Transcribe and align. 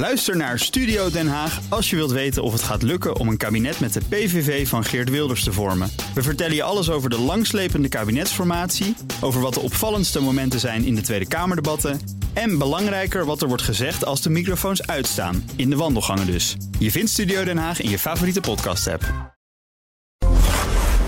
Luister 0.00 0.36
naar 0.36 0.58
Studio 0.58 1.10
Den 1.10 1.28
Haag 1.28 1.60
als 1.68 1.90
je 1.90 1.96
wilt 1.96 2.10
weten 2.10 2.42
of 2.42 2.52
het 2.52 2.62
gaat 2.62 2.82
lukken 2.82 3.16
om 3.16 3.28
een 3.28 3.36
kabinet 3.36 3.80
met 3.80 3.92
de 3.92 4.00
PVV 4.08 4.68
van 4.68 4.84
Geert 4.84 5.10
Wilders 5.10 5.44
te 5.44 5.52
vormen. 5.52 5.90
We 6.14 6.22
vertellen 6.22 6.54
je 6.54 6.62
alles 6.62 6.90
over 6.90 7.10
de 7.10 7.18
langslepende 7.18 7.88
kabinetsformatie, 7.88 8.96
over 9.20 9.40
wat 9.40 9.54
de 9.54 9.60
opvallendste 9.60 10.20
momenten 10.20 10.60
zijn 10.60 10.84
in 10.84 10.94
de 10.94 11.00
Tweede 11.00 11.28
Kamerdebatten 11.28 12.00
en 12.32 12.58
belangrijker 12.58 13.24
wat 13.24 13.42
er 13.42 13.48
wordt 13.48 13.62
gezegd 13.62 14.04
als 14.04 14.22
de 14.22 14.30
microfoons 14.30 14.86
uitstaan, 14.86 15.50
in 15.56 15.70
de 15.70 15.76
wandelgangen 15.76 16.26
dus. 16.26 16.56
Je 16.78 16.90
vindt 16.90 17.10
Studio 17.10 17.44
Den 17.44 17.58
Haag 17.58 17.80
in 17.80 17.90
je 17.90 17.98
favoriete 17.98 18.40
podcast-app. 18.40 19.34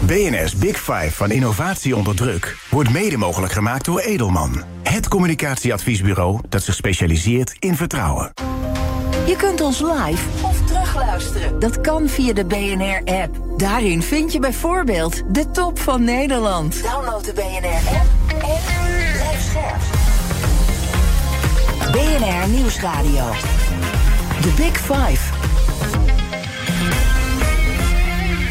BNS 0.06 0.56
Big 0.56 0.76
Five 0.76 1.10
van 1.10 1.30
innovatie 1.30 1.96
onder 1.96 2.16
druk 2.16 2.56
wordt 2.70 2.90
mede 2.90 3.16
mogelijk 3.16 3.52
gemaakt 3.52 3.84
door 3.84 4.00
Edelman. 4.00 4.62
Het 4.82 5.08
communicatieadviesbureau 5.08 6.40
dat 6.48 6.62
zich 6.62 6.74
specialiseert 6.74 7.56
in 7.58 7.76
vertrouwen. 7.76 8.32
Je 9.32 9.38
kunt 9.38 9.60
ons 9.60 9.80
live 9.80 10.44
of 10.44 10.60
terugluisteren. 10.66 11.60
Dat 11.60 11.80
kan 11.80 12.08
via 12.08 12.32
de 12.32 12.44
BNR-app. 12.44 13.36
Daarin 13.56 14.02
vind 14.02 14.32
je 14.32 14.38
bijvoorbeeld 14.38 15.34
de 15.34 15.50
top 15.50 15.78
van 15.78 16.04
Nederland. 16.04 16.82
Download 16.82 17.24
de 17.24 17.32
BNR-app 17.32 18.04
en 18.28 18.60
blijf 19.12 19.40
scherp. 19.50 19.80
BNR 21.92 22.48
Nieuwsradio. 22.48 23.30
The 24.40 24.52
Big 24.56 24.78
Five. 24.78 25.41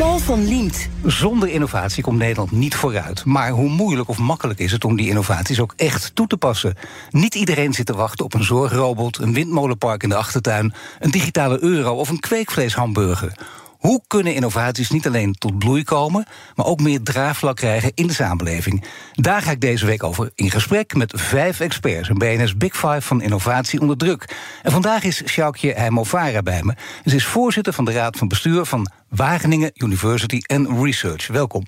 Paul 0.02 0.20
van 0.20 0.48
Liemt. 0.48 0.90
Zonder 1.06 1.50
innovatie 1.50 2.04
komt 2.04 2.18
Nederland 2.18 2.52
niet 2.52 2.76
vooruit. 2.76 3.26
Maar 3.26 3.50
hoe 3.50 3.70
moeilijk 3.70 4.10
of 4.10 4.18
makkelijk 4.18 4.60
is 4.60 4.72
het 4.72 4.86
om 4.86 4.96
die 4.96 5.08
innovaties 5.08 5.60
ook 5.60 5.74
echt 5.76 6.16
toe 6.16 6.28
te 6.28 6.38
passen? 6.38 6.76
Niet 7.10 7.36
iedereen 7.36 7.74
zit 7.74 7.86
te 7.86 7.96
wachten 7.96 8.26
op 8.26 8.34
een 8.34 8.44
zorgrobot, 8.44 9.18
een 9.18 9.34
windmolenpark 9.34 10.04
in 10.04 10.10
de 10.10 10.16
achtertuin, 10.16 10.74
een 11.00 11.12
digitale 11.12 11.64
euro 11.64 11.94
of 11.94 12.10
een 12.10 12.20
kweekvleeshamburger. 12.20 13.34
Hoe 13.82 14.02
kunnen 14.08 14.34
innovaties 14.34 14.90
niet 14.90 15.08
alleen 15.08 15.34
tot 15.34 15.60
bloei 15.60 15.84
komen, 15.84 16.26
maar 16.56 16.66
ook 16.66 16.80
meer 16.80 17.04
draagvlak 17.04 17.56
krijgen 17.56 17.92
in 17.96 18.08
de 18.08 18.14
samenleving? 18.14 18.86
Daar 19.14 19.42
ga 19.42 19.52
ik 19.52 19.62
deze 19.62 19.86
week 19.86 20.04
over 20.04 20.32
in 20.36 20.52
gesprek 20.52 20.94
met 20.94 21.14
vijf 21.16 21.60
experts, 21.60 22.10
een 22.10 22.18
BNS 22.18 22.58
Big 22.58 22.74
Five 22.74 23.02
van 23.02 23.22
innovatie 23.22 23.82
onder 23.82 23.98
druk. 23.98 24.36
En 24.64 24.72
vandaag 24.72 25.04
is 25.04 25.24
Sjoukje 25.26 25.74
Heimovara 25.74 26.42
bij 26.42 26.64
me. 26.64 26.76
Ze 27.06 27.16
is 27.16 27.26
voorzitter 27.26 27.74
van 27.74 27.86
de 27.86 27.92
Raad 27.92 28.18
van 28.18 28.28
Bestuur 28.28 28.66
van 28.66 28.92
Wageningen 29.10 29.72
University 29.74 30.42
and 30.46 30.68
Research. 30.84 31.28
Welkom. 31.28 31.64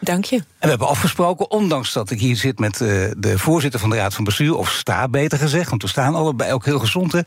Dank 0.00 0.24
je. 0.24 0.36
En 0.36 0.44
we 0.60 0.68
hebben 0.68 0.88
afgesproken, 0.88 1.50
ondanks 1.50 1.92
dat 1.92 2.10
ik 2.10 2.20
hier 2.20 2.36
zit 2.36 2.58
met 2.58 2.80
uh, 2.80 2.88
de 3.16 3.38
voorzitter 3.38 3.80
van 3.80 3.90
de 3.90 3.96
Raad 3.96 4.14
van 4.14 4.24
Bestuur, 4.24 4.54
of 4.56 4.70
sta 4.70 5.08
beter 5.08 5.38
gezegd, 5.38 5.70
want 5.70 5.82
we 5.82 5.88
staan 5.88 6.14
allebei 6.14 6.52
ook 6.52 6.64
heel 6.64 6.78
gezond, 6.78 7.12
hè, 7.12 7.20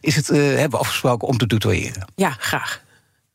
is 0.00 0.16
het, 0.16 0.30
uh, 0.30 0.36
hebben 0.36 0.70
we 0.70 0.78
afgesproken 0.78 1.28
om 1.28 1.38
te 1.38 1.46
tutoyeren. 1.46 2.06
Ja, 2.14 2.36
graag. 2.38 2.82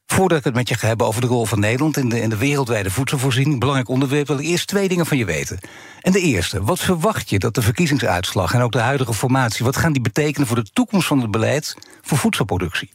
Voordat 0.08 0.38
ik 0.38 0.44
het 0.44 0.54
met 0.54 0.70
je 0.70 0.76
ga 0.76 0.88
hebben 0.88 1.08
over 1.08 1.22
de 1.22 1.28
rol 1.28 1.46
van 1.46 1.60
Nederland 1.60 1.98
in 1.98 2.10
de, 2.10 2.22
in 2.22 2.30
de 2.30 2.38
wereldwijde 2.38 2.92
voedselvoorziening, 2.92 3.60
belangrijk 3.60 3.90
onderwerp, 3.90 4.28
wil 4.28 4.40
ik 4.40 4.46
eerst 4.46 4.68
twee 4.68 4.88
dingen 4.88 5.06
van 5.06 5.18
je 5.18 5.26
weten. 5.26 5.60
En 6.02 6.12
de 6.12 6.20
eerste, 6.20 6.64
wat 6.64 6.80
verwacht 6.80 7.30
je 7.30 7.40
dat 7.40 7.56
de 7.56 7.62
verkiezingsuitslag 7.62 8.54
en 8.54 8.62
ook 8.62 8.72
de 8.72 8.80
huidige 8.80 9.14
formatie, 9.14 9.66
wat 9.66 9.78
gaan 9.78 9.94
die 9.94 10.02
betekenen 10.02 10.48
voor 10.48 10.56
de 10.56 10.72
toekomst 10.74 11.08
van 11.08 11.22
het 11.22 11.32
beleid 11.32 11.76
voor 12.02 12.18
voedselproductie? 12.18 12.92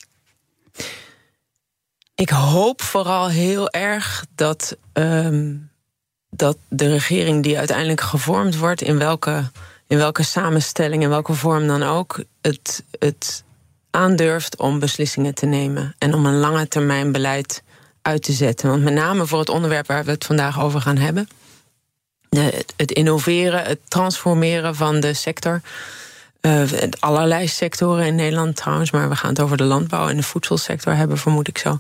Ik 2.15 2.29
hoop 2.29 2.83
vooral 2.83 3.29
heel 3.29 3.71
erg 3.71 4.27
dat, 4.35 4.77
um, 4.93 5.71
dat 6.31 6.57
de 6.69 6.89
regering 6.89 7.43
die 7.43 7.59
uiteindelijk 7.59 8.01
gevormd 8.01 8.57
wordt, 8.57 8.83
in 8.83 8.99
welke, 8.99 9.51
in 9.87 9.97
welke 9.97 10.23
samenstelling, 10.23 11.03
in 11.03 11.09
welke 11.09 11.35
vorm 11.35 11.67
dan 11.67 11.83
ook, 11.83 12.25
het, 12.41 12.85
het 12.99 13.45
aandurft 13.93 14.57
om 14.57 14.79
beslissingen 14.79 15.35
te 15.35 15.47
nemen 15.47 15.95
en 15.99 16.15
om 16.15 16.27
een 16.27 16.39
lange 16.39 16.69
termijn 16.69 17.13
beleid 17.13 17.63
uit 18.03 18.23
te 18.23 18.33
zetten. 18.33 18.69
Want 18.69 18.83
met 18.83 18.95
name 18.95 19.27
voor 19.27 19.39
het 19.39 19.49
onderwerp 19.49 19.87
waar 19.87 20.05
we 20.05 20.11
het 20.11 20.25
vandaag 20.25 20.61
over 20.63 20.81
gaan 20.81 20.97
hebben, 20.97 21.29
de, 22.29 22.65
het 22.77 22.91
innoveren, 22.91 23.63
het 23.63 23.81
transformeren 23.89 24.75
van 24.75 25.01
de 25.01 25.15
sector. 25.15 25.61
Uh, 26.41 26.63
allerlei 26.99 27.49
sectoren 27.49 28.07
in 28.07 28.15
Nederland 28.15 28.57
trouwens, 28.57 28.91
maar 28.91 29.09
we 29.09 29.17
gaan 29.17 29.31
het 29.31 29.41
over 29.41 29.57
de 29.57 29.65
landbouw 29.65 30.09
en 30.09 30.17
de 30.17 30.23
voedselsector 30.23 30.95
hebben, 30.95 31.19
vermoed 31.19 31.49
ik 31.49 31.59
zo. 31.59 31.79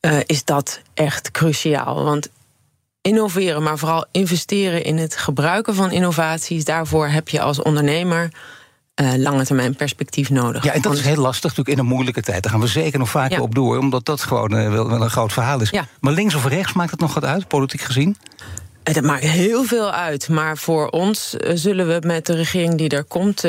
Uh, 0.00 0.18
is 0.26 0.44
dat 0.44 0.80
echt 0.94 1.30
cruciaal? 1.30 2.04
Want 2.04 2.28
innoveren, 3.00 3.62
maar 3.62 3.78
vooral 3.78 4.06
investeren 4.10 4.84
in 4.84 4.98
het 4.98 5.16
gebruiken 5.16 5.74
van 5.74 5.90
innovaties, 5.90 6.64
daarvoor 6.64 7.06
heb 7.06 7.28
je 7.28 7.40
als 7.40 7.62
ondernemer 7.62 8.30
uh, 9.00 9.14
lange 9.16 9.44
termijn 9.44 9.74
perspectief 9.74 10.30
nodig. 10.30 10.64
Ja, 10.64 10.72
en 10.72 10.82
dat 10.82 10.92
is 10.92 11.00
heel 11.00 11.16
lastig 11.16 11.42
natuurlijk 11.42 11.78
in 11.78 11.78
een 11.78 11.90
moeilijke 11.90 12.22
tijd. 12.22 12.42
Daar 12.42 12.52
gaan 12.52 12.60
we 12.60 12.66
zeker 12.66 12.98
nog 12.98 13.10
vaker 13.10 13.36
ja. 13.36 13.42
op 13.42 13.54
door, 13.54 13.78
omdat 13.78 14.04
dat 14.04 14.22
gewoon 14.22 14.54
uh, 14.54 14.70
wel, 14.72 14.88
wel, 14.88 15.02
een 15.02 15.10
groot 15.10 15.32
verhaal 15.32 15.60
is. 15.60 15.70
Ja. 15.70 15.86
Maar 16.00 16.12
links 16.12 16.34
of 16.34 16.46
rechts 16.46 16.72
maakt 16.72 16.90
het 16.90 17.00
nog 17.00 17.14
wat 17.14 17.24
uit, 17.24 17.48
politiek 17.48 17.80
gezien? 17.80 18.16
Het 18.82 19.02
maakt 19.02 19.22
heel 19.22 19.64
veel 19.64 19.92
uit. 19.92 20.28
Maar 20.28 20.58
voor 20.58 20.88
ons 20.88 21.36
zullen 21.54 21.88
we 21.88 22.06
met 22.06 22.26
de 22.26 22.34
regering 22.34 22.74
die 22.74 22.88
er 22.88 23.04
komt 23.04 23.40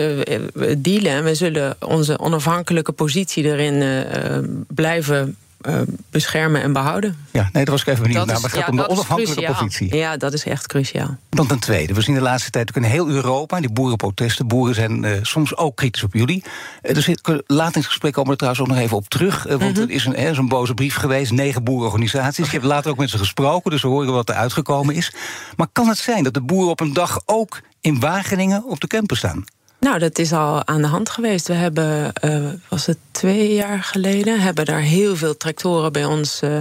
dealen. 0.78 1.12
En 1.12 1.24
we 1.24 1.35
zullen 1.35 1.75
onze 1.80 2.19
onafhankelijke 2.19 2.91
positie 2.91 3.44
erin 3.44 4.06
blijven 4.68 5.38
uh, 5.67 5.81
beschermen 6.09 6.61
en 6.61 6.73
behouden. 6.73 7.17
Ja, 7.31 7.49
nee, 7.53 7.66
dat 7.66 7.73
was 7.73 7.81
ik 7.81 7.88
even 7.88 8.01
benieuwd 8.01 8.25
naar. 8.25 8.35
Maar 8.35 8.44
het 8.44 8.53
gaat 8.53 8.61
ja, 8.61 8.72
om 8.72 8.75
de 8.75 8.89
onafhankelijke 8.89 9.41
cruciaal. 9.41 9.63
positie. 9.63 9.95
Ja, 9.95 10.17
dat 10.17 10.33
is 10.33 10.45
echt 10.45 10.67
cruciaal. 10.67 11.17
Dan 11.29 11.47
ten 11.47 11.59
tweede. 11.59 11.94
We 11.94 12.01
zien 12.01 12.16
de 12.16 12.22
laatste 12.22 12.49
tijd 12.49 12.69
ook 12.69 12.83
in 12.83 12.89
heel 12.89 13.09
Europa 13.09 13.59
die 13.59 13.71
boerenprotesten. 13.71 14.47
Boeren 14.47 14.75
zijn 14.75 15.03
uh, 15.03 15.11
soms 15.21 15.57
ook 15.57 15.75
kritisch 15.75 16.03
op 16.03 16.13
jullie. 16.13 16.44
Uh, 16.83 16.94
dus 16.94 17.07
laat 17.47 17.75
in 17.75 17.81
het 17.81 17.85
gesprek 17.85 18.13
komen 18.13 18.25
we 18.25 18.31
er 18.31 18.38
trouwens 18.38 18.63
ook 18.63 18.75
nog 18.75 18.83
even 18.85 18.97
op 18.97 19.09
terug. 19.09 19.44
want 19.44 19.61
mm 19.61 19.67
-hmm. 19.67 19.81
er 19.81 19.89
is 19.89 20.05
een, 20.05 20.16
eh, 20.16 20.33
zo'n 20.33 20.47
boze 20.47 20.73
brief 20.73 20.95
geweest. 20.95 21.31
Negen 21.31 21.63
boerenorganisaties. 21.63 22.45
Ik 22.45 22.51
heb 22.51 22.63
later 22.63 22.91
ook 22.91 22.97
met 22.97 23.09
ze 23.09 23.17
gesproken, 23.17 23.71
dus 23.71 23.81
we 23.81 23.88
horen 23.88 24.13
wat 24.13 24.29
er 24.29 24.35
uitgekomen 24.35 24.95
is. 24.95 25.13
Maar 25.55 25.67
kan 25.71 25.88
het 25.88 25.97
zijn 25.97 26.23
dat 26.23 26.33
de 26.33 26.41
boeren 26.41 26.69
op 26.69 26.79
een 26.79 26.94
dag 26.94 27.21
ook 27.25 27.61
in 27.81 28.00
Wageningen 28.00 28.63
op 28.66 28.79
de 28.79 28.88
campus 28.88 29.17
staan? 29.17 29.44
Nou, 29.81 30.00
dat 30.00 30.19
is 30.19 30.34
al 30.34 30.68
aan 30.68 30.81
de 30.81 30.88
hand 30.88 31.09
geweest. 31.09 31.47
We 31.47 31.53
hebben, 31.53 32.14
uh, 32.25 32.50
was 32.69 32.86
het 32.86 32.97
twee 33.12 33.53
jaar 33.53 33.84
geleden, 33.84 34.40
hebben 34.40 34.66
daar 34.66 34.81
heel 34.81 35.16
veel 35.16 35.38
tractoren 35.38 35.92
bij 35.92 36.06
ons 36.06 36.42
uh, 36.44 36.59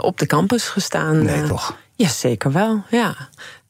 op 0.00 0.18
de 0.18 0.26
campus 0.26 0.68
gestaan. 0.68 1.22
Nee, 1.22 1.46
toch? 1.46 1.76
Ja, 1.94 2.08
zeker 2.08 2.52
wel, 2.52 2.82
ja. 2.90 3.16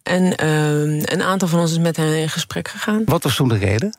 En 0.02 0.44
uh, 0.44 1.02
een 1.02 1.22
aantal 1.22 1.48
van 1.48 1.60
ons 1.60 1.70
is 1.70 1.78
met 1.78 1.96
hen 1.96 2.18
in 2.18 2.28
gesprek 2.28 2.68
gegaan. 2.68 3.02
Wat 3.04 3.22
was 3.22 3.36
toen 3.36 3.48
de 3.48 3.58
reden? 3.58 3.96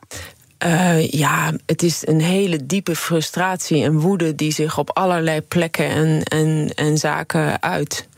Uh, 0.64 1.10
ja, 1.10 1.52
het 1.66 1.82
is 1.82 2.06
een 2.06 2.20
hele 2.20 2.66
diepe 2.66 2.96
frustratie 2.96 3.84
en 3.84 3.98
woede 3.98 4.34
die 4.34 4.52
zich 4.52 4.78
op 4.78 4.90
allerlei 4.90 5.40
plekken 5.40 5.88
en, 5.88 6.22
en, 6.22 6.70
en 6.74 6.98
zaken 6.98 7.62
uit. 7.62 8.08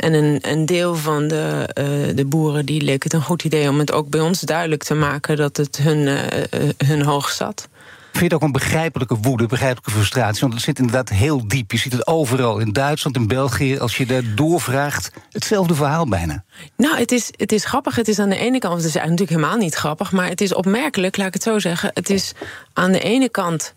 En 0.00 0.12
een, 0.12 0.38
een 0.40 0.66
deel 0.66 0.94
van 0.94 1.28
de, 1.28 1.68
uh, 1.78 2.16
de 2.16 2.24
boeren 2.24 2.66
die 2.66 2.82
leek 2.82 3.02
het 3.02 3.12
een 3.12 3.22
goed 3.22 3.44
idee 3.44 3.68
om 3.68 3.78
het 3.78 3.92
ook 3.92 4.08
bij 4.08 4.20
ons 4.20 4.40
duidelijk 4.40 4.82
te 4.82 4.94
maken 4.94 5.36
dat 5.36 5.56
het 5.56 5.76
hun, 5.76 5.98
uh, 5.98 6.70
hun 6.86 7.02
hoog 7.02 7.30
zat. 7.30 7.68
Vind 8.10 8.24
je 8.24 8.24
het 8.24 8.34
ook 8.34 8.42
een 8.42 8.52
begrijpelijke 8.52 9.16
woede, 9.16 9.46
begrijpelijke 9.46 9.90
frustratie? 9.90 10.40
Want 10.40 10.52
het 10.52 10.62
zit 10.62 10.78
inderdaad 10.78 11.08
heel 11.08 11.48
diep. 11.48 11.72
Je 11.72 11.78
ziet 11.78 11.92
het 11.92 12.06
overal, 12.06 12.58
in 12.58 12.72
Duitsland, 12.72 13.16
in 13.16 13.26
België. 13.26 13.78
Als 13.78 13.96
je 13.96 14.06
daar 14.06 14.22
doorvraagt, 14.34 15.10
hetzelfde 15.30 15.74
verhaal 15.74 16.08
bijna. 16.08 16.44
Nou, 16.76 16.98
het 16.98 17.12
is, 17.12 17.30
het 17.36 17.52
is 17.52 17.64
grappig. 17.64 17.96
Het 17.96 18.08
is 18.08 18.18
aan 18.18 18.28
de 18.28 18.36
ene 18.36 18.58
kant, 18.58 18.76
het 18.76 18.84
is 18.84 18.94
natuurlijk 18.94 19.30
helemaal 19.30 19.56
niet 19.56 19.74
grappig... 19.74 20.12
maar 20.12 20.28
het 20.28 20.40
is 20.40 20.54
opmerkelijk, 20.54 21.16
laat 21.16 21.26
ik 21.26 21.34
het 21.34 21.42
zo 21.42 21.58
zeggen. 21.58 21.90
Het 21.94 22.10
is 22.10 22.32
aan 22.72 22.92
de 22.92 23.00
ene 23.00 23.28
kant 23.28 23.74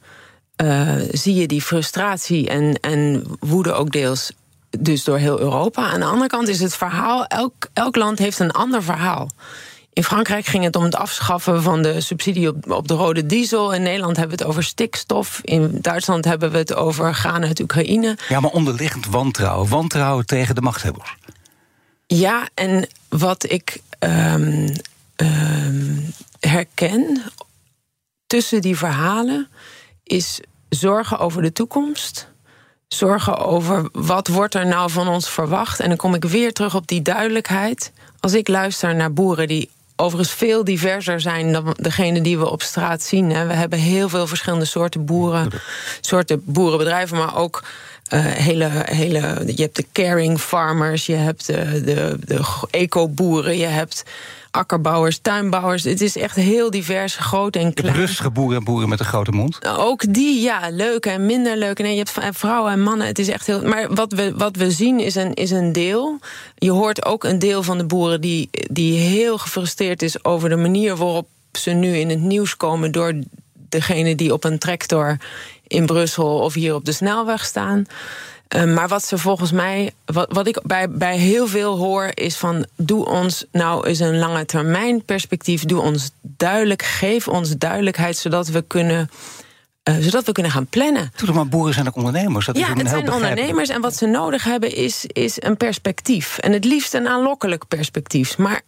uh, 0.63 0.95
zie 1.11 1.35
je 1.35 1.47
die 1.47 1.61
frustratie 1.61 2.50
en, 2.50 2.79
en 2.79 3.23
woede 3.40 3.72
ook 3.72 3.91
deels 3.91 4.31
dus 4.79 5.03
door 5.03 5.17
heel 5.17 5.39
Europa. 5.39 5.89
Aan 5.89 6.00
de 6.00 6.06
andere 6.06 6.29
kant 6.29 6.47
is 6.47 6.59
het 6.59 6.75
verhaal, 6.75 7.25
elk, 7.25 7.53
elk 7.73 7.95
land 7.95 8.19
heeft 8.19 8.39
een 8.39 8.51
ander 8.51 8.84
verhaal. 8.84 9.29
In 9.94 10.03
Frankrijk 10.03 10.45
ging 10.45 10.63
het 10.63 10.75
om 10.75 10.84
het 10.84 10.95
afschaffen 10.95 11.63
van 11.63 11.81
de 11.81 12.01
subsidie 12.01 12.47
op, 12.47 12.72
op 12.72 12.88
de 12.88 12.94
rode 12.94 13.25
diesel. 13.25 13.73
In 13.73 13.81
Nederland 13.81 14.17
hebben 14.17 14.38
we 14.38 14.44
het 14.44 14.51
over 14.51 14.63
stikstof. 14.63 15.39
In 15.44 15.78
Duitsland 15.81 16.25
hebben 16.25 16.52
we 16.52 16.58
het 16.58 16.75
over 16.75 17.16
gaan 17.16 17.43
uit 17.43 17.59
Oekraïne. 17.59 18.17
Ja, 18.29 18.40
maar 18.40 18.52
onderliggend 18.52 19.05
wantrouwen. 19.05 19.70
Wantrouwen 19.70 20.25
tegen 20.25 20.55
de 20.55 20.61
machthebbers. 20.61 21.16
Ja, 22.08 22.47
en 22.53 22.87
wat 23.09 23.52
ik 23.52 23.81
um, 23.99 24.72
um, 25.16 26.14
herken 26.40 27.23
tussen 28.28 28.61
die 28.61 28.78
verhalen 28.78 29.47
is 30.03 30.40
zorgen 30.69 31.19
over 31.19 31.41
de 31.41 31.52
toekomst 31.52 32.33
zorgen 32.93 33.37
over 33.37 33.90
wat 33.91 34.28
wordt 34.28 34.55
er 34.55 34.67
nou 34.67 34.91
van 34.91 35.07
ons 35.07 35.29
verwacht. 35.29 35.79
En 35.79 35.87
dan 35.87 35.97
kom 35.97 36.13
ik 36.13 36.25
weer 36.25 36.53
terug 36.53 36.75
op 36.75 36.87
die 36.87 37.01
duidelijkheid. 37.01 37.91
Als 38.19 38.34
ik 38.34 38.47
luister 38.47 38.95
naar 38.95 39.13
boeren 39.13 39.47
die 39.47 39.69
overigens 39.95 40.35
veel 40.35 40.63
diverser 40.63 41.22
zijn 41.22 41.51
dan 41.51 41.75
degene 41.79 42.22
die 42.22 42.37
we 42.37 42.49
op 42.49 42.61
straat 42.61 43.01
zien. 43.01 43.28
We 43.28 43.53
hebben 43.53 43.79
heel 43.79 44.09
veel 44.09 44.28
verschillende 44.28 44.66
soorten 44.66 45.05
boeren, 45.05 45.49
soorten 46.01 46.41
boerenbedrijven, 46.45 47.17
maar 47.17 47.37
ook 47.37 47.63
uh, 48.13 48.25
hele, 48.25 48.69
hele. 48.85 49.43
Je 49.45 49.61
hebt 49.61 49.75
de 49.75 49.85
caring 49.91 50.40
farmers, 50.40 51.05
je 51.05 51.16
hebt 51.16 51.45
de, 51.45 51.81
de, 51.84 52.17
de 52.25 52.41
eco-boeren, 52.69 53.57
je 53.57 53.66
hebt 53.66 54.03
akkerbouwers, 54.53 55.17
tuinbouwers. 55.17 55.84
Het 55.84 56.02
is 56.02 56.17
echt 56.17 56.35
heel 56.35 56.72
divers, 56.72 57.16
groot 57.16 57.55
en 57.55 57.73
klein. 57.73 57.96
Rustige 57.96 58.29
boeren 58.29 58.58
en 58.58 58.64
boeren 58.64 58.90
met 58.90 59.00
een 59.00 59.05
grote 59.05 59.32
mond. 59.32 59.66
Ook 59.67 60.14
die, 60.14 60.41
ja, 60.41 60.70
leuke 60.72 61.09
en 61.09 61.26
minder 61.26 61.58
leuke. 61.58 61.82
Nee, 61.82 61.96
je 61.96 62.05
hebt 62.14 62.38
vrouwen 62.38 62.72
en 62.72 62.82
mannen. 62.82 63.08
Het 63.08 63.20
is 63.20 63.28
echt 63.28 63.47
heel. 63.47 63.61
Maar 63.61 63.94
wat 63.94 64.11
we, 64.11 64.34
wat 64.35 64.55
we 64.55 64.72
zien 64.72 65.00
is 65.00 65.16
een, 65.16 65.34
is 65.34 65.52
een 65.52 65.72
deel. 65.72 66.20
Je 66.55 66.72
hoort 66.72 67.05
ook 67.05 67.23
een 67.23 67.40
deel 67.40 67.64
van 67.64 67.78
de 67.78 67.85
boeren 67.85 68.22
die, 68.22 68.50
die 68.52 69.00
heel 69.00 69.38
gefrustreerd 69.38 70.02
is 70.02 70.23
over 70.23 70.50
de 70.50 70.55
manier 70.55 70.96
waarop 70.96 71.28
ze 71.52 71.72
nu 71.72 71.96
in 71.96 72.09
het 72.09 72.22
nieuws 72.22 72.58
komen 72.58 72.91
door 72.91 73.14
degene 73.70 74.16
die 74.16 74.34
op 74.34 74.44
een 74.44 74.59
tractor 74.59 75.17
in 75.67 75.85
Brussel 75.85 76.40
of 76.40 76.53
hier 76.53 76.76
op 76.76 76.85
de 76.85 76.91
snelweg 76.91 77.46
staan. 77.46 77.85
Ehm, 78.47 78.73
maar 78.73 78.87
wat 78.87 79.03
ze 79.05 79.17
volgens 79.17 79.51
mij, 79.51 79.93
wat, 80.05 80.34
wat 80.34 80.47
ik 80.47 80.61
bij, 80.63 80.90
bij 80.90 81.17
heel 81.17 81.47
veel 81.47 81.78
hoor, 81.78 82.11
is 82.13 82.37
van 82.37 82.66
doe 82.75 83.05
ons 83.05 83.45
nou 83.51 83.87
eens 83.87 83.99
een 83.99 84.17
lange 84.17 84.45
termijn 84.45 85.05
perspectief. 85.05 85.66
Doe 85.66 85.81
ons 85.81 86.11
duidelijk, 86.22 86.81
geef 86.81 87.28
ons 87.28 87.57
duidelijkheid, 87.57 88.17
zodat 88.17 88.47
we 88.47 88.61
kunnen. 88.61 89.09
Uh, 89.90 89.95
zodat 89.99 90.25
we 90.25 90.31
kunnen 90.31 90.51
gaan 90.51 90.67
plannen. 90.67 91.11
Doe 91.16 91.35
maar, 91.35 91.47
boeren 91.47 91.73
zijn 91.73 91.87
ook 91.87 91.95
ondernemers. 91.95 92.45
Dat 92.45 92.57
ja, 92.57 92.73
is 92.73 92.81
het 92.81 92.90
zijn 92.90 93.11
ondernemers 93.11 93.69
en 93.69 93.81
wat 93.81 93.95
ze 93.95 94.05
nodig 94.05 94.43
hebben 94.43 94.75
is, 94.75 95.05
is 95.05 95.41
een 95.41 95.57
perspectief. 95.57 96.37
En 96.37 96.51
het 96.51 96.66
liefst 96.66 96.93
een 96.93 97.07
aanlokkelijk 97.07 97.67
perspectief. 97.67 98.37
Maar 98.37 98.61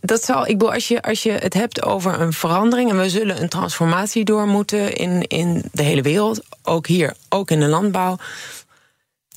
dat 0.00 0.24
zal, 0.24 0.46
ik 0.46 0.58
bedoel, 0.58 0.72
als 0.72 0.88
je, 0.88 1.02
als 1.02 1.22
je 1.22 1.30
het 1.30 1.54
hebt 1.54 1.82
over 1.82 2.20
een 2.20 2.32
verandering... 2.32 2.90
en 2.90 2.98
we 2.98 3.10
zullen 3.10 3.42
een 3.42 3.48
transformatie 3.48 4.24
door 4.24 4.46
moeten 4.46 4.94
in, 4.94 5.26
in 5.26 5.62
de 5.72 5.82
hele 5.82 6.02
wereld... 6.02 6.40
ook 6.62 6.86
hier, 6.86 7.14
ook 7.28 7.50
in 7.50 7.60
de 7.60 7.66
landbouw 7.66 8.16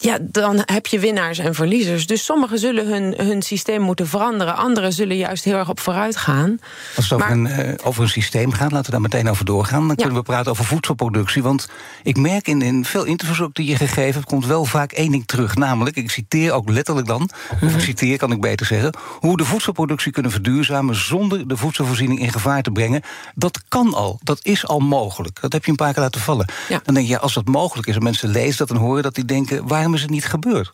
ja, 0.01 0.17
dan 0.21 0.61
heb 0.65 0.87
je 0.87 0.99
winnaars 0.99 1.37
en 1.37 1.55
verliezers. 1.55 2.07
Dus 2.07 2.25
sommigen 2.25 2.59
zullen 2.59 2.87
hun, 2.87 3.13
hun 3.17 3.41
systeem 3.41 3.81
moeten 3.81 4.07
veranderen. 4.07 4.55
Anderen 4.55 4.93
zullen 4.93 5.17
juist 5.17 5.43
heel 5.43 5.55
erg 5.57 5.69
op 5.69 5.79
vooruit 5.79 6.17
gaan. 6.17 6.59
Als 6.95 7.09
het 7.09 7.21
over, 7.21 7.31
een, 7.31 7.45
uh, 7.45 7.73
over 7.83 8.03
een 8.03 8.09
systeem 8.09 8.51
gaat, 8.51 8.71
laten 8.71 8.85
we 8.85 8.91
daar 8.91 9.01
meteen 9.01 9.29
over 9.29 9.45
doorgaan. 9.45 9.87
Dan 9.87 9.95
kunnen 9.95 10.15
we 10.15 10.21
praten 10.21 10.51
over 10.51 10.65
voedselproductie. 10.65 11.43
Want 11.43 11.69
ik 12.03 12.17
merk 12.17 12.47
in, 12.47 12.61
in 12.61 12.85
veel 12.85 13.03
interviews 13.03 13.41
ook 13.41 13.53
die 13.53 13.67
je 13.67 13.75
gegeven 13.75 14.13
hebt... 14.13 14.25
komt 14.25 14.45
wel 14.45 14.65
vaak 14.65 14.91
één 14.91 15.11
ding 15.11 15.25
terug. 15.25 15.55
Namelijk, 15.55 15.95
ik 15.95 16.11
citeer 16.11 16.51
ook 16.51 16.69
letterlijk 16.69 17.07
dan... 17.07 17.21
of 17.51 17.61
ik 17.61 17.69
mhm. 17.69 17.79
citeer, 17.79 18.17
kan 18.17 18.31
ik 18.31 18.41
beter 18.41 18.65
zeggen... 18.65 18.93
hoe 19.19 19.31
we 19.31 19.37
de 19.37 19.45
voedselproductie 19.45 20.11
kunnen 20.11 20.31
verduurzamen... 20.31 20.95
zonder 20.95 21.47
de 21.47 21.57
voedselvoorziening 21.57 22.19
in 22.19 22.31
gevaar 22.31 22.61
te 22.61 22.71
brengen. 22.71 23.01
Dat 23.35 23.61
kan 23.67 23.93
al, 23.93 24.19
dat 24.23 24.39
is 24.41 24.67
al 24.67 24.79
mogelijk. 24.79 25.41
Dat 25.41 25.53
heb 25.53 25.65
je 25.65 25.71
een 25.71 25.77
paar 25.77 25.93
keer 25.93 26.03
laten 26.03 26.21
vallen. 26.21 26.47
Dan 26.83 26.93
denk 26.93 27.07
je, 27.07 27.19
als 27.19 27.33
dat 27.33 27.47
mogelijk 27.47 27.87
is 27.87 27.95
en 27.95 28.03
mensen 28.03 28.29
lezen 28.29 28.57
dat... 28.57 28.67
dan 28.67 28.77
horen 28.77 29.03
dat 29.03 29.15
die 29.15 29.25
denken, 29.25 29.67
waarom 29.67 29.90
is 29.93 30.01
het 30.01 30.09
niet 30.09 30.25
gebeurd? 30.25 30.71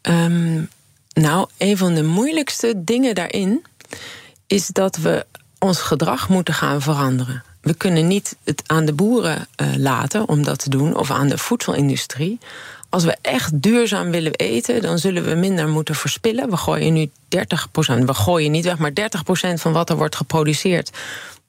Ehm, 0.00 0.62
nou, 1.12 1.48
een 1.58 1.76
van 1.76 1.94
de 1.94 2.02
moeilijkste 2.02 2.72
dingen 2.76 3.14
daarin 3.14 3.64
is 4.46 4.66
dat 4.66 4.96
we 4.96 5.26
ons 5.58 5.80
gedrag 5.80 6.28
moeten 6.28 6.54
gaan 6.54 6.82
veranderen. 6.82 7.42
We 7.60 7.74
kunnen 7.74 8.06
niet 8.06 8.36
het 8.44 8.62
aan 8.66 8.84
de 8.84 8.92
boeren 8.92 9.48
uh, 9.56 9.74
laten 9.76 10.28
om 10.28 10.42
dat 10.42 10.58
te 10.58 10.70
doen, 10.70 10.96
of 10.96 11.10
aan 11.10 11.28
de 11.28 11.38
voedselindustrie. 11.38 12.38
Als 12.88 13.04
we 13.04 13.16
echt 13.22 13.62
duurzaam 13.62 14.10
willen 14.10 14.32
eten, 14.32 14.82
dan 14.82 14.98
zullen 14.98 15.24
we 15.24 15.34
minder 15.34 15.68
moeten 15.68 15.94
verspillen. 15.94 16.50
We 16.50 16.56
gooien 16.56 16.92
nu 16.92 17.10
30% 17.10 17.10
we 18.04 18.14
gooien 18.14 18.50
niet 18.50 18.64
weg, 18.64 18.78
maar 18.78 18.90
30% 18.90 18.94
van 19.54 19.72
wat 19.72 19.90
er 19.90 19.96
wordt 19.96 20.16
geproduceerd, 20.16 20.90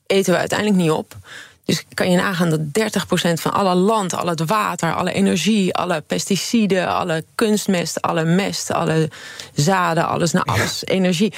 eten 0.05 0.33
we 0.33 0.39
uiteindelijk 0.39 0.79
niet 0.79 0.91
op. 0.91 1.15
Dus 1.67 1.83
kan 1.93 2.11
je 2.11 2.17
nagaan 2.17 2.49
dat 2.49 2.59
30% 2.59 2.61
van 3.33 3.53
alle 3.53 3.75
land, 3.75 4.13
al 4.13 4.27
het 4.27 4.45
water, 4.45 4.95
alle 4.95 5.11
energie, 5.11 5.73
alle 5.73 6.01
pesticiden, 6.01 6.87
alle 6.87 7.23
kunstmest, 7.35 8.01
alle 8.01 8.23
mest, 8.23 8.71
alle 8.71 9.09
zaden, 9.53 10.07
alles, 10.07 10.31
nou 10.31 10.45
alles, 10.45 10.85
energie, 10.85 11.33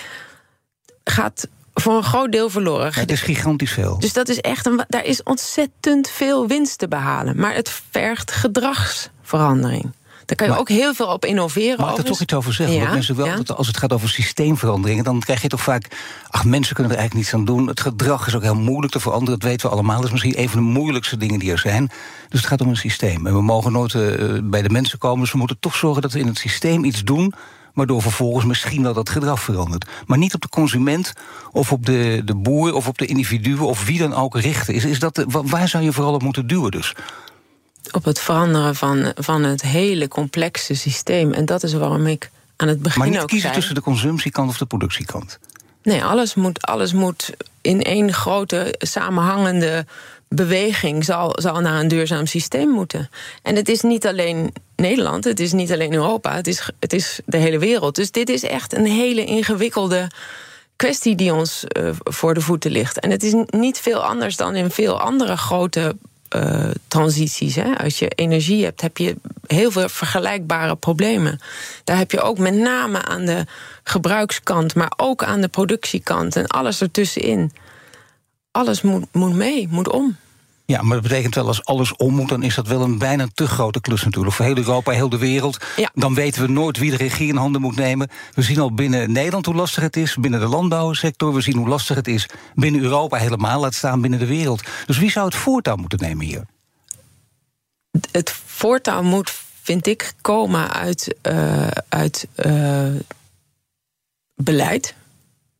gaat 1.03 1.47
voor 1.73 1.95
een 1.95 2.03
groot 2.03 2.31
deel 2.31 2.49
verloren. 2.49 2.93
Het 2.93 3.11
is 3.11 3.21
gigantisch 3.21 3.71
veel. 3.71 3.99
Dus 3.99 4.13
dat 4.13 4.29
is 4.29 4.39
echt 4.39 4.65
een, 4.65 4.83
daar 4.87 5.05
is 5.05 5.23
ontzettend 5.23 6.09
veel 6.09 6.47
winst 6.47 6.77
te 6.77 6.87
behalen. 6.87 7.39
Maar 7.39 7.53
het 7.53 7.81
vergt 7.91 8.31
gedragsverandering. 8.31 9.91
Daar 10.29 10.37
kan 10.37 10.55
je 10.55 10.61
ook 10.61 10.69
heel 10.69 10.93
veel 10.93 11.07
op 11.07 11.25
innoveren. 11.25 11.79
Mag 11.79 11.91
ik 11.91 11.97
er 11.97 12.03
toch 12.03 12.21
iets 12.21 12.33
over 12.33 12.53
zeggen? 12.53 12.79
Want 12.79 12.91
mensen 12.91 13.15
wel, 13.15 13.55
als 13.55 13.67
het 13.67 13.77
gaat 13.77 13.93
over 13.93 14.09
systeemveranderingen, 14.09 15.03
dan 15.03 15.19
krijg 15.19 15.41
je 15.41 15.47
toch 15.47 15.61
vaak. 15.61 15.87
Ach, 16.29 16.45
mensen 16.45 16.75
kunnen 16.75 16.93
er 16.93 16.99
eigenlijk 16.99 17.13
niets 17.13 17.39
aan 17.39 17.55
doen. 17.55 17.67
Het 17.67 17.79
gedrag 17.79 18.27
is 18.27 18.35
ook 18.35 18.41
heel 18.41 18.55
moeilijk 18.55 18.91
te 18.91 18.99
veranderen. 18.99 19.39
Dat 19.39 19.49
weten 19.49 19.67
we 19.67 19.73
allemaal. 19.73 19.95
Dat 19.95 20.05
is 20.05 20.11
misschien 20.11 20.39
een 20.39 20.49
van 20.49 20.59
de 20.63 20.79
moeilijkste 20.79 21.17
dingen 21.17 21.39
die 21.39 21.51
er 21.51 21.59
zijn. 21.59 21.89
Dus 22.29 22.39
het 22.39 22.49
gaat 22.49 22.61
om 22.61 22.67
een 22.67 22.77
systeem. 22.77 23.27
En 23.27 23.33
we 23.33 23.41
mogen 23.41 23.71
nooit 23.71 23.93
uh, 23.93 24.39
bij 24.43 24.61
de 24.61 24.69
mensen 24.69 24.99
komen. 24.99 25.19
Dus 25.19 25.31
we 25.31 25.37
moeten 25.37 25.59
toch 25.59 25.75
zorgen 25.75 26.01
dat 26.01 26.11
we 26.11 26.19
in 26.19 26.27
het 26.27 26.37
systeem 26.37 26.83
iets 26.83 27.03
doen 27.03 27.33
waardoor 27.73 28.01
vervolgens 28.01 28.45
misschien 28.45 28.83
wel 28.83 28.93
dat 28.93 29.09
gedrag 29.09 29.41
verandert. 29.41 29.89
Maar 30.05 30.17
niet 30.17 30.33
op 30.33 30.41
de 30.41 30.49
consument 30.49 31.13
of 31.51 31.71
op 31.71 31.85
de, 31.85 32.21
de 32.25 32.35
boer 32.35 32.73
of 32.73 32.87
op 32.87 32.97
de 32.97 33.05
individuen 33.05 33.67
of 33.67 33.85
wie 33.85 33.99
dan 33.99 34.13
ook 34.13 34.37
richten. 34.37 34.73
Is, 34.73 34.85
is 34.85 34.99
dat 34.99 35.25
waar 35.27 35.67
zou 35.67 35.83
je 35.83 35.93
vooral 35.93 36.13
op 36.13 36.23
moeten 36.23 36.47
duwen 36.47 36.71
dus? 36.71 36.93
Op 37.91 38.03
het 38.03 38.19
veranderen 38.19 38.75
van, 38.75 39.11
van 39.15 39.43
het 39.43 39.61
hele 39.61 40.07
complexe 40.07 40.75
systeem. 40.75 41.33
En 41.33 41.45
dat 41.45 41.63
is 41.63 41.73
waarom 41.73 42.07
ik 42.07 42.29
aan 42.55 42.67
het 42.67 42.81
begin 42.81 42.99
maar 42.99 43.09
niet 43.09 43.19
ook 43.19 43.27
kiezen 43.27 43.51
tussen 43.51 43.75
de 43.75 43.81
consumptiekant 43.81 44.49
of 44.49 44.57
de 44.57 44.65
productiekant. 44.65 45.39
Nee, 45.83 46.03
alles 46.03 46.35
moet, 46.35 46.61
alles 46.61 46.93
moet 46.93 47.33
in 47.61 47.81
één 47.81 48.13
grote 48.13 48.75
samenhangende 48.77 49.85
beweging 50.27 51.05
zal, 51.05 51.31
zal 51.35 51.59
naar 51.59 51.79
een 51.79 51.87
duurzaam 51.87 52.25
systeem 52.25 52.69
moeten. 52.69 53.09
En 53.41 53.55
het 53.55 53.69
is 53.69 53.81
niet 53.81 54.07
alleen 54.07 54.53
Nederland, 54.75 55.23
het 55.23 55.39
is 55.39 55.51
niet 55.51 55.71
alleen 55.71 55.93
Europa, 55.93 56.35
het 56.35 56.47
is, 56.47 56.69
het 56.79 56.93
is 56.93 57.19
de 57.25 57.37
hele 57.37 57.59
wereld. 57.59 57.95
Dus 57.95 58.11
dit 58.11 58.29
is 58.29 58.43
echt 58.43 58.73
een 58.73 58.85
hele 58.85 59.25
ingewikkelde 59.25 60.07
kwestie 60.75 61.15
die 61.15 61.33
ons 61.33 61.63
uh, 61.77 61.89
voor 61.93 62.33
de 62.33 62.41
voeten 62.41 62.71
ligt. 62.71 62.99
En 62.99 63.11
het 63.11 63.23
is 63.23 63.33
niet 63.47 63.79
veel 63.79 64.03
anders 64.03 64.35
dan 64.35 64.55
in 64.55 64.71
veel 64.71 64.99
andere 64.99 65.37
grote 65.37 65.95
uh, 66.35 66.69
transities. 66.87 67.55
Hè. 67.55 67.77
Als 67.77 67.99
je 67.99 68.09
energie 68.09 68.63
hebt, 68.63 68.81
heb 68.81 68.97
je 68.97 69.15
heel 69.47 69.71
veel 69.71 69.89
vergelijkbare 69.89 70.75
problemen. 70.75 71.39
Daar 71.83 71.97
heb 71.97 72.11
je 72.11 72.21
ook 72.21 72.37
met 72.37 72.53
name 72.53 73.01
aan 73.01 73.25
de 73.25 73.45
gebruikskant, 73.83 74.75
maar 74.75 74.93
ook 74.97 75.23
aan 75.23 75.41
de 75.41 75.47
productiekant 75.47 76.35
en 76.35 76.47
alles 76.47 76.81
ertussenin. 76.81 77.51
Alles 78.51 78.81
moet, 78.81 79.05
moet 79.11 79.33
mee, 79.33 79.67
moet 79.69 79.89
om. 79.89 80.17
Ja, 80.69 80.81
maar 80.81 80.93
dat 80.93 81.07
betekent 81.07 81.35
wel 81.35 81.47
als 81.47 81.65
alles 81.65 81.95
om 81.95 82.13
moet, 82.15 82.29
dan 82.29 82.43
is 82.43 82.55
dat 82.55 82.67
wel 82.67 82.81
een 82.81 82.97
bijna 82.97 83.27
te 83.33 83.47
grote 83.47 83.81
klus 83.81 84.03
natuurlijk. 84.03 84.35
Voor 84.35 84.45
heel 84.45 84.57
Europa, 84.57 84.91
heel 84.91 85.09
de 85.09 85.17
wereld. 85.17 85.65
Ja. 85.75 85.91
Dan 85.93 86.13
weten 86.13 86.41
we 86.41 86.47
nooit 86.47 86.77
wie 86.77 86.91
de 86.91 86.97
regie 86.97 87.27
in 87.27 87.35
handen 87.35 87.61
moet 87.61 87.75
nemen. 87.75 88.09
We 88.33 88.41
zien 88.41 88.59
al 88.59 88.73
binnen 88.73 89.11
Nederland 89.11 89.45
hoe 89.45 89.55
lastig 89.55 89.83
het 89.83 89.95
is, 89.95 90.15
binnen 90.15 90.39
de 90.39 90.47
landbouwsector. 90.47 91.33
We 91.33 91.41
zien 91.41 91.57
hoe 91.57 91.67
lastig 91.67 91.95
het 91.95 92.07
is 92.07 92.25
binnen 92.55 92.81
Europa 92.81 93.17
helemaal, 93.17 93.59
laat 93.59 93.73
staan 93.73 94.01
binnen 94.01 94.19
de 94.19 94.25
wereld. 94.25 94.63
Dus 94.85 94.97
wie 94.97 95.11
zou 95.11 95.25
het 95.25 95.35
voortouw 95.35 95.75
moeten 95.75 95.99
nemen 95.99 96.25
hier? 96.25 96.45
Het 98.11 98.31
voortouw 98.45 99.01
moet, 99.01 99.33
vind 99.61 99.87
ik, 99.87 100.13
komen 100.21 100.73
uit, 100.73 101.15
uh, 101.23 101.67
uit 101.89 102.27
uh, 102.35 102.95
beleid. 104.35 104.95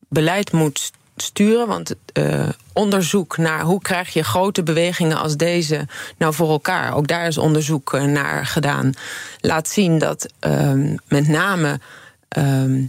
Beleid 0.08 0.52
moet 0.52 0.92
sturen. 1.22 1.66
Want 1.66 1.94
uh, 2.12 2.48
onderzoek 2.72 3.36
naar 3.36 3.62
hoe 3.62 3.80
krijg 3.80 4.12
je 4.12 4.24
grote 4.24 4.62
bewegingen 4.62 5.18
als 5.18 5.36
deze 5.36 5.86
nou 6.18 6.34
voor 6.34 6.50
elkaar, 6.50 6.94
ook 6.94 7.06
daar 7.06 7.26
is 7.26 7.38
onderzoek 7.38 7.92
eh, 7.92 8.04
naar 8.04 8.46
gedaan, 8.46 8.92
laat 9.40 9.68
zien 9.68 9.98
dat 9.98 10.26
uh, 10.46 10.72
met 11.08 11.28
name. 11.28 11.80
Uh, 12.38 12.88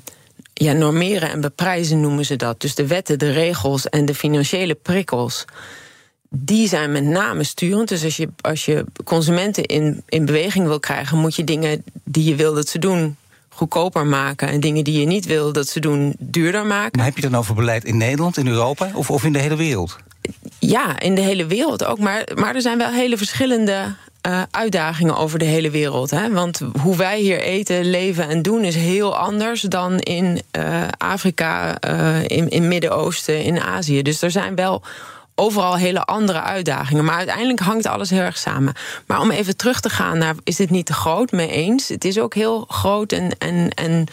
ja, 0.53 0.73
normeren 0.73 1.31
en 1.31 1.41
beprijzen 1.41 2.01
noemen 2.01 2.25
ze 2.25 2.35
dat. 2.35 2.61
Dus 2.61 2.75
de 2.75 2.87
wetten, 2.87 3.19
de 3.19 3.31
regels 3.31 3.89
en 3.89 4.05
de 4.05 4.15
financiële 4.15 4.75
prikkels. 4.75 5.45
Die 6.29 6.67
zijn 6.67 6.91
met 6.91 7.03
name 7.03 7.43
sturend. 7.43 7.89
Dus 7.89 8.03
als 8.03 8.17
je, 8.17 8.29
als 8.41 8.65
je 8.65 8.85
consumenten 9.03 9.65
in, 9.65 10.03
in 10.07 10.25
beweging 10.25 10.67
wil 10.67 10.79
krijgen, 10.79 11.17
moet 11.17 11.35
je 11.35 11.43
dingen 11.43 11.83
die 12.03 12.23
je 12.23 12.35
wil 12.35 12.53
dat 12.53 12.69
ze 12.69 12.79
doen 12.79 13.17
goedkoper 13.61 14.05
maken. 14.05 14.47
En 14.47 14.59
dingen 14.59 14.83
die 14.83 14.99
je 14.99 15.05
niet 15.05 15.25
wil 15.25 15.53
dat 15.53 15.67
ze 15.67 15.79
doen, 15.79 16.15
duurder 16.19 16.65
maken. 16.65 16.91
Maar 16.97 17.05
heb 17.05 17.15
je 17.15 17.29
dan 17.29 17.35
over 17.35 17.55
beleid 17.55 17.83
in 17.83 17.97
Nederland, 17.97 18.37
in 18.37 18.47
Europa 18.47 18.91
of, 18.93 19.09
of 19.09 19.23
in 19.23 19.33
de 19.33 19.39
hele 19.39 19.55
wereld? 19.55 19.97
Ja, 20.59 20.99
in 20.99 21.15
de 21.15 21.21
hele 21.21 21.45
wereld 21.45 21.85
ook. 21.85 21.99
Maar, 21.99 22.27
maar 22.35 22.55
er 22.55 22.61
zijn 22.61 22.77
wel 22.77 22.91
hele 22.91 23.17
verschillende 23.17 23.95
uh, 24.27 24.41
uitdagingen 24.51 25.17
over 25.17 25.39
de 25.39 25.45
hele 25.45 25.69
wereld. 25.69 26.11
Hè? 26.11 26.31
Want 26.31 26.61
hoe 26.81 26.95
wij 26.95 27.19
hier 27.19 27.41
eten, 27.41 27.89
leven 27.89 28.29
en 28.29 28.41
doen 28.41 28.63
is 28.63 28.75
heel 28.75 29.17
anders 29.17 29.61
dan 29.61 29.99
in 29.99 30.41
uh, 30.57 30.83
Afrika, 30.97 31.77
uh, 31.87 32.23
in, 32.27 32.49
in 32.49 32.67
Midden-Oosten, 32.67 33.43
in 33.43 33.59
Azië. 33.59 34.01
Dus 34.01 34.21
er 34.21 34.31
zijn 34.31 34.55
wel 34.55 34.81
overal 35.41 35.75
hele 35.75 36.03
andere 36.03 36.41
uitdagingen. 36.41 37.05
Maar 37.05 37.15
uiteindelijk 37.15 37.59
hangt 37.59 37.85
alles 37.85 38.09
heel 38.09 38.19
erg 38.19 38.37
samen. 38.37 38.73
Maar 39.07 39.21
om 39.21 39.31
even 39.31 39.57
terug 39.57 39.79
te 39.79 39.89
gaan 39.89 40.17
naar, 40.17 40.35
is 40.43 40.55
dit 40.55 40.69
niet 40.69 40.85
te 40.85 40.93
groot? 40.93 41.31
Mee 41.31 41.51
eens. 41.51 41.87
Het 41.87 42.05
is 42.05 42.19
ook 42.19 42.33
heel 42.33 42.65
groot 42.67 43.11
en, 43.11 43.37
en, 43.37 43.69
en 43.69 44.05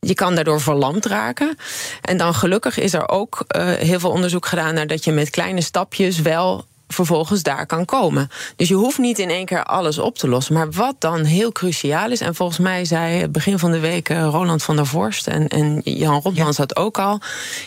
je 0.00 0.14
kan 0.14 0.34
daardoor 0.34 0.60
verlamd 0.60 1.06
raken. 1.06 1.56
En 2.02 2.16
dan 2.16 2.34
gelukkig 2.34 2.78
is 2.78 2.94
er 2.94 3.08
ook 3.08 3.44
uh, 3.56 3.72
heel 3.72 4.00
veel 4.00 4.10
onderzoek 4.10 4.46
gedaan 4.46 4.74
naar 4.74 4.86
dat 4.86 5.04
je 5.04 5.12
met 5.12 5.30
kleine 5.30 5.60
stapjes 5.60 6.20
wel 6.20 6.64
vervolgens 6.88 7.42
daar 7.42 7.66
kan 7.66 7.84
komen. 7.84 8.30
Dus 8.56 8.68
je 8.68 8.74
hoeft 8.74 8.98
niet 8.98 9.18
in 9.18 9.30
één 9.30 9.44
keer 9.44 9.64
alles 9.64 9.98
op 9.98 10.18
te 10.18 10.28
lossen. 10.28 10.54
Maar 10.54 10.70
wat 10.70 10.94
dan 10.98 11.24
heel 11.24 11.52
cruciaal 11.52 12.10
is, 12.10 12.20
en 12.20 12.34
volgens 12.34 12.58
mij 12.58 12.84
zei 12.84 13.28
begin 13.28 13.58
van 13.58 13.70
de 13.70 13.80
week 13.80 14.08
eh, 14.08 14.28
Roland 14.30 14.62
van 14.62 14.76
der 14.76 14.86
Vorst 14.86 15.26
en, 15.26 15.48
en 15.48 15.80
Jan 15.84 16.20
Rotmans 16.20 16.56
dat 16.56 16.76
ook 16.76 16.98
al, 16.98 17.20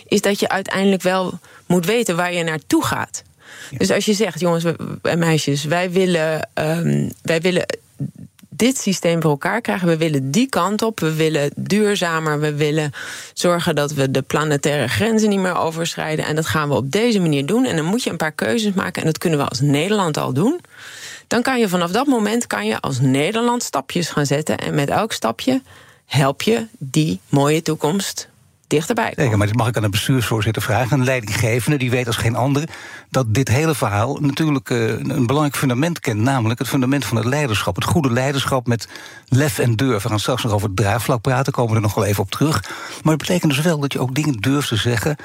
is 0.08 0.22
dat 0.22 0.40
je 0.40 0.50
uiteindelijk 0.50 1.02
wel 1.02 1.40
moet 1.70 1.86
weten 1.86 2.16
waar 2.16 2.34
je 2.34 2.44
naartoe 2.44 2.86
gaat. 2.86 3.24
Dus 3.78 3.92
als 3.92 4.06
je 4.06 4.14
zegt, 4.14 4.40
jongens 4.40 4.64
en 5.02 5.20
meisjes, 5.20 5.64
wij 5.64 5.92
willen, 5.92 6.50
um, 6.54 7.12
wij 7.22 7.42
willen 7.42 7.66
dit 8.50 8.78
systeem 8.78 9.22
voor 9.22 9.32
elkaar 9.32 9.62
krijgen. 9.62 9.88
We 9.88 9.98
willen 9.98 10.32
die 10.32 10.50
kant 10.50 10.82
op. 10.82 11.00
We 11.00 11.14
willen 11.14 11.52
duurzamer. 11.56 12.40
We 12.40 12.54
willen 12.54 12.92
zorgen 13.34 13.76
dat 13.76 13.94
we 13.94 14.12
de 14.12 14.22
planetaire 14.22 14.88
grenzen 14.88 15.30
niet 15.30 15.40
meer 15.40 15.58
overschrijden. 15.58 16.26
En 16.26 16.36
dat 16.36 16.46
gaan 16.46 16.70
we 16.70 16.76
op 16.76 16.92
deze 16.92 17.20
manier 17.20 17.46
doen. 17.46 17.66
En 17.66 17.76
dan 17.76 17.86
moet 17.86 18.04
je 18.04 18.10
een 18.10 18.18
paar 18.18 18.32
keuzes 18.32 18.74
maken. 18.74 19.02
En 19.02 19.08
dat 19.08 19.18
kunnen 19.18 19.40
we 19.40 19.46
als 19.46 19.60
Nederland 19.60 20.18
al 20.18 20.34
doen. 20.34 20.60
Dan 21.28 21.42
kan 21.42 21.60
je 21.60 21.70
vanaf 21.70 21.92
dat 21.92 22.08
moment 22.08 22.48
kan 22.48 22.66
je 22.66 22.80
als 22.80 23.00
Nederland 23.00 23.64
stapjes 23.64 24.10
gaan 24.10 24.26
zetten. 24.26 24.58
En 24.58 24.76
met 24.76 24.90
elk 24.90 25.12
stapje 25.12 25.62
help 26.06 26.42
je 26.42 26.66
die 26.78 27.20
mooie 27.30 27.62
toekomst 27.62 28.29
dichterbij 28.70 29.14
komen. 29.16 29.38
maar 29.38 29.48
dit 29.48 29.56
mag 29.56 29.68
ik 29.68 29.76
aan 29.76 29.82
de 29.82 29.90
bestuursvoorzitter 29.90 30.62
vragen. 30.62 31.00
Een 31.00 31.06
leidinggevende 31.06 31.78
die 31.78 31.90
weet 31.90 32.08
als 32.08 32.16
geen 32.16 32.36
ander 32.36 32.70
dat 33.10 33.34
dit 33.34 33.48
hele 33.48 33.76
verhaal 33.76 34.18
natuurlijk 34.22 34.70
uh, 34.70 34.88
een 34.88 35.26
belangrijk 35.26 35.56
fundament 35.56 36.00
kent. 36.00 36.20
Namelijk 36.20 36.60
het 36.60 36.68
fundament 36.68 37.06
van 37.06 37.18
het 37.18 37.26
leiderschap. 37.26 37.76
Het 37.76 37.84
goede 37.84 38.12
leiderschap 38.12 38.68
met 38.68 38.88
lef 39.28 39.60
en 39.60 39.76
durf. 39.76 40.04
We 40.04 40.10
gaan 40.10 40.20
straks 40.20 40.44
nog 40.44 40.52
over 40.52 40.68
het 40.68 40.76
draagvlak 40.76 41.22
praten, 41.22 41.54
komen 41.54 41.72
we 41.72 41.76
er 41.76 41.82
nog 41.82 41.94
wel 41.94 42.06
even 42.06 42.24
op 42.24 42.32
terug. 42.32 42.62
Maar 43.04 43.14
het 43.14 43.22
betekent 43.22 43.52
dus 43.52 43.64
wel 43.64 43.80
dat 43.80 43.94
je 43.94 44.00
ook 44.00 44.16
dingen 44.16 44.38
durft 44.38 44.68
te 44.68 44.76
zeggen 44.76 45.16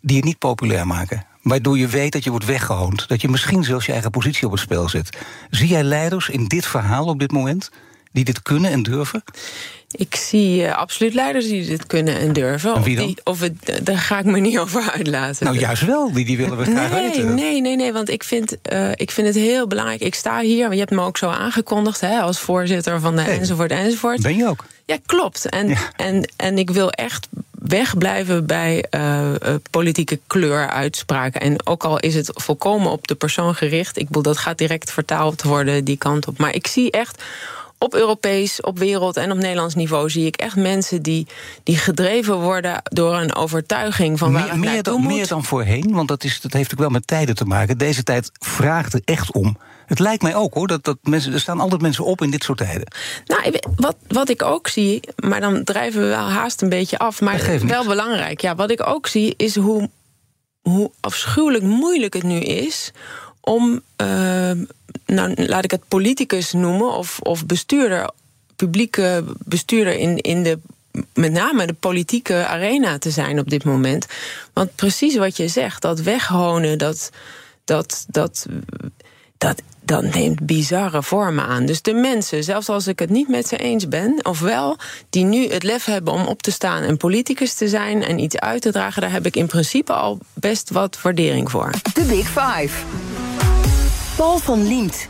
die 0.00 0.16
je 0.16 0.24
niet 0.24 0.38
populair 0.38 0.86
maken. 0.86 1.24
Waardoor 1.42 1.78
je 1.78 1.88
weet 1.88 2.12
dat 2.12 2.24
je 2.24 2.30
wordt 2.30 2.46
weggehoond. 2.46 3.08
Dat 3.08 3.20
je 3.20 3.28
misschien 3.28 3.64
zelfs 3.64 3.86
je 3.86 3.92
eigen 3.92 4.10
positie 4.10 4.46
op 4.46 4.52
het 4.52 4.60
spel 4.60 4.88
zet. 4.88 5.18
Zie 5.50 5.68
jij 5.68 5.82
leiders 5.82 6.28
in 6.28 6.44
dit 6.44 6.66
verhaal 6.66 7.04
op 7.04 7.18
dit 7.18 7.32
moment 7.32 7.70
die 8.16 8.24
dit 8.24 8.42
kunnen 8.42 8.70
en 8.70 8.82
durven? 8.82 9.22
Ik 9.90 10.16
zie 10.16 10.62
uh, 10.62 10.76
absoluut 10.76 11.14
leiders 11.14 11.46
die 11.46 11.66
dit 11.66 11.86
kunnen 11.86 12.18
en 12.18 12.32
durven. 12.32 12.74
En 12.74 12.82
wie 12.82 12.96
dan? 12.96 13.04
Of, 13.04 13.10
die, 13.10 13.24
of 13.24 13.40
het, 13.40 13.86
daar 13.86 13.98
ga 13.98 14.18
ik 14.18 14.24
me 14.24 14.38
niet 14.38 14.58
over 14.64 14.90
uitlaten. 14.90 15.44
Nou, 15.46 15.58
juist 15.58 15.84
wel. 15.84 16.12
Die, 16.12 16.24
die 16.24 16.36
willen 16.36 16.56
we 16.56 16.64
graag 16.64 16.90
nee, 16.90 17.02
weten. 17.02 17.34
Nee, 17.34 17.60
nee, 17.60 17.76
nee. 17.76 17.92
Want 17.92 18.10
ik 18.10 18.24
vind, 18.24 18.56
uh, 18.72 18.90
ik 18.94 19.10
vind 19.10 19.26
het 19.26 19.36
heel 19.36 19.66
belangrijk. 19.66 20.00
Ik 20.00 20.14
sta 20.14 20.40
hier, 20.40 20.72
je 20.72 20.78
hebt 20.78 20.90
me 20.90 21.00
ook 21.00 21.18
zo 21.18 21.28
aangekondigd... 21.28 22.00
Hè, 22.00 22.20
als 22.20 22.38
voorzitter 22.38 23.00
van 23.00 23.16
de 23.16 23.22
hey, 23.22 23.38
enzovoort 23.38 23.70
enzovoort. 23.70 24.22
Ben 24.22 24.36
je 24.36 24.48
ook? 24.48 24.64
Ja, 24.84 24.96
klopt. 25.06 25.48
En, 25.48 25.68
ja. 25.68 25.92
en, 25.96 26.30
en 26.36 26.58
ik 26.58 26.70
wil 26.70 26.90
echt 26.90 27.28
wegblijven 27.50 28.46
bij 28.46 28.84
uh, 28.90 29.30
politieke 29.70 30.20
kleuruitspraken. 30.26 31.40
En 31.40 31.66
ook 31.66 31.84
al 31.84 31.98
is 31.98 32.14
het 32.14 32.30
volkomen 32.34 32.90
op 32.90 33.06
de 33.06 33.14
persoon 33.14 33.54
gericht... 33.54 33.98
ik 33.98 34.06
bedoel, 34.06 34.22
dat 34.22 34.38
gaat 34.38 34.58
direct 34.58 34.92
vertaald 34.92 35.42
worden 35.42 35.84
die 35.84 35.96
kant 35.96 36.26
op. 36.26 36.38
Maar 36.38 36.54
ik 36.54 36.66
zie 36.66 36.90
echt 36.90 37.22
op 37.78 37.94
Europees, 37.94 38.60
op 38.60 38.78
wereld 38.78 39.16
en 39.16 39.30
op 39.30 39.36
Nederlands 39.36 39.74
niveau 39.74 40.10
zie 40.10 40.26
ik 40.26 40.36
echt 40.36 40.56
mensen 40.56 41.02
die, 41.02 41.26
die 41.62 41.76
gedreven 41.76 42.40
worden 42.40 42.80
door 42.82 43.14
een 43.14 43.34
overtuiging 43.34 44.18
van 44.18 44.32
waar 44.32 44.58
meer, 44.58 44.58
meer 44.58 44.82
dan, 44.82 45.00
moet. 45.00 45.12
Meer 45.12 45.26
dan 45.26 45.44
voorheen, 45.44 45.92
want 45.92 46.08
dat, 46.08 46.24
is, 46.24 46.40
dat 46.40 46.52
heeft 46.52 46.72
ook 46.72 46.78
wel 46.78 46.88
met 46.88 47.06
tijden 47.06 47.34
te 47.34 47.44
maken. 47.44 47.78
Deze 47.78 48.02
tijd 48.02 48.30
vraagt 48.38 48.92
er 48.92 49.00
echt 49.04 49.32
om. 49.32 49.58
Het 49.86 49.98
lijkt 49.98 50.22
mij 50.22 50.34
ook 50.34 50.54
hoor, 50.54 50.66
dat, 50.66 50.84
dat 50.84 50.98
mensen, 51.02 51.32
er 51.32 51.40
staan 51.40 51.60
altijd 51.60 51.80
mensen 51.80 52.04
op 52.04 52.22
in 52.22 52.30
dit 52.30 52.44
soort 52.44 52.58
tijden. 52.58 52.92
Nou, 53.26 53.60
wat, 53.76 53.96
wat 54.08 54.28
ik 54.28 54.42
ook 54.42 54.68
zie, 54.68 55.00
maar 55.16 55.40
dan 55.40 55.64
drijven 55.64 56.00
we 56.00 56.06
wel 56.06 56.28
haast 56.28 56.62
een 56.62 56.68
beetje 56.68 56.98
af, 56.98 57.20
maar 57.20 57.60
wel 57.66 57.84
belangrijk. 57.84 58.40
Ja, 58.40 58.54
wat 58.54 58.70
ik 58.70 58.86
ook 58.86 59.06
zie 59.06 59.34
is 59.36 59.56
hoe, 59.56 59.90
hoe 60.62 60.90
afschuwelijk 61.00 61.64
moeilijk 61.64 62.14
het 62.14 62.22
nu 62.22 62.40
is 62.40 62.92
om, 63.48 63.80
uh, 64.02 64.50
nou, 65.06 65.46
laat 65.46 65.64
ik 65.64 65.70
het 65.70 65.88
politicus 65.88 66.52
noemen, 66.52 66.92
of, 66.92 67.18
of 67.22 67.46
bestuurder, 67.46 68.10
publieke 68.56 69.24
bestuurder 69.44 69.98
in, 69.98 70.16
in 70.16 70.42
de 70.42 70.58
met 71.14 71.32
name 71.32 71.66
de 71.66 71.72
politieke 71.72 72.46
arena 72.46 72.98
te 72.98 73.10
zijn 73.10 73.38
op 73.38 73.50
dit 73.50 73.64
moment. 73.64 74.06
Want 74.52 74.74
precies 74.74 75.16
wat 75.16 75.36
je 75.36 75.48
zegt, 75.48 75.82
dat 75.82 76.00
weghonen, 76.00 76.78
dat, 76.78 77.10
dat, 77.64 78.04
dat, 78.08 78.46
dat, 79.38 79.62
dat 79.80 80.14
neemt 80.14 80.46
bizarre 80.46 81.02
vormen 81.02 81.46
aan. 81.46 81.66
Dus 81.66 81.82
de 81.82 81.94
mensen, 81.94 82.44
zelfs 82.44 82.68
als 82.68 82.86
ik 82.86 82.98
het 82.98 83.10
niet 83.10 83.28
met 83.28 83.48
ze 83.48 83.56
eens 83.56 83.88
ben, 83.88 84.18
ofwel 84.22 84.76
die 85.10 85.24
nu 85.24 85.48
het 85.48 85.62
lef 85.62 85.84
hebben 85.84 86.12
om 86.12 86.26
op 86.26 86.42
te 86.42 86.50
staan 86.50 86.82
en 86.82 86.96
politicus 86.96 87.54
te 87.54 87.68
zijn 87.68 88.02
en 88.02 88.18
iets 88.18 88.38
uit 88.38 88.62
te 88.62 88.72
dragen, 88.72 89.02
daar 89.02 89.12
heb 89.12 89.26
ik 89.26 89.36
in 89.36 89.46
principe 89.46 89.92
al 89.92 90.18
best 90.34 90.70
wat 90.70 90.98
waardering 91.02 91.50
voor. 91.50 91.70
De 91.92 92.02
Big 92.02 92.26
Five. 92.26 93.05
Paul 94.16 94.38
van 94.38 94.66
Liemt. 94.66 95.08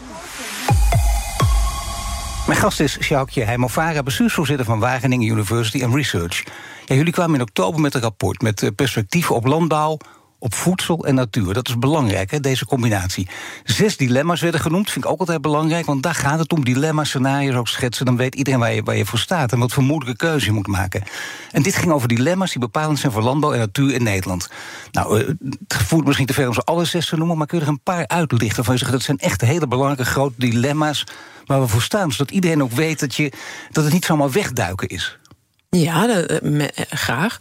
Mijn 2.47 2.59
gast 2.59 2.81
is 2.81 2.99
Sjoukje 3.01 3.45
Heimovara, 3.45 4.03
bestuursvoorzitter 4.03 4.67
van 4.67 4.79
Wageningen 4.79 5.29
University 5.29 5.85
and 5.85 5.95
Research. 5.95 6.45
Jullie 6.85 7.13
kwamen 7.13 7.35
in 7.35 7.41
oktober 7.41 7.81
met 7.81 7.95
een 7.95 8.01
rapport 8.01 8.43
met 8.43 8.63
eh, 8.63 8.71
perspectieven 8.77 9.35
op 9.35 9.47
landbouw, 9.47 9.99
op 10.39 10.55
voedsel 10.55 11.07
en 11.07 11.15
natuur. 11.15 11.55
Dat 11.55 11.69
is 11.69 11.79
belangrijk, 11.79 12.31
hè, 12.31 12.41
deze 12.41 12.67
combinatie. 12.67 13.29
Zes 13.65 13.97
dilemma's 13.97 14.41
werden 14.41 14.61
genoemd, 14.61 14.91
vind 14.91 15.05
ik 15.05 15.11
ook 15.11 15.21
altijd 15.21 15.41
belangrijk... 15.41 15.87
want 15.87 16.03
daar 16.03 16.15
gaat 16.15 16.39
het 16.39 16.53
om, 16.53 16.65
dilemma's, 16.65 17.09
scenario's 17.09 17.55
ook 17.55 17.69
schetsen... 17.69 18.07
dan 18.07 18.17
weet 18.17 18.35
iedereen 18.35 18.61
waar 18.61 18.73
je, 18.73 18.83
waar 18.83 18.97
je 18.97 19.07
voor 19.07 19.19
staat 19.19 19.53
en 19.53 19.59
wat 19.59 19.73
voor 19.73 19.83
moeilijke 19.83 20.17
keuze 20.17 20.47
je 20.47 20.53
moet 20.53 20.67
maken. 20.67 21.03
En 21.51 21.63
dit 21.63 21.77
ging 21.77 21.93
over 21.93 22.09
dilemma's 22.09 22.51
die 22.51 22.61
bepalend 22.61 22.99
zijn 22.99 23.13
voor 23.13 23.23
landbouw 23.23 23.53
en 23.53 23.59
natuur 23.59 23.95
in 23.95 24.03
Nederland. 24.03 24.49
Nou, 24.93 25.21
uh, 25.21 25.29
het 25.69 25.77
voert 25.77 26.05
misschien 26.07 26.27
te 26.27 26.35
ver 26.35 26.49
om 26.49 26.55
ze 26.55 26.63
alle 26.63 26.85
zes 26.85 27.09
te 27.09 27.17
noemen... 27.17 27.39
maar 27.39 27.47
kun 27.47 27.59
je 27.59 27.65
er 27.65 27.71
een 27.71 27.83
paar 27.83 28.07
uitlichten 28.07 28.65
van 28.65 28.73
je 28.73 28.79
zegt... 28.79 28.93
dat 28.93 29.03
zijn 29.03 29.19
echt 29.19 29.41
hele 29.41 29.69
belangrijke 29.69 30.11
grote 30.11 30.35
dilemma's 30.37 31.05
waar 31.45 31.61
we 31.61 31.69
voor 31.69 31.83
staan... 31.83 32.13
zodat 32.13 32.31
iedereen 32.31 32.63
ook 32.63 32.73
weet 32.73 33.01
dat, 33.01 33.15
je, 33.15 33.33
dat 33.71 33.85
het 33.85 33.93
niet 33.93 34.05
zomaar 34.05 34.31
wegduiken 34.31 34.89
is. 34.89 35.19
Ja, 35.71 36.07
dat, 36.07 36.43
me, 36.43 36.71
graag. 36.91 37.39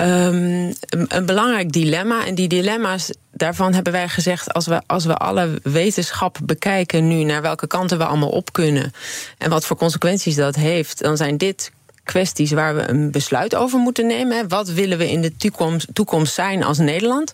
Um, 0.00 0.74
een 0.88 1.26
belangrijk 1.26 1.72
dilemma. 1.72 2.26
En 2.26 2.34
die 2.34 2.48
dilemma's, 2.48 3.10
daarvan 3.32 3.74
hebben 3.74 3.92
wij 3.92 4.08
gezegd... 4.08 4.52
als 4.52 4.66
we, 4.66 4.82
als 4.86 5.04
we 5.04 5.14
alle 5.14 5.60
wetenschap 5.62 6.38
bekijken 6.42 7.08
nu... 7.08 7.24
naar 7.24 7.42
welke 7.42 7.66
kanten 7.66 7.98
we 7.98 8.04
allemaal 8.04 8.28
op 8.28 8.52
kunnen... 8.52 8.92
en 9.38 9.50
wat 9.50 9.66
voor 9.66 9.76
consequenties 9.76 10.34
dat 10.34 10.54
heeft... 10.54 11.02
dan 11.02 11.16
zijn 11.16 11.36
dit 11.36 11.72
kwesties 12.04 12.50
waar 12.50 12.74
we 12.74 12.88
een 12.88 13.10
besluit 13.10 13.54
over 13.54 13.78
moeten 13.78 14.06
nemen. 14.06 14.48
Wat 14.48 14.68
willen 14.68 14.98
we 14.98 15.10
in 15.10 15.20
de 15.20 15.36
toekomst, 15.36 15.86
toekomst 15.92 16.34
zijn 16.34 16.64
als 16.64 16.78
Nederland? 16.78 17.32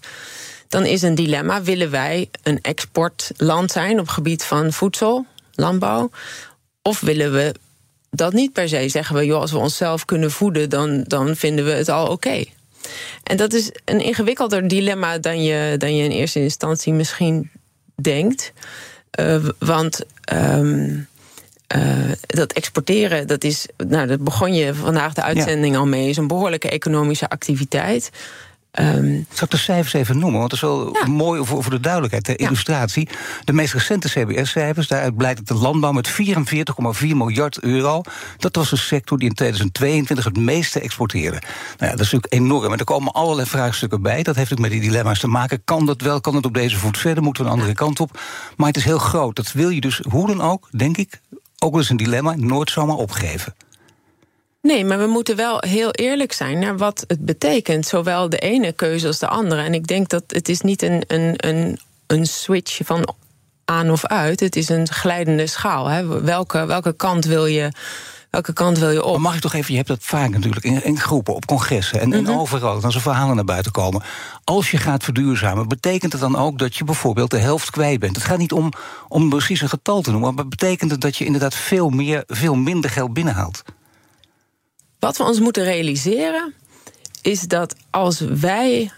Dan 0.69 0.85
is 0.85 1.03
een 1.03 1.15
dilemma, 1.15 1.63
willen 1.63 1.91
wij 1.91 2.29
een 2.43 2.59
exportland 2.63 3.71
zijn... 3.71 4.01
op 4.01 4.09
gebied 4.09 4.45
van 4.45 4.73
voedsel, 4.73 5.27
landbouw... 5.55 6.11
of 6.83 7.01
willen 7.01 7.33
we 7.33 7.55
dat 8.11 8.33
niet 8.33 8.53
per 8.53 8.69
se. 8.69 8.89
Zeggen 8.89 9.17
we, 9.17 9.25
joh, 9.25 9.41
als 9.41 9.53
we 9.53 9.59
onszelf 9.59 10.05
kunnen 10.05 10.31
voeden, 10.31 10.71
dan, 10.71 11.03
dan 11.03 11.37
vinden 11.37 11.65
we 11.65 11.71
het 11.71 11.89
al 11.89 12.05
oké. 12.05 12.13
Okay. 12.13 12.53
En 13.23 13.37
dat 13.37 13.53
is 13.53 13.71
een 13.85 14.01
ingewikkelder 14.01 14.69
dilemma 14.69 15.19
dan 15.19 15.43
je, 15.43 15.75
dan 15.79 15.97
je 15.97 16.05
in 16.05 16.11
eerste 16.11 16.41
instantie 16.41 16.93
misschien 16.93 17.51
denkt. 17.95 18.53
Uh, 19.21 19.49
want 19.59 20.01
um, 20.33 21.09
uh, 21.77 22.13
dat 22.27 22.53
exporteren, 22.53 23.27
dat 23.27 23.45
is, 23.45 23.67
nou, 23.89 24.07
dat 24.07 24.21
begon 24.21 24.55
je 24.55 24.75
vandaag 24.75 25.13
de 25.13 25.23
uitzending 25.23 25.75
ja. 25.75 25.81
al 25.81 25.87
mee, 25.87 26.09
is 26.09 26.17
een 26.17 26.27
behoorlijke 26.27 26.71
economische 26.71 27.29
activiteit. 27.29 28.11
Um, 28.81 29.27
Zal 29.33 29.45
ik 29.45 29.51
de 29.51 29.57
cijfers 29.57 29.93
even 29.93 30.19
noemen? 30.19 30.39
Want 30.39 30.51
dat 30.51 30.63
is 30.63 30.69
wel 30.69 30.97
ja. 30.97 31.07
mooi 31.07 31.45
voor, 31.45 31.63
voor 31.63 31.73
de 31.73 31.81
duidelijkheid, 31.81 32.25
de 32.25 32.35
ja. 32.37 32.47
illustratie. 32.47 33.09
De 33.45 33.53
meest 33.53 33.73
recente 33.73 34.09
CBS-cijfers, 34.09 34.89
daaruit 34.89 35.17
blijkt 35.17 35.47
dat 35.47 35.57
de 35.57 35.63
landbouw 35.63 35.93
met 35.93 36.11
44,4 37.03 37.07
miljard 37.07 37.61
euro... 37.61 38.03
dat 38.39 38.57
was 38.57 38.71
de 38.71 38.77
sector 38.77 39.19
die 39.19 39.29
in 39.29 39.35
2022 39.35 40.25
het 40.25 40.37
meeste 40.37 40.81
exporteerde. 40.81 41.39
Nou 41.41 41.91
ja, 41.91 41.91
dat 41.91 42.01
is 42.01 42.13
natuurlijk 42.13 42.33
enorm. 42.33 42.73
En 42.73 42.79
er 42.79 42.85
komen 42.85 43.13
allerlei 43.13 43.49
vraagstukken 43.49 44.03
bij. 44.03 44.23
Dat 44.23 44.37
heeft 44.37 44.53
ook 44.53 44.59
met 44.59 44.71
die 44.71 44.81
dilemma's 44.81 45.21
te 45.21 45.29
maken. 45.29 45.65
Kan 45.65 45.87
dat 45.87 46.01
wel? 46.01 46.21
Kan 46.21 46.35
het 46.35 46.47
op 46.47 46.55
deze 46.55 46.77
voet 46.77 46.99
verder? 46.99 47.23
Moeten 47.23 47.45
we 47.45 47.51
een 47.51 47.57
andere 47.57 47.75
kant 47.75 48.01
op? 48.01 48.21
Maar 48.57 48.67
het 48.67 48.77
is 48.77 48.85
heel 48.85 48.99
groot. 48.99 49.37
Dat 49.37 49.53
wil 49.53 49.69
je 49.69 49.81
dus, 49.81 50.01
hoe 50.09 50.27
dan 50.27 50.43
ook, 50.43 50.69
denk 50.71 50.97
ik... 50.97 51.21
ook 51.59 51.77
eens 51.77 51.91
een 51.91 51.97
dilemma, 51.97 52.35
nooit 52.37 52.71
zomaar 52.71 52.97
opgeven. 52.97 53.55
Nee, 54.67 54.85
maar 54.85 54.99
we 54.99 55.07
moeten 55.07 55.37
wel 55.37 55.59
heel 55.67 55.91
eerlijk 55.91 56.33
zijn 56.33 56.59
naar 56.59 56.77
wat 56.77 57.05
het 57.07 57.25
betekent. 57.25 57.87
Zowel 57.87 58.29
de 58.29 58.39
ene 58.39 58.73
keuze 58.73 59.07
als 59.07 59.19
de 59.19 59.29
andere. 59.29 59.63
En 59.63 59.75
ik 59.75 59.87
denk 59.87 60.09
dat 60.09 60.23
het 60.27 60.49
is 60.49 60.61
niet 60.61 60.83
een, 60.83 61.03
een, 61.07 61.35
een, 61.37 61.79
een 62.07 62.27
switch 62.27 62.81
van 62.85 63.15
aan 63.65 63.91
of 63.91 64.07
uit. 64.07 64.41
Het 64.41 64.57
is 64.57 64.69
een 64.69 64.89
glijdende 64.89 65.47
schaal. 65.47 65.87
Hè. 65.87 66.23
Welke, 66.23 66.67
welke 66.67 66.93
kant 66.93 67.25
wil 67.25 67.47
je 67.47 67.73
welke 68.31 68.53
kant 68.53 68.79
wil 68.79 68.91
je 68.91 69.05
op? 69.05 69.13
Maar 69.13 69.21
mag 69.21 69.35
ik 69.35 69.41
toch 69.41 69.55
even, 69.55 69.71
je 69.71 69.77
hebt 69.77 69.89
dat 69.89 70.03
vaak 70.03 70.31
natuurlijk 70.31 70.65
in, 70.65 70.85
in 70.85 71.01
groepen, 71.01 71.35
op 71.35 71.47
congressen 71.47 72.01
en, 72.01 72.07
mm 72.07 72.13
-hmm. 72.13 72.27
en 72.27 72.39
overal, 72.39 72.83
als 72.83 72.95
er 72.95 73.01
verhalen 73.01 73.37
naar 73.37 73.45
buiten 73.45 73.73
komen. 73.73 74.03
Als 74.45 74.71
je 74.71 74.77
gaat 74.77 75.05
verduurzamen, 75.05 75.69
betekent 75.69 76.13
het 76.13 76.21
dan 76.21 76.37
ook 76.37 76.59
dat 76.59 76.77
je 76.77 76.85
bijvoorbeeld 76.85 77.31
de 77.31 77.39
helft 77.39 77.71
kwijt 77.71 78.01
bent? 78.01 78.17
Het 78.17 78.25
gaat 78.25 78.39
niet 78.39 78.53
om, 78.53 78.73
om 79.09 79.29
precies 79.29 79.61
een 79.61 79.69
getal 79.69 80.01
te 80.01 80.11
noemen, 80.11 80.35
maar 80.35 80.49
betekent 80.49 80.91
het 80.91 81.01
dat 81.01 81.17
je 81.17 81.25
inderdaad 81.25 81.55
veel, 81.55 81.89
meer, 81.89 82.25
veel 82.27 82.55
minder 82.55 82.91
geld 82.91 83.13
binnenhaalt? 83.13 83.63
Wat 84.99 85.17
we 85.17 85.25
ons 85.25 85.41
moeten 85.41 85.65
realiseren 85.65 86.55
is 87.23 87.41
dat 87.41 87.75
als 87.91 88.21
wij 88.21 88.91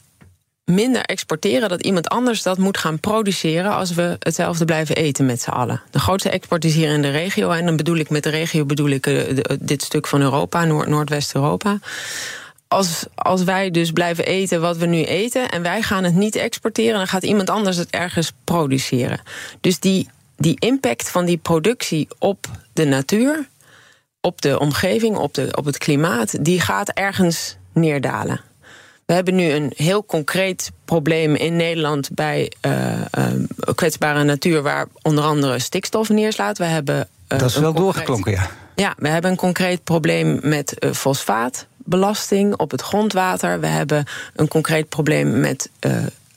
minder 0.65 1.03
exporteren, 1.03 1.69
dat 1.69 1.83
iemand 1.83 2.09
anders 2.09 2.43
dat 2.43 2.59
moet 2.59 2.79
gaan 2.79 3.01
produceren 3.01 3.75
als 3.75 3.95
we 3.95 4.17
hetzelfde 4.19 4.65
blijven 4.65 4.97
eten 4.97 5.27
met 5.27 5.41
z'n 5.41 5.51
allen. 5.51 5.83
De 5.91 5.99
grootste 5.99 6.31
export 6.31 6.65
is 6.65 6.75
hier 6.75 6.93
in 6.93 7.03
de 7.03 7.11
regio. 7.11 7.51
En 7.51 7.65
dan 7.65 7.77
bedoel 7.77 7.97
ik 7.97 8.11
met 8.11 8.23
de 8.23 8.31
regio 8.31 8.65
bedoel 8.65 8.89
ik 8.89 9.07
uh, 9.07 9.23
dit 9.61 9.83
stuk 9.83 10.07
van 10.07 10.21
Europa, 10.21 10.65
Noord 10.65 10.89
Noordwest-Europa. 10.89 11.79
Als, 12.69 13.05
als 13.15 13.45
wij 13.45 13.71
dus 13.71 13.91
blijven 13.91 14.27
eten 14.27 14.61
wat 14.61 14.77
we 14.77 14.87
nu 14.87 15.05
eten 15.05 15.51
en 15.51 15.63
wij 15.63 15.83
gaan 15.83 16.05
het 16.05 16.15
niet 16.15 16.37
exporteren, 16.37 16.99
dan 16.99 17.07
gaat 17.07 17.23
iemand 17.23 17.51
anders 17.51 17.77
het 17.77 17.91
ergens 17.91 18.33
produceren. 18.45 19.21
Dus 19.61 19.81
die, 19.81 20.09
die 20.37 20.57
impact 20.59 21.11
van 21.11 21.25
die 21.25 21.37
productie 21.37 22.09
op 22.19 22.47
de 22.73 22.85
natuur, 22.85 23.49
op 24.21 24.43
de 24.43 24.59
omgeving, 24.59 25.17
op, 25.17 25.35
de, 25.35 25.49
op 25.57 25.65
het 25.65 25.79
klimaat, 25.79 26.45
die 26.45 26.61
gaat 26.61 26.89
ergens 26.89 27.57
neerdalen. 27.73 28.41
We 29.07 29.15
hebben 29.15 29.35
nu 29.35 29.51
een 29.51 29.73
heel 29.77 30.05
concreet 30.05 30.71
probleem 30.85 31.35
in 31.35 31.57
Nederland 31.57 32.11
bij 32.13 32.53
uh, 32.67 32.93
uh, 33.19 33.27
kwetsbare 33.75 34.25
natuur, 34.25 34.63
waar 34.63 34.87
onder 35.03 35.25
andere 35.25 35.59
stikstof 35.59 36.09
neerslaat. 36.09 36.59
We 36.59 36.65
hebben. 36.65 36.97
Uh, 36.97 37.39
dat 37.39 37.49
is 37.49 37.57
wel 37.57 37.73
doorgeklonken, 37.73 38.33
ja. 38.33 38.51
Ja, 38.75 38.95
we 38.99 39.09
hebben 39.09 39.31
een 39.31 39.37
concreet 39.37 39.85
probleem 39.85 40.39
met 40.43 40.77
fosfaatbelasting 40.93 42.57
op 42.57 42.71
het 42.71 42.81
grondwater. 42.81 43.61
We 43.61 43.67
hebben 43.67 44.05
een 44.35 44.49
concreet 44.49 44.89
probleem 44.89 45.41
met 45.41 45.71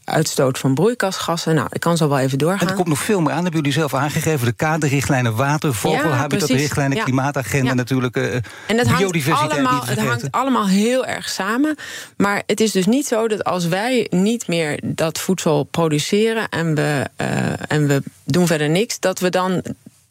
uitstoot 0.03 0.57
van 0.57 0.73
broeikasgassen. 0.73 1.55
Nou, 1.55 1.67
ik 1.71 1.79
kan 1.79 1.97
zo 1.97 2.09
wel 2.09 2.19
even 2.19 2.37
doorgaan. 2.37 2.59
En 2.59 2.67
er 2.67 2.75
komt 2.75 2.87
nog 2.87 2.99
veel 2.99 3.21
meer 3.21 3.31
aan, 3.31 3.43
hebben 3.43 3.61
jullie 3.61 3.77
zelf 3.77 3.93
aangegeven. 3.93 4.45
De 4.45 4.51
kaderrichtlijnen 4.51 5.35
water, 5.35 5.73
vogelhabitatrichtlijnen, 5.73 6.97
ja, 6.97 7.03
klimaatagenda 7.03 7.69
ja. 7.69 7.73
natuurlijk, 7.73 8.17
uh, 8.17 8.33
en 8.33 8.43
het 8.77 8.97
biodiversiteit 8.97 9.51
hangt 9.51 9.67
allemaal, 9.67 9.85
Het 9.85 9.99
hangt 9.99 10.31
allemaal 10.31 10.67
heel 10.67 11.05
erg 11.05 11.29
samen. 11.29 11.75
Maar 12.17 12.43
het 12.45 12.59
is 12.59 12.71
dus 12.71 12.85
niet 12.85 13.07
zo 13.07 13.27
dat 13.27 13.43
als 13.43 13.67
wij 13.67 14.07
niet 14.09 14.47
meer 14.47 14.79
dat 14.83 15.19
voedsel 15.19 15.63
produceren... 15.63 16.49
en 16.49 16.75
we, 16.75 17.05
uh, 17.21 17.71
en 17.71 17.87
we 17.87 18.03
doen 18.23 18.47
verder 18.47 18.69
niks, 18.69 18.99
dat 18.99 19.19
we 19.19 19.29
dan 19.29 19.61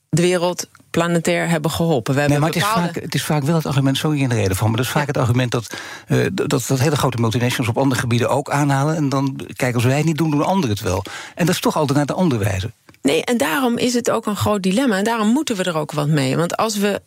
de 0.08 0.22
wereld 0.22 0.66
planetair 0.90 1.48
hebben 1.48 1.70
geholpen. 1.70 2.14
We 2.14 2.20
hebben 2.20 2.40
nee, 2.40 2.48
maar 2.48 2.60
het, 2.60 2.68
is 2.68 2.82
vaak, 2.82 2.94
het 3.02 3.14
is 3.14 3.24
vaak 3.24 3.42
wel 3.42 3.54
het 3.54 3.66
argument, 3.66 3.96
sorry 3.96 4.20
in 4.20 4.28
de 4.28 4.34
reden 4.34 4.56
van... 4.56 4.68
maar 4.68 4.76
dat 4.76 4.86
is 4.86 4.92
vaak 4.92 5.06
het 5.06 5.16
argument 5.16 5.50
dat, 5.50 5.74
uh, 6.08 6.26
dat, 6.32 6.48
dat 6.48 6.78
hele 6.78 6.96
grote 6.96 7.20
multinationals... 7.20 7.68
op 7.68 7.78
andere 7.78 8.00
gebieden 8.00 8.28
ook 8.28 8.50
aanhalen. 8.50 8.96
En 8.96 9.08
dan, 9.08 9.40
kijk, 9.56 9.74
als 9.74 9.84
wij 9.84 9.96
het 9.96 10.04
niet 10.04 10.18
doen, 10.18 10.30
doen 10.30 10.44
anderen 10.44 10.70
het 10.70 10.84
wel. 10.84 11.04
En 11.34 11.46
dat 11.46 11.54
is 11.54 11.60
toch 11.60 11.76
altijd 11.76 11.96
naar 11.96 12.06
de 12.06 12.12
andere 12.12 12.44
wijze. 12.44 12.70
Nee, 13.02 13.24
en 13.24 13.36
daarom 13.36 13.78
is 13.78 13.94
het 13.94 14.10
ook 14.10 14.26
een 14.26 14.36
groot 14.36 14.62
dilemma. 14.62 14.96
En 14.96 15.04
daarom 15.04 15.28
moeten 15.28 15.56
we 15.56 15.62
er 15.62 15.76
ook 15.76 15.92
wat 15.92 16.08
mee. 16.08 16.36
Want 16.36 16.56
als 16.56 16.76
we 16.76 17.00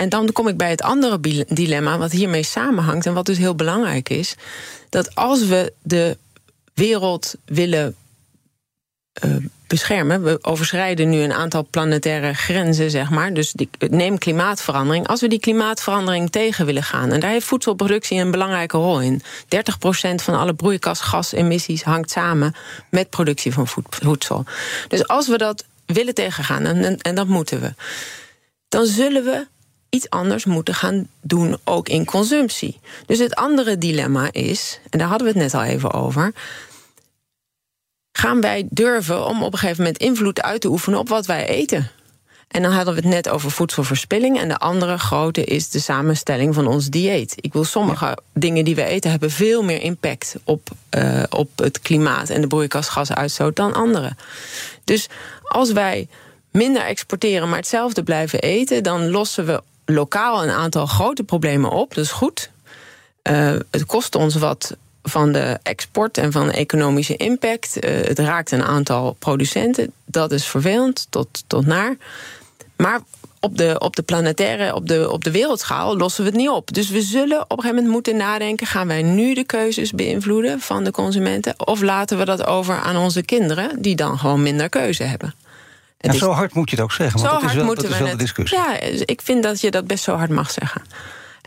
en 0.00 0.08
dan 0.08 0.32
kom 0.32 0.48
ik 0.48 0.56
bij 0.56 0.70
het 0.70 0.82
andere 0.82 1.44
dilemma, 1.48 1.98
wat 1.98 2.12
hiermee 2.12 2.42
samenhangt 2.42 3.06
en 3.06 3.14
wat 3.14 3.26
dus 3.26 3.38
heel 3.38 3.54
belangrijk 3.54 4.08
is: 4.08 4.34
dat 4.88 5.14
als 5.14 5.46
we 5.46 5.72
de 5.82 6.16
wereld 6.74 7.34
willen 7.44 7.94
beschermen. 9.70 10.22
We 10.22 10.38
overschrijden 10.42 11.08
nu 11.08 11.20
een 11.20 11.32
aantal 11.32 11.66
planetaire 11.70 12.34
grenzen, 12.34 12.90
zeg 12.90 13.10
maar. 13.10 13.34
Dus 13.34 13.52
die, 13.52 13.68
neem 13.78 14.18
klimaatverandering. 14.18 15.06
Als 15.06 15.20
we 15.20 15.28
die 15.28 15.40
klimaatverandering 15.40 16.30
tegen 16.30 16.66
willen 16.66 16.82
gaan... 16.82 17.12
en 17.12 17.20
daar 17.20 17.30
heeft 17.30 17.46
voedselproductie 17.46 18.20
een 18.20 18.30
belangrijke 18.30 18.76
rol 18.76 19.00
in. 19.00 19.22
30% 19.22 19.24
van 20.14 20.34
alle 20.34 20.54
broeikasgasemissies 20.54 21.82
hangt 21.82 22.10
samen... 22.10 22.54
met 22.90 23.10
productie 23.10 23.52
van 23.52 23.66
voedsel. 23.88 24.44
Dus 24.88 25.06
als 25.06 25.28
we 25.28 25.38
dat 25.38 25.64
willen 25.86 26.14
tegengaan, 26.14 26.66
en, 26.66 26.98
en 26.98 27.14
dat 27.14 27.26
moeten 27.26 27.60
we... 27.60 27.74
dan 28.68 28.86
zullen 28.86 29.24
we 29.24 29.46
iets 29.90 30.10
anders 30.10 30.44
moeten 30.44 30.74
gaan 30.74 31.08
doen, 31.20 31.58
ook 31.64 31.88
in 31.88 32.04
consumptie. 32.04 32.80
Dus 33.06 33.18
het 33.18 33.34
andere 33.34 33.78
dilemma 33.78 34.28
is, 34.32 34.80
en 34.90 34.98
daar 34.98 35.08
hadden 35.08 35.26
we 35.26 35.32
het 35.32 35.42
net 35.42 35.54
al 35.54 35.68
even 35.68 35.92
over 35.92 36.32
gaan 38.20 38.40
wij 38.40 38.66
durven 38.70 39.26
om 39.26 39.42
op 39.42 39.52
een 39.52 39.58
gegeven 39.58 39.82
moment 39.82 40.02
invloed 40.02 40.42
uit 40.42 40.60
te 40.60 40.68
oefenen 40.68 40.98
op 40.98 41.08
wat 41.08 41.26
wij 41.26 41.46
eten. 41.46 41.90
En 42.48 42.62
dan 42.62 42.72
hadden 42.72 42.94
we 42.94 43.00
het 43.00 43.08
net 43.08 43.28
over 43.28 43.50
voedselverspilling. 43.50 44.38
En 44.38 44.48
de 44.48 44.56
andere 44.56 44.98
grote 44.98 45.44
is 45.44 45.70
de 45.70 45.78
samenstelling 45.78 46.54
van 46.54 46.66
ons 46.66 46.88
dieet. 46.88 47.32
Ik 47.36 47.52
wil 47.52 47.64
sommige 47.64 48.18
dingen 48.32 48.64
die 48.64 48.74
we 48.74 48.84
eten 48.84 49.10
hebben 49.10 49.30
veel 49.30 49.62
meer 49.62 49.82
impact 49.82 50.34
op, 50.44 50.68
uh, 50.96 51.22
op 51.30 51.50
het 51.56 51.80
klimaat 51.80 52.30
en 52.30 52.40
de 52.40 52.46
broeikasgasuitstoot 52.46 53.56
dan 53.56 53.74
andere. 53.74 54.12
Dus 54.84 55.08
als 55.42 55.72
wij 55.72 56.08
minder 56.50 56.82
exporteren, 56.82 57.48
maar 57.48 57.58
hetzelfde 57.58 58.02
blijven 58.02 58.40
eten, 58.40 58.82
dan 58.82 59.10
lossen 59.10 59.46
we 59.46 59.62
lokaal 59.84 60.42
een 60.42 60.50
aantal 60.50 60.86
grote 60.86 61.22
problemen 61.22 61.70
op. 61.70 61.94
Dat 61.94 62.04
is 62.04 62.10
goed. 62.10 62.50
Uh, 63.22 63.56
het 63.70 63.86
kost 63.86 64.14
ons 64.14 64.34
wat 64.34 64.76
van 65.02 65.32
de 65.32 65.58
export 65.62 66.18
en 66.18 66.32
van 66.32 66.46
de 66.46 66.52
economische 66.52 67.16
impact. 67.16 67.84
Uh, 67.84 67.90
het 67.90 68.18
raakt 68.18 68.50
een 68.50 68.64
aantal 68.64 69.16
producenten. 69.18 69.92
Dat 70.04 70.32
is 70.32 70.46
vervelend 70.46 71.06
tot, 71.10 71.44
tot 71.46 71.66
naar. 71.66 71.96
Maar 72.76 73.00
op 73.40 73.56
de, 73.56 73.76
op 73.78 73.96
de 73.96 74.02
planetaire, 74.02 74.74
op 74.74 74.88
de, 74.88 75.10
op 75.10 75.24
de 75.24 75.30
wereldschaal 75.30 75.96
lossen 75.96 76.24
we 76.24 76.30
het 76.30 76.38
niet 76.38 76.48
op. 76.48 76.74
Dus 76.74 76.90
we 76.90 77.02
zullen 77.02 77.40
op 77.40 77.50
een 77.50 77.56
gegeven 77.56 77.74
moment 77.74 77.92
moeten 77.92 78.16
nadenken: 78.16 78.66
gaan 78.66 78.86
wij 78.86 79.02
nu 79.02 79.34
de 79.34 79.44
keuzes 79.44 79.92
beïnvloeden 79.92 80.60
van 80.60 80.84
de 80.84 80.90
consumenten? 80.90 81.54
Of 81.66 81.80
laten 81.80 82.18
we 82.18 82.24
dat 82.24 82.46
over 82.46 82.74
aan 82.74 82.96
onze 82.96 83.22
kinderen, 83.22 83.82
die 83.82 83.96
dan 83.96 84.18
gewoon 84.18 84.42
minder 84.42 84.68
keuze 84.68 85.02
hebben? 85.02 85.34
En 86.00 86.14
zo 86.14 86.30
hard 86.30 86.54
moet 86.54 86.70
je 86.70 86.76
het 86.76 86.84
ook 86.84 86.92
zeggen, 86.92 87.20
want 87.20 87.40
dat 87.40 87.50
is 87.50 87.56
wel, 87.56 87.74
dat 87.74 87.84
is 87.84 87.98
wel 87.98 88.08
de 88.08 88.16
discussie. 88.16 88.58
Ja, 88.58 88.80
ik 89.04 89.20
vind 89.22 89.42
dat 89.42 89.60
je 89.60 89.70
dat 89.70 89.86
best 89.86 90.04
zo 90.04 90.14
hard 90.14 90.30
mag 90.30 90.50
zeggen. 90.50 90.82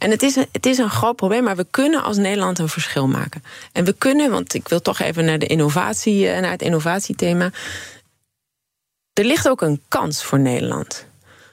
En 0.03 0.09
het 0.11 0.23
is, 0.23 0.35
een, 0.35 0.47
het 0.51 0.65
is 0.65 0.77
een 0.77 0.89
groot 0.89 1.15
probleem, 1.15 1.43
maar 1.43 1.55
we 1.55 1.65
kunnen 1.71 2.03
als 2.03 2.17
Nederland 2.17 2.59
een 2.59 2.69
verschil 2.69 3.07
maken. 3.07 3.43
En 3.71 3.83
we 3.83 3.93
kunnen, 3.93 4.31
want 4.31 4.53
ik 4.53 4.67
wil 4.67 4.81
toch 4.81 4.99
even 4.99 5.25
naar 5.25 5.39
de 5.39 5.45
innovatie, 5.45 6.29
eh, 6.29 6.41
naar 6.41 6.51
het 6.51 6.61
innovatiethema. 6.61 7.51
Er 9.13 9.25
ligt 9.25 9.49
ook 9.49 9.61
een 9.61 9.81
kans 9.87 10.23
voor 10.23 10.39
Nederland. 10.39 11.05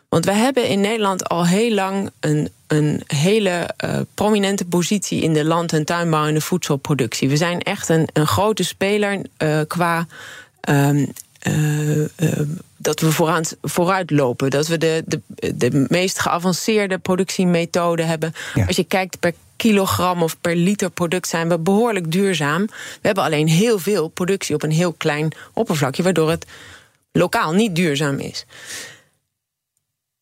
Want 0.09 0.25
we 0.25 0.33
hebben 0.33 0.67
in 0.67 0.81
Nederland 0.81 1.29
al 1.29 1.47
heel 1.47 1.75
lang 1.75 2.11
een, 2.21 2.51
een 2.67 3.03
hele 3.07 3.75
uh, 3.85 4.01
prominente 4.15 4.65
positie 4.65 5.23
in 5.23 5.33
de 5.33 5.45
land- 5.45 5.73
en 5.73 5.85
tuinbouw 5.85 6.27
en 6.27 6.35
de 6.35 6.41
voedselproductie. 6.41 7.29
We 7.29 7.37
zijn 7.37 7.61
echt 7.61 7.89
een, 7.89 8.09
een 8.13 8.27
grote 8.27 8.65
speler 8.65 9.21
uh, 9.39 9.61
qua 9.67 10.07
um, 10.69 11.13
dat 12.77 13.01
we 13.01 13.13
vooraan, 13.13 13.45
vooruit 13.63 14.11
lopen. 14.11 14.51
Dat 14.51 14.67
we 14.67 14.79
de, 14.79 15.05
de, 15.07 15.21
de 15.57 15.87
meest 15.89 16.19
geavanceerde 16.19 16.99
productiemethoden 16.99 18.07
hebben. 18.07 18.33
Als 18.67 18.77
je 18.77 18.85
kijkt 18.85 19.19
per 19.19 19.35
kilogram 19.57 20.23
of 20.23 20.41
per 20.41 20.57
liter 20.57 20.91
product 20.91 21.29
zijn 21.29 21.49
we 21.49 21.59
behoorlijk 21.59 22.13
duurzaam. 22.13 22.67
We 22.67 22.73
hebben 23.07 23.25
alleen 23.25 23.49
heel 23.49 23.79
veel 23.79 24.09
productie 24.09 24.55
op 24.55 24.63
een 24.63 24.71
heel 24.71 24.93
klein 24.93 25.33
oppervlakje, 25.53 26.03
waardoor 26.03 26.31
het 26.31 26.47
lokaal 27.13 27.53
niet 27.53 27.77
duurzaam 27.77 28.19
is. 28.19 28.45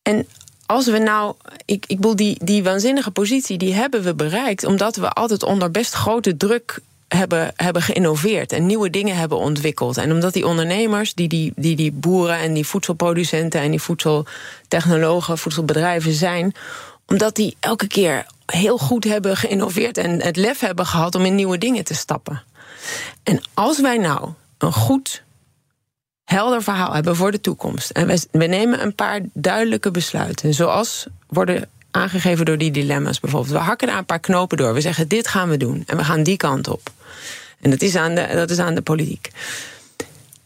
En 0.01 0.27
als 0.65 0.85
we 0.85 0.97
nou, 0.97 1.35
ik, 1.65 1.85
ik 1.87 1.95
bedoel, 1.95 2.15
die, 2.15 2.37
die 2.43 2.63
waanzinnige 2.63 3.11
positie, 3.11 3.57
die 3.57 3.73
hebben 3.73 4.01
we 4.01 4.13
bereikt, 4.15 4.63
omdat 4.63 4.95
we 4.95 5.09
altijd 5.09 5.43
onder 5.43 5.71
best 5.71 5.93
grote 5.93 6.37
druk 6.37 6.79
hebben, 7.09 7.53
hebben 7.55 7.81
geïnnoveerd 7.81 8.51
en 8.51 8.65
nieuwe 8.65 8.89
dingen 8.89 9.15
hebben 9.15 9.37
ontwikkeld. 9.37 9.97
En 9.97 10.11
omdat 10.11 10.33
die 10.33 10.47
ondernemers, 10.47 11.13
die 11.13 11.27
die, 11.27 11.53
die 11.55 11.75
die 11.75 11.91
boeren 11.91 12.37
en 12.37 12.53
die 12.53 12.67
voedselproducenten 12.67 13.61
en 13.61 13.71
die 13.71 13.81
voedseltechnologen, 13.81 15.37
voedselbedrijven 15.37 16.13
zijn, 16.13 16.53
omdat 17.07 17.35
die 17.35 17.55
elke 17.59 17.87
keer 17.87 18.25
heel 18.45 18.77
goed 18.77 19.03
hebben 19.03 19.37
geïnnoveerd 19.37 19.97
en 19.97 20.21
het 20.21 20.35
lef 20.35 20.59
hebben 20.59 20.85
gehad 20.85 21.15
om 21.15 21.25
in 21.25 21.35
nieuwe 21.35 21.57
dingen 21.57 21.83
te 21.83 21.93
stappen. 21.93 22.43
En 23.23 23.41
als 23.53 23.81
wij 23.81 23.97
nou 23.97 24.29
een 24.57 24.73
goed, 24.73 25.23
helder 26.23 26.63
verhaal 26.63 26.93
hebben 26.93 27.15
voor 27.15 27.31
de 27.31 27.41
toekomst 27.41 27.89
en 27.89 28.07
we, 28.07 28.27
we 28.31 28.45
nemen 28.45 28.81
een 28.81 28.95
paar 28.95 29.21
duidelijke 29.33 29.91
besluiten, 29.91 30.53
zoals 30.53 31.07
worden 31.27 31.69
aangegeven 31.91 32.45
door 32.45 32.57
die 32.57 32.71
dilemma's 32.71 33.19
bijvoorbeeld. 33.19 33.53
We 33.53 33.63
hakken 33.63 33.87
daar 33.87 33.97
een 33.97 34.05
paar 34.05 34.19
knopen 34.19 34.57
door. 34.57 34.73
We 34.73 34.81
zeggen: 34.81 35.07
dit 35.07 35.27
gaan 35.27 35.49
we 35.49 35.57
doen 35.57 35.83
en 35.85 35.97
we 35.97 36.03
gaan 36.03 36.23
die 36.23 36.37
kant 36.37 36.67
op. 36.67 36.91
En 37.61 37.69
dat 37.69 37.81
is 37.81 37.95
aan 37.95 38.15
de, 38.15 38.27
dat 38.33 38.49
is 38.49 38.59
aan 38.59 38.75
de 38.75 38.81
politiek. 38.81 39.29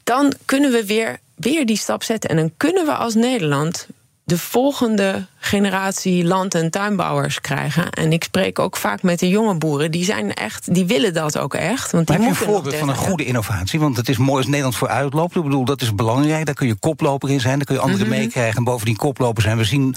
Dan 0.04 0.34
kunnen 0.46 0.72
we 0.72 0.86
weer, 0.86 1.18
weer 1.36 1.66
die 1.66 1.78
stap 1.78 2.04
zetten. 2.04 2.30
En 2.30 2.36
dan 2.36 2.52
kunnen 2.58 2.86
we 2.86 2.94
als 2.94 3.14
Nederland 3.14 3.88
de 4.26 4.38
volgende 4.38 5.26
generatie 5.40 6.26
land- 6.26 6.56
en 6.56 6.70
tuinbouwers 6.70 7.42
krijgen. 7.42 7.90
En 7.90 8.12
ik 8.12 8.24
spreek 8.24 8.60
ook 8.60 8.78
vaak 8.78 9.02
met 9.02 9.20
de 9.20 9.30
jonge 9.30 9.56
boeren. 9.56 9.92
Die 9.92 10.04
zijn 10.04 10.34
echt, 10.34 10.74
die 10.74 10.86
willen 10.86 11.14
dat 11.14 11.38
ook 11.38 11.54
echt. 11.54 11.92
Want 11.92 12.08
die 12.08 12.18
maar 12.18 12.28
heb 12.28 12.38
je 12.38 12.46
een 12.46 12.52
voorbeeld 12.52 12.76
van 12.76 12.90
een 12.90 12.96
goede 12.96 13.26
innovatie? 13.26 13.80
Want 13.80 13.98
het 13.98 14.10
is 14.10 14.18
mooi 14.18 14.38
als 14.38 14.48
Nederland 14.48 14.76
voor 14.76 14.88
uitloopt. 14.88 15.36
Ik 15.36 15.44
bedoel, 15.44 15.66
dat 15.66 15.82
is 15.82 15.96
belangrijk. 15.96 16.46
Daar 16.46 16.56
kun 16.56 16.68
je 16.68 16.76
koploper 16.76 17.30
in 17.30 17.40
zijn. 17.40 17.58
Daar 17.58 17.66
kun 17.66 17.76
je 17.76 17.82
anderen 17.82 18.06
mm 18.06 18.12
meekrijgen. 18.12 18.58
En 18.58 18.64
bovendien 18.64 18.96
koplopers 18.96 19.46
zijn. 19.46 19.58
We 19.58 19.64
zien 19.64 19.96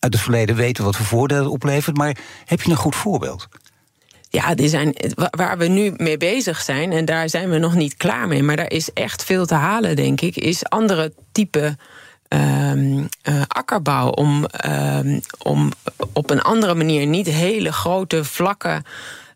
uit 0.00 0.12
het 0.12 0.22
verleden 0.22 0.56
weten 0.56 0.84
wat 0.84 0.96
voor 0.96 1.06
voordelen 1.06 1.50
oplevert. 1.50 1.96
Maar 1.96 2.16
heb 2.44 2.62
je 2.62 2.70
een 2.70 2.76
goed 2.76 2.96
voorbeeld? 2.96 3.48
Ja, 4.28 4.54
die 4.54 4.68
zijn, 4.68 4.94
waar 5.30 5.58
we 5.58 5.66
nu 5.66 5.94
mee 5.96 6.16
bezig 6.16 6.60
zijn, 6.60 6.92
en 6.92 7.04
daar 7.04 7.28
zijn 7.28 7.50
we 7.50 7.58
nog 7.58 7.74
niet 7.74 7.96
klaar 7.96 8.28
mee, 8.28 8.42
maar 8.42 8.56
daar 8.56 8.70
is 8.70 8.92
echt 8.92 9.24
veel 9.24 9.46
te 9.46 9.54
halen, 9.54 9.96
denk 9.96 10.20
ik, 10.20 10.36
is 10.36 10.64
andere 10.68 11.12
type 11.32 11.76
um, 12.28 13.08
akkerbouw. 13.46 14.08
Om, 14.08 14.46
um, 14.66 15.20
om 15.42 15.72
op 16.12 16.30
een 16.30 16.42
andere 16.42 16.74
manier 16.74 17.06
niet 17.06 17.26
hele 17.26 17.72
grote 17.72 18.24
vlakken 18.24 18.84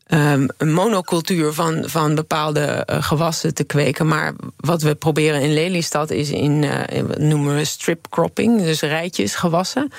een 0.06 0.72
monocultuur 0.72 1.52
van, 1.52 1.82
van 1.86 2.14
bepaalde 2.14 2.86
gewassen 2.86 3.54
te 3.54 3.64
kweken. 3.64 4.06
Maar 4.06 4.32
wat 4.56 4.82
we 4.82 4.94
proberen 4.94 5.40
in 5.40 5.54
Lelystad 5.54 6.10
is 6.10 6.30
in, 6.30 6.62
uh, 6.62 6.80
noemen 7.16 7.56
we 7.56 7.64
strip 7.64 8.06
cropping, 8.10 8.62
dus 8.62 8.80
rijtjes 8.80 9.34
gewassen. 9.34 9.92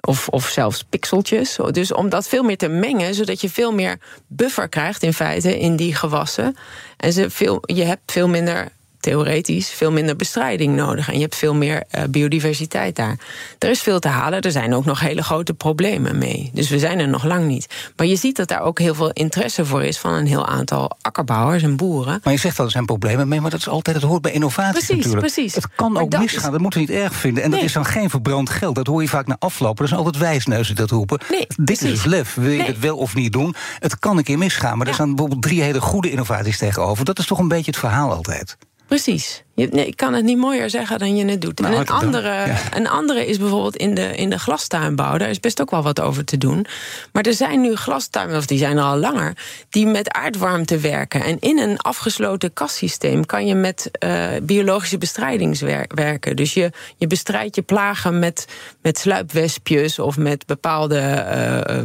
Of, 0.00 0.28
of 0.28 0.48
zelfs 0.48 0.84
pixeltjes. 0.84 1.58
Dus 1.70 1.92
om 1.92 2.08
dat 2.08 2.28
veel 2.28 2.42
meer 2.42 2.56
te 2.56 2.68
mengen, 2.68 3.14
zodat 3.14 3.40
je 3.40 3.50
veel 3.50 3.72
meer 3.72 3.98
buffer 4.26 4.68
krijgt 4.68 5.02
in 5.02 5.12
feite 5.12 5.58
in 5.58 5.76
die 5.76 5.94
gewassen. 5.94 6.56
En 6.96 7.12
ze 7.12 7.30
veel, 7.30 7.58
je 7.62 7.84
hebt 7.84 8.12
veel 8.12 8.28
minder 8.28 8.68
theoretisch 9.00 9.70
veel 9.70 9.92
minder 9.92 10.16
bestrijding 10.16 10.76
nodig. 10.76 11.08
En 11.08 11.14
je 11.14 11.20
hebt 11.20 11.36
veel 11.36 11.54
meer 11.54 11.82
uh, 11.98 12.02
biodiversiteit 12.10 12.96
daar. 12.96 13.18
Er 13.58 13.70
is 13.70 13.80
veel 13.80 13.98
te 13.98 14.08
halen. 14.08 14.40
Er 14.40 14.50
zijn 14.50 14.74
ook 14.74 14.84
nog 14.84 15.00
hele 15.00 15.22
grote 15.22 15.54
problemen 15.54 16.18
mee. 16.18 16.50
Dus 16.54 16.68
we 16.68 16.78
zijn 16.78 16.98
er 16.98 17.08
nog 17.08 17.24
lang 17.24 17.46
niet. 17.46 17.66
Maar 17.96 18.06
je 18.06 18.16
ziet 18.16 18.36
dat 18.36 18.48
daar 18.48 18.62
ook 18.62 18.78
heel 18.78 18.94
veel 18.94 19.10
interesse 19.10 19.64
voor 19.64 19.82
is 19.84 19.98
van 19.98 20.12
een 20.12 20.26
heel 20.26 20.46
aantal 20.46 20.90
akkerbouwers 21.00 21.62
en 21.62 21.76
boeren. 21.76 22.20
Maar 22.24 22.32
je 22.32 22.38
zegt 22.38 22.56
dat 22.56 22.66
er 22.66 22.72
zijn 22.72 22.84
problemen 22.84 23.28
mee, 23.28 23.40
maar 23.40 23.50
dat 23.50 23.60
is 23.60 23.68
altijd, 23.68 23.96
het 23.96 24.04
hoort 24.04 24.22
bij 24.22 24.32
innovatie 24.32 24.72
precies, 24.72 24.96
natuurlijk. 24.96 25.20
Precies. 25.32 25.54
Het 25.54 25.68
kan 25.74 25.98
ook 25.98 26.18
misgaan, 26.18 26.52
dat 26.52 26.60
moeten 26.60 26.80
we 26.80 26.86
niet 26.86 26.96
erg 26.96 27.14
vinden. 27.14 27.42
En 27.42 27.50
dat 27.50 27.62
is 27.62 27.72
dan 27.72 27.84
geen 27.84 28.10
verbrand 28.10 28.50
geld. 28.50 28.74
Dat 28.74 28.86
hoor 28.86 29.02
je 29.02 29.08
vaak 29.08 29.26
na 29.26 29.36
aflopen. 29.38 29.76
Dat 29.76 29.88
zijn 29.88 30.00
altijd 30.00 30.22
wijsneuzen 30.22 30.74
dat 30.76 30.90
roepen. 30.90 31.18
Nee, 31.30 31.46
Dit 31.46 31.64
precies. 31.64 31.90
is 31.90 32.04
lef. 32.04 32.34
Wil 32.34 32.50
je 32.50 32.62
het 32.62 32.78
wel 32.78 32.96
of 32.96 33.14
niet 33.14 33.32
doen? 33.32 33.54
Het 33.78 33.98
kan 33.98 34.16
een 34.16 34.24
keer 34.24 34.38
misgaan, 34.38 34.78
maar 34.78 34.86
er 34.86 34.94
staan 34.94 35.08
bijvoorbeeld 35.08 35.42
drie 35.42 35.62
hele 35.62 35.80
goede 35.80 36.10
innovaties 36.10 36.58
tegenover. 36.58 37.04
Dat 37.04 37.18
is 37.18 37.26
toch 37.26 37.38
een 37.38 37.48
beetje 37.48 37.70
het 37.70 37.80
verhaal 37.80 38.12
altijd. 38.12 38.56
Precies. 38.90 39.42
Je, 39.54 39.68
nee, 39.70 39.86
ik 39.86 39.96
kan 39.96 40.14
het 40.14 40.24
niet 40.24 40.38
mooier 40.38 40.70
zeggen 40.70 40.98
dan 40.98 41.16
je 41.16 41.24
het 41.24 41.40
doet. 41.40 41.60
Nou, 41.60 41.74
en 41.74 41.80
een 41.80 41.88
andere. 41.88 42.28
Ja. 42.28 42.58
een 42.74 42.88
andere 42.88 43.26
is 43.26 43.38
bijvoorbeeld 43.38 43.76
in 43.76 43.94
de, 43.94 44.16
in 44.16 44.30
de 44.30 44.38
glastuinbouw. 44.38 45.18
Daar 45.18 45.30
is 45.30 45.40
best 45.40 45.60
ook 45.60 45.70
wel 45.70 45.82
wat 45.82 46.00
over 46.00 46.24
te 46.24 46.38
doen. 46.38 46.66
Maar 47.12 47.22
er 47.22 47.34
zijn 47.34 47.60
nu 47.60 47.76
glastuinen, 47.76 48.36
of 48.36 48.46
die 48.46 48.58
zijn 48.58 48.76
er 48.76 48.82
al 48.82 48.96
langer... 48.96 49.36
die 49.68 49.86
met 49.86 50.10
aardwarmte 50.10 50.78
werken. 50.78 51.24
En 51.24 51.38
in 51.38 51.58
een 51.58 51.78
afgesloten 51.78 52.52
kastsysteem... 52.52 53.26
kan 53.26 53.46
je 53.46 53.54
met 53.54 53.88
eh, 53.90 54.28
biologische 54.42 54.98
bestrijding 54.98 55.58
werken. 55.94 56.36
Dus 56.36 56.54
je, 56.54 56.70
je 56.96 57.06
bestrijdt 57.06 57.54
je 57.54 57.62
plagen 57.62 58.18
met, 58.18 58.46
met 58.82 58.98
sluipwespjes... 58.98 59.98
of 59.98 60.16
met 60.16 60.46
bepaalde 60.46 60.98
eh, 60.98 61.78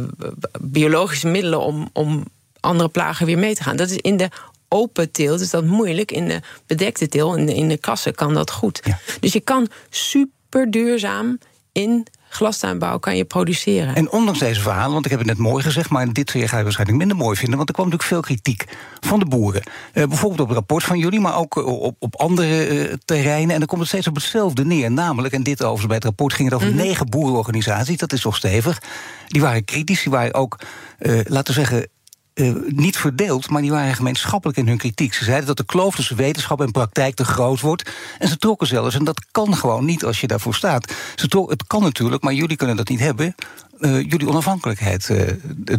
biologische 0.60 1.28
middelen... 1.28 1.60
om, 1.60 1.90
om 1.92 2.24
andere 2.60 2.88
plagen 2.88 3.26
weer 3.26 3.38
mee 3.38 3.54
te 3.54 3.62
gaan. 3.62 3.76
Dat 3.76 3.90
is 3.90 3.96
in 3.96 4.16
de 4.16 4.28
open 4.68 5.10
teelt 5.10 5.40
is 5.40 5.50
dat 5.50 5.64
moeilijk. 5.64 6.12
In 6.12 6.28
de 6.28 6.40
bedekte 6.66 7.08
teel, 7.08 7.36
in 7.36 7.46
de, 7.46 7.54
in 7.54 7.68
de 7.68 7.78
kassen, 7.78 8.14
kan 8.14 8.34
dat 8.34 8.50
goed. 8.50 8.80
Ja. 8.84 8.98
Dus 9.20 9.32
je 9.32 9.40
kan 9.40 9.68
super 9.90 10.70
duurzaam 10.70 11.38
in 11.72 12.06
glastuinbouw 12.28 12.98
kan 12.98 13.16
je 13.16 13.24
produceren. 13.24 13.94
En 13.94 14.10
ondanks 14.10 14.38
deze 14.38 14.60
verhalen, 14.60 14.92
want 14.92 15.04
ik 15.04 15.10
heb 15.10 15.20
het 15.20 15.28
net 15.28 15.38
mooi 15.38 15.62
gezegd... 15.62 15.90
maar 15.90 16.12
dit 16.12 16.30
ga 16.30 16.38
je 16.38 16.62
waarschijnlijk 16.62 16.98
minder 16.98 17.16
mooi 17.16 17.36
vinden... 17.36 17.56
want 17.56 17.68
er 17.68 17.74
kwam 17.74 17.86
natuurlijk 17.86 18.12
veel 18.12 18.34
kritiek 18.34 18.64
van 19.00 19.18
de 19.18 19.26
boeren. 19.26 19.62
Eh, 19.92 20.06
bijvoorbeeld 20.06 20.40
op 20.40 20.48
het 20.48 20.56
rapport 20.56 20.84
van 20.84 20.98
jullie, 20.98 21.20
maar 21.20 21.36
ook 21.36 21.56
op, 21.56 21.96
op 21.98 22.16
andere 22.16 22.66
eh, 22.66 22.92
terreinen. 23.04 23.50
En 23.50 23.58
dan 23.58 23.66
komt 23.66 23.80
het 23.80 23.88
steeds 23.90 24.06
op 24.06 24.14
hetzelfde 24.14 24.64
neer. 24.64 24.90
Namelijk, 24.90 25.34
en 25.34 25.42
dit 25.42 25.58
overigens 25.60 25.86
bij 25.86 25.96
het 25.96 26.04
rapport 26.04 26.32
ging 26.32 26.48
het 26.50 26.58
over 26.58 26.74
Mhm. 26.74 26.76
negen 26.76 27.10
boerenorganisaties... 27.10 27.96
dat 27.96 28.12
is 28.12 28.20
toch 28.20 28.36
stevig. 28.36 28.82
Die 29.26 29.40
waren 29.40 29.64
kritisch, 29.64 30.02
die 30.02 30.12
waren 30.12 30.34
ook, 30.34 30.58
eh, 30.98 31.20
laten 31.24 31.54
we 31.54 31.60
zeggen... 31.60 31.88
eh, 32.36 32.54
niet 32.66 32.96
verdeeld, 32.96 33.50
maar 33.50 33.62
die 33.62 33.70
waren 33.70 33.94
gemeenschappelijk 33.94 34.58
in 34.58 34.66
hun 34.66 34.76
kritiek. 34.76 35.14
Ze 35.14 35.24
zeiden 35.24 35.46
dat 35.46 35.56
de 35.56 35.64
kloof 35.64 35.94
tussen 35.94 36.16
wetenschap 36.16 36.60
en 36.60 36.70
praktijk 36.70 37.14
te 37.14 37.24
groot 37.24 37.60
wordt. 37.60 37.90
En 38.18 38.28
ze 38.28 38.36
trokken 38.36 38.66
zelfs, 38.66 38.94
en 38.94 39.04
dat 39.04 39.26
kan 39.30 39.56
gewoon 39.56 39.84
niet 39.84 40.04
als 40.04 40.20
je 40.20 40.26
daarvoor 40.26 40.54
staat. 40.54 40.94
Ze 41.14 41.28
trok, 41.28 41.50
het 41.50 41.66
kan 41.66 41.82
natuurlijk, 41.82 42.22
maar 42.22 42.32
jullie 42.32 42.56
kunnen 42.56 42.76
dat 42.76 42.88
niet 42.88 43.00
hebben. 43.00 43.34
Eh, 43.80 44.00
jullie 44.00 44.28
onafhankelijkheid. 44.28 45.10
eh, 45.10 45.76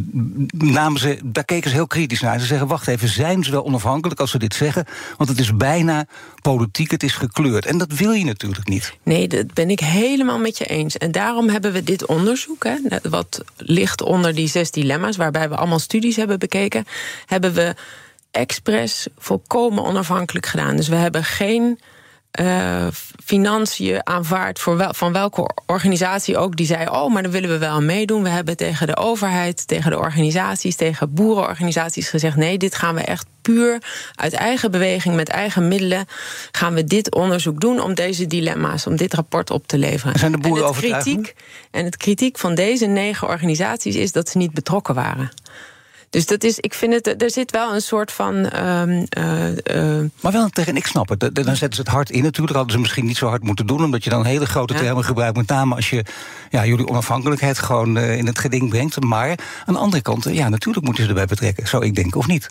namen 0.52 1.00
ze, 1.00 1.20
daar 1.24 1.46
keken 1.46 1.70
ze 1.70 1.76
heel 1.76 1.88
kritisch 1.88 2.22
naar. 2.22 2.40
Ze 2.40 2.46
zeggen: 2.46 2.68
wacht 2.68 2.88
even, 2.88 3.08
zijn 3.08 3.44
ze 3.44 3.52
wel 3.52 3.66
onafhankelijk 3.66 4.20
als 4.20 4.32
ze 4.32 4.38
dit 4.38 4.54
zeggen? 4.54 4.86
Want 5.18 5.30
het 5.30 5.40
is 5.40 5.56
bijna 5.56 6.06
politiek, 6.42 6.92
het 6.92 7.04
is 7.04 7.14
gekleurd. 7.14 7.66
En 7.66 7.78
dat 7.78 7.92
wil 7.92 8.12
je 8.12 8.26
natuurlijk 8.26 8.68
niet. 8.68 8.94
Nee, 9.04 9.28
dat 9.28 9.54
ben 9.54 9.70
ik 9.70 9.80
helemaal 9.80 10.40
met 10.40 10.58
je 10.58 10.66
eens. 10.66 10.98
En 10.98 11.12
daarom 11.12 11.50
hebben 11.50 11.74
we 11.74 11.84
dit 11.84 12.06
onderzoek, 12.06 12.64
hè, 12.64 12.78
wat 13.10 13.44
ligt 13.58 14.02
onder 14.02 14.36
die 14.36 14.48
zes 14.48 14.72
dilemma's, 14.72 15.16
waarbij 15.16 15.50
we 15.50 15.56
allemaal 15.56 15.80
studies 15.80 16.16
hebben 16.16 16.40
bekeken, 16.40 16.86
hebben 17.26 17.54
we 17.54 17.76
expres 18.32 19.08
volkomen 19.18 19.84
onafhankelijk 19.84 20.46
gedaan. 20.46 20.76
Dus 20.76 20.88
we 20.88 20.96
hebben 20.96 21.24
geen 21.24 21.80
uh, 22.42 22.88
financiën 23.26 24.08
aanvaard 24.08 24.60
voor 24.60 24.78
wel, 24.78 24.94
van 24.94 25.14
welke 25.14 25.50
organisatie 25.66 26.38
ook 26.38 26.56
die 26.56 26.66
zei: 26.66 26.88
Oh, 26.88 27.14
maar 27.14 27.24
daar 27.24 27.32
willen 27.32 27.50
we 27.50 27.58
wel 27.58 27.70
aan 27.70 27.86
meedoen. 27.86 28.24
We 28.24 28.30
hebben 28.30 28.58
tegen 28.58 28.88
de 28.88 28.98
overheid, 28.98 29.68
tegen 29.68 29.92
de 29.92 29.98
organisaties, 29.98 30.76
tegen 30.76 31.14
boerenorganisaties 31.14 32.10
gezegd: 32.10 32.36
Nee, 32.36 32.58
dit 32.58 32.76
gaan 32.76 32.96
we 32.96 33.02
echt 33.02 33.26
puur 33.42 33.82
uit 34.16 34.34
eigen 34.34 34.72
beweging, 34.72 35.16
met 35.16 35.30
eigen 35.30 35.68
middelen, 35.68 36.06
gaan 36.52 36.74
we 36.74 36.84
dit 36.84 37.16
onderzoek 37.16 37.60
doen 37.60 37.82
om 37.82 37.94
deze 37.94 38.28
dilemma's, 38.28 38.88
om 38.88 38.96
dit 38.96 39.14
rapport 39.14 39.52
op 39.52 39.68
te 39.68 39.78
leveren. 39.78 40.20
Zijn 40.20 40.32
de 40.32 40.38
boeren 40.38 40.62
en 40.62 40.68
het 40.68 40.78
overtuigd? 40.78 41.04
kritiek, 41.04 41.36
En 41.72 41.86
het 41.86 41.98
kritiek 41.98 42.38
van 42.38 42.56
deze 42.56 42.86
negen 42.86 43.28
organisaties 43.28 43.96
is 43.96 44.12
dat 44.12 44.30
ze 44.30 44.38
niet 44.38 44.54
betrokken 44.54 44.96
waren. 44.96 45.32
Dus 46.10 46.26
dat 46.26 46.44
is, 46.44 46.60
ik 46.60 46.74
vind 46.74 46.94
het, 46.94 47.22
er 47.22 47.32
zit 47.32 47.52
wel 47.52 47.74
een 47.74 47.82
soort 47.82 48.12
van. 48.12 48.36
Uh, 48.36 48.84
uh, 48.88 50.06
maar 50.22 50.32
wel 50.32 50.50
tegen, 50.50 50.76
ik 50.76 50.86
snap 50.86 51.10
het. 51.10 51.20
Dan 51.20 51.56
zetten 51.56 51.74
ze 51.74 51.82
het 51.82 51.88
hard 51.88 52.10
in 52.10 52.24
natuurlijk. 52.24 52.56
Hadden 52.56 52.74
ze 52.74 52.80
misschien 52.80 53.06
niet 53.06 53.18
zo 53.18 53.28
hard 53.28 53.44
moeten 53.44 53.68
doen, 53.68 53.84
omdat 53.84 54.04
je 54.04 54.10
dan 54.10 54.26
hele 54.26 54.46
grote 54.46 54.74
ja. 54.74 54.80
termen 54.80 55.04
gebruikt. 55.04 55.38
Met 55.38 55.48
name 55.48 55.76
als 55.76 55.90
je 55.90 56.06
ja, 56.50 56.66
jullie 56.66 56.88
onafhankelijkheid 56.88 57.60
gewoon 57.60 57.98
uh, 57.98 58.18
in 58.18 58.26
het 58.26 58.40
geding 58.40 58.70
brengt. 58.70 59.00
Maar 59.00 59.40
aan 59.66 59.74
de 59.74 59.80
andere 59.80 60.02
kant, 60.02 60.24
ja, 60.24 60.50
natuurlijk 60.50 60.86
moeten 60.86 61.04
ze 61.04 61.10
erbij 61.10 61.26
betrekken. 61.26 61.68
Zou 61.68 61.86
ik 61.86 61.96
denken, 61.96 62.20
of 62.20 62.28
niet? 62.28 62.48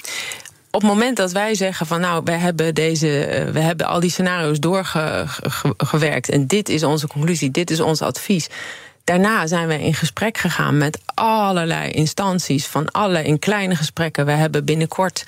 op 0.70 0.82
het 0.82 0.90
moment 0.90 1.16
dat 1.16 1.32
wij 1.32 1.54
zeggen 1.54 1.86
van 1.86 2.00
nou, 2.00 2.20
we 2.24 2.32
hebben 2.32 2.74
deze, 2.74 3.48
we 3.52 3.60
hebben 3.60 3.86
al 3.86 4.00
die 4.00 4.10
scenario's 4.10 4.60
doorgewerkt 4.60 6.28
en 6.28 6.46
dit 6.46 6.68
is 6.68 6.82
onze 6.82 7.06
conclusie, 7.06 7.50
dit 7.50 7.70
is 7.70 7.80
ons 7.80 8.02
advies. 8.02 8.48
Daarna 9.06 9.46
zijn 9.46 9.68
we 9.68 9.82
in 9.82 9.94
gesprek 9.94 10.38
gegaan 10.38 10.78
met 10.78 10.98
allerlei 11.14 11.90
instanties, 11.90 12.66
van 12.66 12.90
alle 12.90 13.22
in 13.22 13.38
kleine 13.38 13.76
gesprekken. 13.76 14.26
We 14.26 14.32
hebben 14.32 14.64
binnenkort 14.64 15.26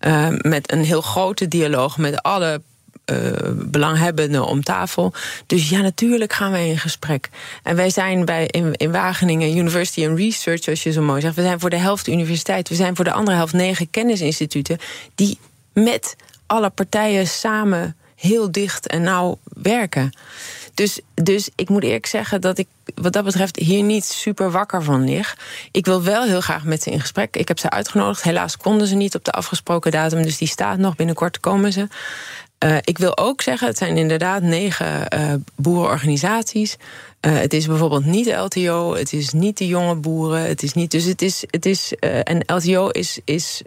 uh, 0.00 0.28
met 0.38 0.72
een 0.72 0.84
heel 0.84 1.00
grote 1.00 1.48
dialoog 1.48 1.98
met 1.98 2.22
alle 2.22 2.62
uh, 3.06 3.32
belanghebbenden 3.54 4.44
om 4.46 4.62
tafel. 4.62 5.12
Dus 5.46 5.68
ja, 5.68 5.80
natuurlijk 5.80 6.32
gaan 6.32 6.50
wij 6.50 6.68
in 6.68 6.78
gesprek. 6.78 7.28
En 7.62 7.76
wij 7.76 7.90
zijn 7.90 8.24
bij 8.24 8.46
in, 8.46 8.74
in 8.74 8.92
Wageningen 8.92 9.56
University 9.56 10.06
and 10.06 10.18
Research, 10.18 10.62
zoals 10.62 10.82
je 10.82 10.92
zo 10.92 11.02
mooi 11.02 11.20
zegt. 11.20 11.34
We 11.34 11.42
zijn 11.42 11.60
voor 11.60 11.70
de 11.70 11.76
helft 11.76 12.08
universiteit. 12.08 12.68
We 12.68 12.74
zijn 12.74 12.96
voor 12.96 13.04
de 13.04 13.12
andere 13.12 13.36
helft 13.36 13.52
negen 13.52 13.90
kennisinstituten 13.90 14.78
die 15.14 15.38
met 15.72 16.16
alle 16.46 16.70
partijen 16.70 17.26
samen 17.26 17.96
heel 18.18 18.52
dicht 18.52 18.86
en 18.86 19.02
nauw 19.02 19.38
werken. 19.42 20.12
Dus, 20.74 21.00
dus 21.14 21.50
ik 21.54 21.68
moet 21.68 21.82
eerlijk 21.82 22.06
zeggen 22.06 22.40
dat 22.40 22.58
ik 22.58 22.66
wat 22.94 23.12
dat 23.12 23.24
betreft 23.24 23.56
hier 23.56 23.82
niet 23.82 24.04
super 24.04 24.50
wakker 24.50 24.82
van 24.82 25.04
lig. 25.04 25.36
Ik 25.70 25.86
wil 25.86 26.02
wel 26.02 26.24
heel 26.24 26.40
graag 26.40 26.64
met 26.64 26.82
ze 26.82 26.90
in 26.90 27.00
gesprek. 27.00 27.36
Ik 27.36 27.48
heb 27.48 27.58
ze 27.58 27.70
uitgenodigd. 27.70 28.22
Helaas 28.22 28.56
konden 28.56 28.86
ze 28.86 28.94
niet 28.94 29.14
op 29.14 29.24
de 29.24 29.30
afgesproken 29.30 29.90
datum, 29.90 30.22
dus 30.22 30.38
die 30.38 30.48
staat 30.48 30.78
nog. 30.78 30.96
Binnenkort 30.96 31.40
komen 31.40 31.72
ze. 31.72 31.88
Uh, 32.64 32.76
ik 32.80 32.98
wil 32.98 33.18
ook 33.18 33.42
zeggen, 33.42 33.68
het 33.68 33.78
zijn 33.78 33.96
inderdaad 33.96 34.42
negen 34.42 35.06
uh, 35.14 35.34
boerenorganisaties. 35.56 36.76
Uh, 37.20 37.38
het 37.38 37.52
is 37.52 37.66
bijvoorbeeld 37.66 38.04
niet 38.04 38.26
LTO, 38.26 38.94
het 38.94 39.12
is 39.12 39.32
niet 39.32 39.58
de 39.58 39.66
jonge 39.66 39.94
boeren, 39.94 40.42
het 40.42 40.62
is 40.62 40.72
niet. 40.72 40.90
Dus 40.90 41.04
het 41.04 41.22
is. 41.22 41.44
Het 41.50 41.66
is 41.66 41.92
en 42.24 42.42
LTO 42.46 42.88
is. 42.88 43.20
is 43.24 43.62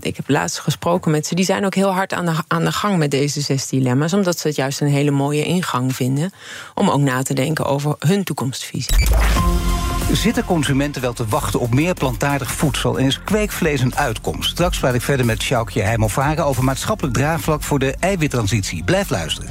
ik 0.00 0.16
heb 0.16 0.28
laatst 0.28 0.58
gesproken 0.58 1.10
met 1.10 1.26
ze, 1.26 1.34
die 1.34 1.44
zijn 1.44 1.64
ook 1.64 1.74
heel 1.74 1.92
hard 1.92 2.12
aan 2.12 2.26
de, 2.26 2.32
aan 2.48 2.64
de 2.64 2.72
gang 2.72 2.98
met 2.98 3.10
deze 3.10 3.40
zes 3.40 3.66
dilemma's, 3.66 4.12
omdat 4.12 4.38
ze 4.38 4.46
het 4.46 4.56
juist 4.56 4.80
een 4.80 4.88
hele 4.88 5.10
mooie 5.10 5.44
ingang 5.44 5.94
vinden 5.94 6.32
om 6.74 6.90
ook 6.90 7.00
na 7.00 7.22
te 7.22 7.34
denken 7.34 7.64
over 7.64 7.94
hun 7.98 8.24
toekomstvisie. 8.24 9.06
Zitten 10.12 10.44
consumenten 10.44 11.02
wel 11.02 11.12
te 11.12 11.26
wachten 11.26 11.60
op 11.60 11.74
meer 11.74 11.94
plantaardig 11.94 12.50
voedsel 12.50 12.98
en 12.98 13.06
is 13.06 13.22
kweekvlees 13.22 13.80
een 13.80 13.96
uitkomst? 13.96 14.50
Straks 14.50 14.78
praat 14.78 14.94
ik 14.94 15.02
verder 15.02 15.26
met 15.26 15.42
Sjoukje 15.42 15.82
Heimovaga 15.82 16.42
over 16.42 16.64
maatschappelijk 16.64 17.14
draagvlak 17.14 17.62
voor 17.62 17.78
de 17.78 17.94
eiwittransitie. 18.00 18.84
Blijf 18.84 19.10
luisteren. 19.10 19.50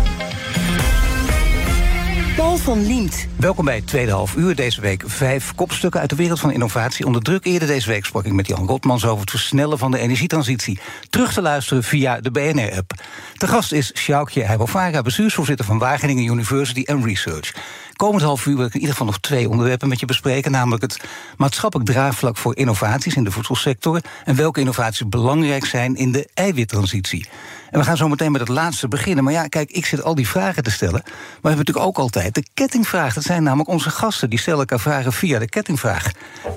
Paul 2.35 2.57
van 2.57 2.85
Liemt. 2.85 3.27
Welkom 3.35 3.65
bij 3.65 3.75
het 3.75 3.87
tweede 3.87 4.11
half 4.11 4.35
uur. 4.35 4.55
Deze 4.55 4.81
week 4.81 5.03
vijf 5.05 5.55
kopstukken 5.55 5.99
uit 5.99 6.09
de 6.09 6.15
wereld 6.15 6.39
van 6.39 6.51
innovatie 6.51 7.05
onder 7.05 7.21
druk. 7.21 7.45
Eerder 7.45 7.67
deze 7.67 7.89
week 7.89 8.05
sprak 8.05 8.25
ik 8.25 8.33
met 8.33 8.47
Jan 8.47 8.67
Rotmans 8.67 9.05
over 9.05 9.21
het 9.21 9.29
versnellen 9.29 9.77
van 9.77 9.91
de 9.91 9.97
energietransitie. 9.99 10.79
Terug 11.09 11.33
te 11.33 11.41
luisteren 11.41 11.83
via 11.83 12.19
de 12.19 12.31
BNR-app. 12.31 12.93
De 13.33 13.47
gast 13.47 13.71
is 13.71 13.91
Sjoukje 13.95 14.43
Heibelvara, 14.43 15.01
bestuursvoorzitter 15.01 15.65
van 15.65 15.77
Wageningen 15.77 16.25
University 16.25 16.83
and 16.85 17.05
Research. 17.05 17.53
Komend 18.01 18.23
half 18.23 18.45
uur 18.45 18.55
wil 18.55 18.65
ik 18.65 18.73
in 18.73 18.79
ieder 18.79 18.91
geval 18.91 19.07
nog 19.07 19.19
twee 19.19 19.49
onderwerpen 19.49 19.87
met 19.87 19.99
je 19.99 20.05
bespreken. 20.05 20.51
Namelijk 20.51 20.81
het 20.81 20.99
maatschappelijk 21.37 21.89
draagvlak 21.89 22.37
voor 22.37 22.55
innovaties 22.55 23.15
in 23.15 23.23
de 23.23 23.31
voedselsector. 23.31 24.01
En 24.25 24.35
welke 24.35 24.59
innovaties 24.59 25.07
belangrijk 25.07 25.65
zijn 25.65 25.95
in 25.95 26.11
de 26.11 26.29
eiwittransitie. 26.33 27.27
En 27.71 27.79
we 27.79 27.85
gaan 27.85 27.97
zo 27.97 28.07
meteen 28.07 28.31
met 28.31 28.41
het 28.41 28.49
laatste 28.49 28.87
beginnen. 28.87 29.23
Maar 29.23 29.33
ja, 29.33 29.47
kijk, 29.47 29.71
ik 29.71 29.85
zit 29.85 30.03
al 30.03 30.15
die 30.15 30.27
vragen 30.27 30.63
te 30.63 30.71
stellen. 30.71 31.01
Maar 31.03 31.11
we 31.13 31.47
hebben 31.47 31.57
natuurlijk 31.57 31.85
ook 31.85 31.97
altijd 31.97 32.35
de 32.35 32.43
kettingvraag. 32.53 33.13
Dat 33.13 33.23
zijn 33.23 33.43
namelijk 33.43 33.69
onze 33.69 33.89
gasten. 33.89 34.29
Die 34.29 34.39
stellen 34.39 34.59
elkaar 34.59 34.79
vragen 34.79 35.13
via 35.13 35.39
de 35.39 35.49
kettingvraag. 35.49 36.11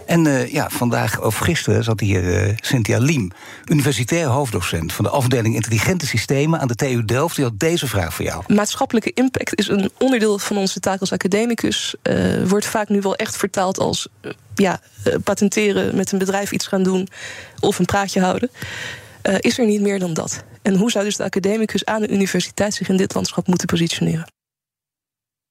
En 0.06 0.24
uh, 0.24 0.52
ja, 0.52 0.70
vandaag 0.70 1.22
of 1.22 1.38
gisteren 1.38 1.84
zat 1.84 2.00
hier 2.00 2.46
uh, 2.46 2.52
Cynthia 2.60 2.98
Liem, 2.98 3.30
universitair 3.64 4.26
hoofddocent 4.26 4.92
van 4.92 5.04
de 5.04 5.10
afdeling 5.10 5.54
Intelligente 5.54 6.06
Systemen 6.06 6.60
aan 6.60 6.68
de 6.68 6.74
TU 6.74 7.04
Delft. 7.04 7.36
Die 7.36 7.44
had 7.44 7.58
deze 7.58 7.86
vraag 7.86 8.14
voor 8.14 8.24
jou. 8.24 8.42
Maatschappelijke 8.46 9.10
impact 9.14 9.58
is 9.58 9.68
een 9.68 9.90
onderdeel 9.98 10.38
van 10.38 10.56
onze 10.56 10.80
taak 10.80 11.00
als 11.00 11.12
academicus. 11.34 11.94
Uh, 12.02 12.44
wordt 12.46 12.66
vaak 12.66 12.88
nu 12.88 13.00
wel 13.00 13.16
echt 13.16 13.36
vertaald 13.36 13.78
als 13.78 14.08
ja, 14.54 14.80
patenteren, 15.24 15.96
met 15.96 16.12
een 16.12 16.18
bedrijf 16.18 16.52
iets 16.52 16.66
gaan 16.66 16.82
doen 16.82 17.08
of 17.60 17.78
een 17.78 17.84
praatje 17.84 18.20
houden. 18.20 18.50
is 19.38 19.58
er 19.58 19.66
niet 19.66 19.80
meer 19.80 19.98
dan 19.98 20.14
dat? 20.14 20.44
En 20.62 20.76
hoe 20.76 20.90
zou 20.90 21.04
dus 21.04 21.16
de 21.16 21.24
academicus 21.24 21.84
aan 21.84 22.00
de 22.00 22.08
universiteit 22.08 22.74
zich 22.74 22.88
in 22.88 22.96
dit 22.96 23.14
landschap 23.14 23.46
moeten 23.46 23.66
positioneren? 23.66 24.32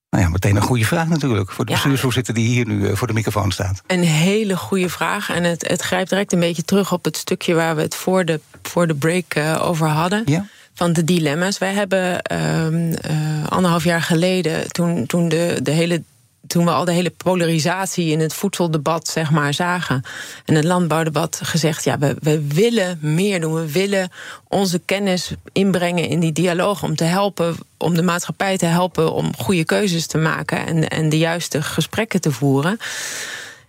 Nou 0.10 0.26
ja, 0.26 0.32
meteen 0.32 0.56
een 0.56 0.62
goede 0.62 0.86
vraag 0.86 1.08
natuurlijk 1.08 1.52
voor 1.52 1.65
de 1.65 1.72
ja. 1.72 1.78
bestuursvoorzitter 1.78 2.34
die 2.34 2.48
hier 2.48 2.65
nu 2.67 2.96
voor 2.98 3.08
de 3.08 3.13
microfoon 3.13 3.52
staat. 3.52 3.82
Een 3.88 4.04
hele 4.04 4.58
goede 4.58 4.89
vraag. 4.89 5.30
En 5.30 5.43
het, 5.43 5.67
het 5.67 5.82
grijpt 5.82 6.10
direct 6.10 6.34
een 6.34 6.39
beetje 6.39 6.63
terug 6.63 6.91
op 6.91 7.04
het 7.04 7.17
stukje 7.17 7.54
waar 7.54 7.76
we 7.76 7.82
het 7.82 7.96
voor 7.96 8.26
de, 8.26 8.39
voor 8.62 8.88
de 8.88 8.96
break 8.96 9.36
uh, 9.36 9.65
over 9.65 9.88
hadden. 9.88 10.24
Ja. 10.26 10.46
Van 10.74 10.94
de 10.94 11.04
dilemma's. 11.04 11.58
Wij 11.58 11.74
hebben 11.74 12.22
uh, 12.32 12.68
uh, 12.70 13.48
anderhalf 13.48 13.84
jaar 13.84 14.02
geleden, 14.02 14.72
toen, 14.72 15.06
toen 15.06 15.30
de, 15.30 15.60
de 15.64 15.72
hele 15.72 16.04
toen 16.48 16.66
we 16.66 16.72
al 16.72 16.86
de 16.86 16.92
hele 16.92 17.10
polarisatie 17.10 18.12
in 18.12 18.20
het 18.20 18.34
voedseldebat 18.34 19.08
zeg 19.08 19.32
maar, 19.32 19.54
zagen. 19.54 20.04
En 20.46 20.56
het 20.56 20.64
landbouwdebat 20.64 21.40
gezegd: 21.44 21.84
ja, 21.84 21.98
we, 21.98 22.16
we 22.20 22.48
willen 22.48 22.98
meer 23.02 23.42
doen. 23.42 23.54
We 23.54 23.72
willen 23.72 24.12
onze 24.48 24.80
kennis 24.80 25.32
inbrengen 25.52 26.08
in 26.08 26.20
die 26.20 26.32
dialoog 26.32 26.84
om 26.84 26.96
te 26.96 27.04
helpen, 27.04 27.56
om 27.78 27.96
de 27.96 28.02
maatschappij 28.02 28.58
te 28.58 28.66
helpen 28.66 29.14
om 29.14 29.36
goede 29.38 29.66
keuzes 29.66 30.08
te 30.08 30.18
maken 30.18 30.66
en, 30.66 30.90
en 30.90 31.10
de 31.10 31.18
juiste 31.18 31.62
gesprekken 31.62 32.22
te 32.22 32.32
voeren. 32.32 32.78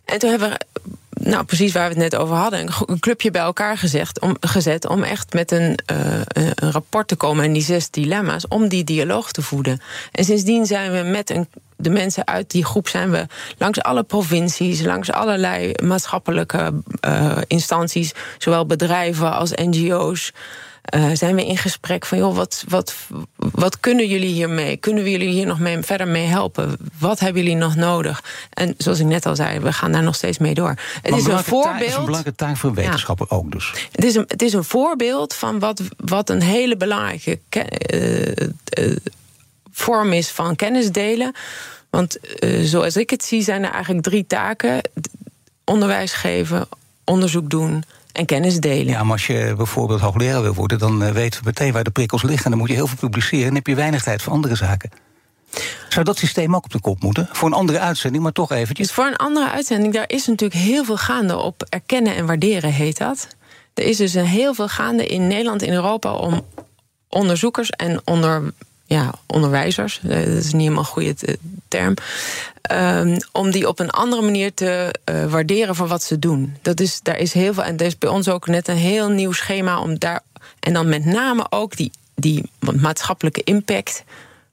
En 0.05 0.19
toen 0.19 0.31
hebben 0.31 0.51
we 0.51 0.61
nou, 1.25 1.45
precies 1.45 1.73
waar 1.73 1.83
we 1.89 2.01
het 2.01 2.13
net 2.13 2.17
over 2.17 2.37
hadden, 2.37 2.71
een 2.87 3.01
clubje 3.01 3.31
bij 3.31 3.43
elkaar 3.43 3.79
gezegd, 3.79 4.21
om, 4.21 4.37
gezet 4.41 4.89
om 4.89 5.03
echt 5.03 5.33
met 5.33 5.51
een, 5.51 5.79
uh, 5.93 6.21
een 6.25 6.71
rapport 6.71 7.09
te 7.09 7.17
komen 7.17 7.45
en 7.45 7.53
die 7.53 7.63
zes 7.63 7.91
dilemma's, 7.91 8.49
om 8.49 8.69
die 8.69 8.85
dialoog 8.85 9.33
te 9.33 9.43
voeden. 9.43 9.81
En 10.13 10.25
sindsdien 10.25 10.67
zijn 10.67 10.93
we 10.93 11.11
met 11.11 11.31
een, 11.31 11.49
de 11.77 11.91
mensen 11.91 12.27
uit 12.27 12.51
die 12.51 12.65
groep 12.65 12.89
zijn 12.89 13.11
we 13.11 13.27
langs 13.59 13.83
alle 13.83 14.03
provincies, 14.03 14.83
langs 14.83 15.13
allerlei 15.13 15.73
maatschappelijke 15.83 16.73
uh, 17.07 17.37
instanties, 17.47 18.13
zowel 18.39 18.67
bedrijven 18.67 19.33
als 19.33 19.51
NGO's. 19.51 20.33
Uh, 20.94 21.11
zijn 21.12 21.35
we 21.35 21.47
in 21.47 21.57
gesprek 21.57 22.07
van, 22.07 22.18
joh, 22.18 22.37
wat, 22.37 22.64
wat, 22.68 22.94
wat 23.37 23.81
kunnen 23.81 24.09
jullie 24.09 24.33
hiermee? 24.33 24.77
Kunnen 24.77 25.05
we 25.05 25.11
jullie 25.11 25.29
hier 25.29 25.47
nog 25.47 25.59
mee, 25.59 25.83
verder 25.83 26.09
mee 26.09 26.27
helpen? 26.27 26.77
Wat 26.99 27.20
hebben 27.20 27.42
jullie 27.42 27.57
nog 27.57 27.75
nodig? 27.75 28.23
En 28.51 28.75
zoals 28.79 28.99
ik 28.99 29.07
net 29.07 29.27
al 29.27 29.37
zei, 29.37 29.59
we 29.59 29.73
gaan 29.73 29.92
daar 29.92 30.03
nog 30.03 30.14
steeds 30.14 30.38
mee 30.38 30.55
door. 30.55 30.75
Het 31.03 31.16
is 31.16 31.27
een 31.27 31.44
voorbeeld. 31.44 31.79
Het 31.79 31.88
is 31.88 31.94
een 31.94 32.05
belangrijke 32.05 32.35
taak 32.35 32.57
voor 32.57 32.81
ja. 32.81 33.14
ook 33.29 33.53
dus. 33.53 33.73
Het 33.92 34.05
is, 34.05 34.14
een, 34.14 34.25
het 34.29 34.42
is 34.42 34.53
een 34.53 34.64
voorbeeld 34.64 35.35
van 35.35 35.59
wat, 35.59 35.83
wat 35.97 36.31
een 36.31 36.42
hele 36.42 36.77
belangrijke 36.77 37.38
uh, 37.94 38.27
uh, 38.87 38.97
vorm 39.73 40.12
is 40.12 40.31
van 40.31 40.57
kennis 40.57 40.92
delen. 40.92 41.33
Want 41.90 42.18
zoals 42.62 42.97
ik 42.97 43.11
het 43.11 43.25
zie, 43.25 43.42
zijn 43.42 43.64
er 43.64 43.70
eigenlijk 43.70 44.05
drie 44.05 44.27
taken: 44.27 44.81
onderwijs 45.64 46.12
geven, 46.12 46.68
onderzoek 47.05 47.51
doen 47.51 47.85
en 48.14 48.27
kennis 48.27 48.61
delen. 48.61 48.87
Ja, 48.87 49.03
maar 49.03 49.12
als 49.12 49.27
je 49.27 49.55
bijvoorbeeld 49.57 50.00
hoogleraar 50.00 50.42
wil 50.42 50.55
worden, 50.55 50.79
dan 50.79 51.03
uh, 51.03 51.11
weten 51.11 51.40
we 51.40 51.46
meteen 51.46 51.72
waar 51.72 51.85
de 51.85 51.90
prikkels 51.90 52.22
liggen. 52.22 52.44
En 52.44 52.50
dan 52.50 52.59
moet 52.61 52.68
je 52.68 52.74
heel 52.74 52.87
veel 52.87 52.98
publiceren 52.98 53.48
en 53.48 53.55
heb 53.55 53.66
je 53.66 53.74
weinig 53.74 54.03
tijd 54.03 54.22
voor 54.22 54.33
andere 54.33 54.55
zaken. 54.55 54.90
Zou 55.88 56.05
dat 56.05 56.18
systeem 56.18 56.55
ook 56.55 56.64
op 56.64 56.72
de 56.72 56.81
kop 56.81 57.03
moeten? 57.03 57.29
Voor 57.33 57.48
een 57.48 57.55
andere 57.55 57.79
uitzending, 57.79 58.22
maar 58.22 58.33
toch 58.33 58.53
eventjes. 58.53 58.87
Dus 58.87 58.96
voor 58.96 59.07
een 59.07 59.16
andere 59.16 59.50
uitzending, 59.50 59.94
daar 59.94 60.09
is 60.09 60.27
natuurlijk 60.27 60.61
heel 60.61 60.85
veel 60.85 60.96
gaande 60.96 61.37
op 61.37 61.66
erkennen 61.68 62.16
en 62.16 62.27
waarderen, 62.27 62.72
heet 62.72 62.98
dat. 62.98 63.29
Er 63.74 63.85
is 63.85 63.96
dus 63.96 64.14
een 64.14 64.27
heel 64.27 64.55
veel 64.55 64.68
gaande 64.68 65.07
in 65.07 65.27
Nederland 65.27 65.62
en 65.62 65.72
Europa 65.72 66.12
om 66.12 66.42
onderzoekers 67.09 67.70
en 67.70 68.00
onder 68.05 68.53
ja, 68.85 69.14
onderwijzers, 69.27 70.01
eh, 70.03 70.09
dat 70.09 70.27
is 70.27 70.53
niet 70.53 70.62
helemaal 70.62 70.79
een 70.79 70.85
goede 70.85 71.14
term, 71.68 71.94
um, 72.73 73.16
om 73.33 73.51
die 73.51 73.68
op 73.68 73.81
een 73.81 73.90
andere 73.90 74.23
manier 74.23 74.55
te 74.55 74.94
uh, 75.11 75.31
waarderen 75.31 75.75
voor 75.75 75.87
wat 75.87 76.03
ze 76.03 76.18
doen. 76.18 76.57
Dat 76.62 76.81
is, 76.81 77.01
daar 77.03 77.18
is 77.18 77.33
heel 77.33 77.55
veel, 77.55 77.62
en 77.62 77.77
er 77.77 77.87
is 77.87 77.99
bij 77.99 78.09
ons 78.09 78.29
ook 78.29 78.47
net 78.47 78.68
een 78.68 78.77
heel 78.77 79.09
nieuw 79.09 79.33
schema 79.33 79.81
om 79.81 79.99
daar, 79.99 80.20
en 80.61 80.73
dan 80.73 80.88
met 80.88 81.05
name 81.05 81.47
ook 81.51 81.77
die, 81.77 81.90
die 82.14 82.51
maatschappelijke 82.81 83.42
impact, 83.44 84.05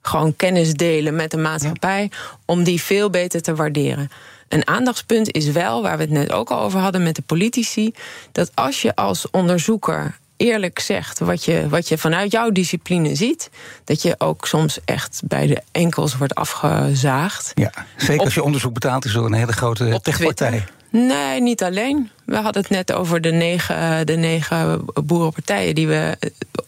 gewoon 0.02 0.36
kennis 0.36 0.74
delen 0.74 1.16
met 1.16 1.32
de 1.32 1.38
maatschappij, 1.38 2.02
ja. 2.12 2.18
om 2.46 2.64
die 2.64 2.82
veel 2.82 3.10
beter 3.10 3.42
te 3.42 3.56
waarderen. 3.56 4.12
Een 4.48 4.68
aandachtspunt 4.68 5.32
is 5.32 5.52
wel, 5.52 5.82
waar 5.82 5.98
we 5.98 6.04
het 6.04 6.12
net 6.12 6.32
ook 6.32 6.52
al 6.52 6.60
over 6.60 6.80
hadden 6.80 7.04
met 7.04 7.16
de 7.16 7.22
politici, 7.22 7.94
dat 8.32 8.52
als 8.54 8.82
je 8.82 8.96
als 8.96 9.30
onderzoeker 9.30 10.20
eerlijk 10.42 10.80
zegt 10.80 11.20
wat 11.20 11.46
je, 11.46 11.70
wat 11.70 11.88
je 11.88 11.98
vanuit 11.98 12.32
jouw 12.32 12.50
discipline 12.50 13.16
ziet, 13.16 13.50
dat 13.84 14.02
je 14.02 14.16
ook 14.18 14.48
soms 14.48 14.80
echt 14.86 15.22
bij 15.26 15.48
de 15.48 15.62
enkels 15.72 16.18
wordt 16.18 16.36
afgezaagd. 16.36 17.52
Ja, 17.56 17.72
zeker 17.98 18.24
als 18.24 18.34
je 18.34 18.44
onderzoek 18.44 18.74
betaalt, 18.74 19.06
is 19.06 19.14
er 19.14 19.24
een 19.24 19.34
hele 19.34 19.54
grote 19.54 20.00
techpartij. 20.02 20.64
Nee, 20.90 21.42
niet 21.42 21.64
alleen. 21.64 22.10
We 22.26 22.36
hadden 22.36 22.62
het 22.62 22.72
net 22.72 22.92
over 22.94 23.22
de 23.22 23.32
negen, 23.32 24.06
de 24.06 24.16
negen 24.16 24.86
boerenpartijen 25.04 25.76
die 25.76 25.88
we 25.88 26.18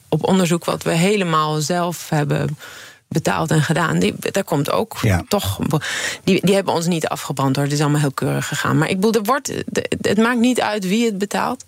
op 0.09 0.27
onderzoek 0.27 0.65
wat 0.65 0.83
we 0.83 0.91
helemaal 0.91 1.61
zelf 1.61 2.09
hebben 2.09 2.57
betaald 3.07 3.51
en 3.51 3.61
gedaan. 3.61 3.99
Die, 3.99 4.13
daar 4.31 4.43
komt 4.43 4.71
ook 4.71 4.97
ja. 5.01 5.23
toch. 5.27 5.59
Die, 6.23 6.45
die 6.45 6.55
hebben 6.55 6.73
ons 6.73 6.87
niet 6.87 7.07
afgebrand 7.07 7.55
hoor. 7.55 7.65
Het 7.65 7.73
is 7.73 7.81
allemaal 7.81 7.99
heel 7.99 8.11
keurig 8.11 8.47
gegaan. 8.47 8.77
Maar 8.77 8.89
ik 8.89 8.95
bedoel, 8.95 9.21
er 9.21 9.23
wordt, 9.23 9.53
het 10.01 10.17
maakt 10.17 10.39
niet 10.39 10.61
uit 10.61 10.87
wie 10.87 11.05
het 11.05 11.17
betaalt. 11.17 11.65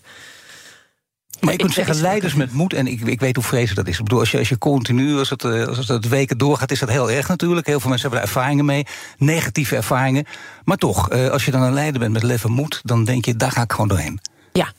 Maar 1.39 1.52
je 1.52 1.60
kunt 1.60 1.74
zeggen, 1.74 2.02
leiders 2.02 2.34
met 2.34 2.52
moed, 2.52 2.74
en 2.74 2.88
ik, 2.88 3.02
ik 3.02 3.19
weet 3.19 3.36
hoe 3.36 3.45
vreselijk 3.45 3.76
dat 3.76 3.88
is. 3.88 3.98
Ik 3.98 4.04
bedoel, 4.04 4.19
als 4.19 4.32
je, 4.32 4.38
als 4.38 4.50
je 4.50 4.58
continu, 4.58 5.17
als 5.17 5.30
het, 5.30 5.43
als 5.45 5.88
het 5.88 6.08
weken 6.08 6.38
doorgaat, 6.38 6.71
is 6.71 6.80
dat 6.80 6.89
heel 6.89 7.12
erg 7.12 7.28
natuurlijk. 7.28 7.67
Heel 7.67 7.80
veel 7.80 7.89
mensen 7.89 8.10
hebben 8.10 8.28
daar 8.28 8.36
ervaringen 8.36 8.65
mee, 8.65 8.86
negatieve 9.17 9.76
ervaringen. 9.76 10.26
Maar 10.63 10.78
toch, 10.78 11.10
als 11.10 11.45
je 11.45 11.52
dan 11.52 11.62
een 11.62 11.74
leider 11.74 12.00
bent 12.00 12.13
met 12.13 12.24
lef 12.24 12.43
en 12.43 12.52
moed, 12.52 12.82
dan 12.84 13.04
denk 13.04 13.26
je, 13.26 13.36
daar 13.36 13.52
ga 13.52 13.62
ik 13.62 13.71
gewoon 13.71 13.88
doorheen. 13.88 14.19
Ja, 14.54 14.71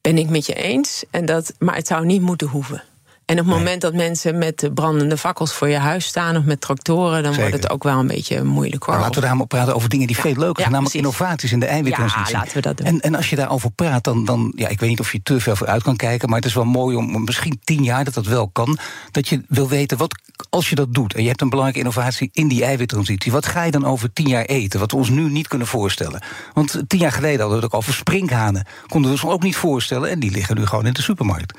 ben 0.00 0.18
ik 0.18 0.28
met 0.28 0.46
je 0.46 0.54
eens. 0.54 1.04
En 1.10 1.26
dat, 1.26 1.54
maar 1.58 1.74
het 1.74 1.86
zou 1.86 2.06
niet 2.06 2.22
moeten 2.22 2.46
hoeven. 2.46 2.82
En 3.30 3.38
op 3.38 3.44
het 3.44 3.54
nee. 3.54 3.64
moment 3.64 3.80
dat 3.80 3.94
mensen 3.94 4.38
met 4.38 4.58
de 4.58 4.72
brandende 4.72 5.16
fakkels 5.16 5.52
voor 5.52 5.68
je 5.68 5.76
huis 5.76 6.06
staan 6.06 6.36
of 6.36 6.44
met 6.44 6.60
tractoren, 6.60 7.22
dan 7.22 7.32
Zeker. 7.32 7.48
wordt 7.48 7.62
het 7.62 7.72
ook 7.72 7.82
wel 7.82 7.98
een 7.98 8.06
beetje 8.06 8.44
moeilijk 8.44 8.82
hoor. 8.82 8.94
Maar 8.94 9.02
laten 9.02 9.20
we 9.20 9.26
daar 9.26 9.36
maar 9.36 9.46
praten 9.46 9.74
over 9.74 9.88
dingen 9.88 10.06
die 10.06 10.16
ja. 10.16 10.22
veel 10.22 10.34
leuker 10.34 10.62
zijn, 10.62 10.68
ja, 10.68 10.72
namelijk 10.72 10.96
precies. 10.96 11.18
innovaties 11.18 11.52
in 11.52 11.60
de 11.60 11.66
eiwittransitie. 11.66 12.32
Ja, 12.32 12.38
laten 12.38 12.54
we 12.54 12.60
dat 12.60 12.76
doen. 12.76 12.86
En, 12.86 13.00
en 13.00 13.14
als 13.14 13.30
je 13.30 13.36
daarover 13.36 13.70
praat, 13.70 14.04
dan, 14.04 14.24
dan, 14.24 14.52
ja, 14.56 14.68
ik 14.68 14.80
weet 14.80 14.88
niet 14.88 15.00
of 15.00 15.12
je 15.12 15.22
te 15.22 15.40
ver 15.40 15.56
vooruit 15.56 15.82
kan 15.82 15.96
kijken, 15.96 16.28
maar 16.28 16.38
het 16.38 16.46
is 16.46 16.54
wel 16.54 16.64
mooi 16.64 16.96
om 16.96 17.24
misschien 17.24 17.60
tien 17.64 17.82
jaar 17.82 18.04
dat 18.04 18.14
dat 18.14 18.26
wel 18.26 18.48
kan, 18.48 18.78
dat 19.10 19.28
je 19.28 19.42
wil 19.48 19.68
weten 19.68 19.98
wat 19.98 20.20
als 20.50 20.68
je 20.68 20.74
dat 20.74 20.94
doet 20.94 21.14
en 21.14 21.22
je 21.22 21.28
hebt 21.28 21.40
een 21.40 21.48
belangrijke 21.48 21.86
innovatie 21.86 22.30
in 22.32 22.48
die 22.48 22.64
eiwittransitie, 22.64 23.32
wat 23.32 23.46
ga 23.46 23.62
je 23.62 23.70
dan 23.70 23.86
over 23.86 24.12
tien 24.12 24.28
jaar 24.28 24.44
eten, 24.44 24.80
wat 24.80 24.90
we 24.90 24.96
ons 24.96 25.08
nu 25.08 25.30
niet 25.30 25.48
kunnen 25.48 25.66
voorstellen? 25.66 26.22
Want 26.52 26.82
tien 26.86 26.98
jaar 26.98 27.12
geleden 27.12 27.40
hadden 27.40 27.58
we 27.58 27.64
het 27.64 27.74
ook 27.74 27.80
over 27.80 27.92
sprinkhanen, 27.92 28.66
konden 28.86 29.10
we 29.10 29.22
ons 29.22 29.32
ook 29.32 29.42
niet 29.42 29.56
voorstellen 29.56 30.10
en 30.10 30.20
die 30.20 30.30
liggen 30.30 30.56
nu 30.56 30.66
gewoon 30.66 30.86
in 30.86 30.92
de 30.92 31.02
supermarkt. 31.02 31.54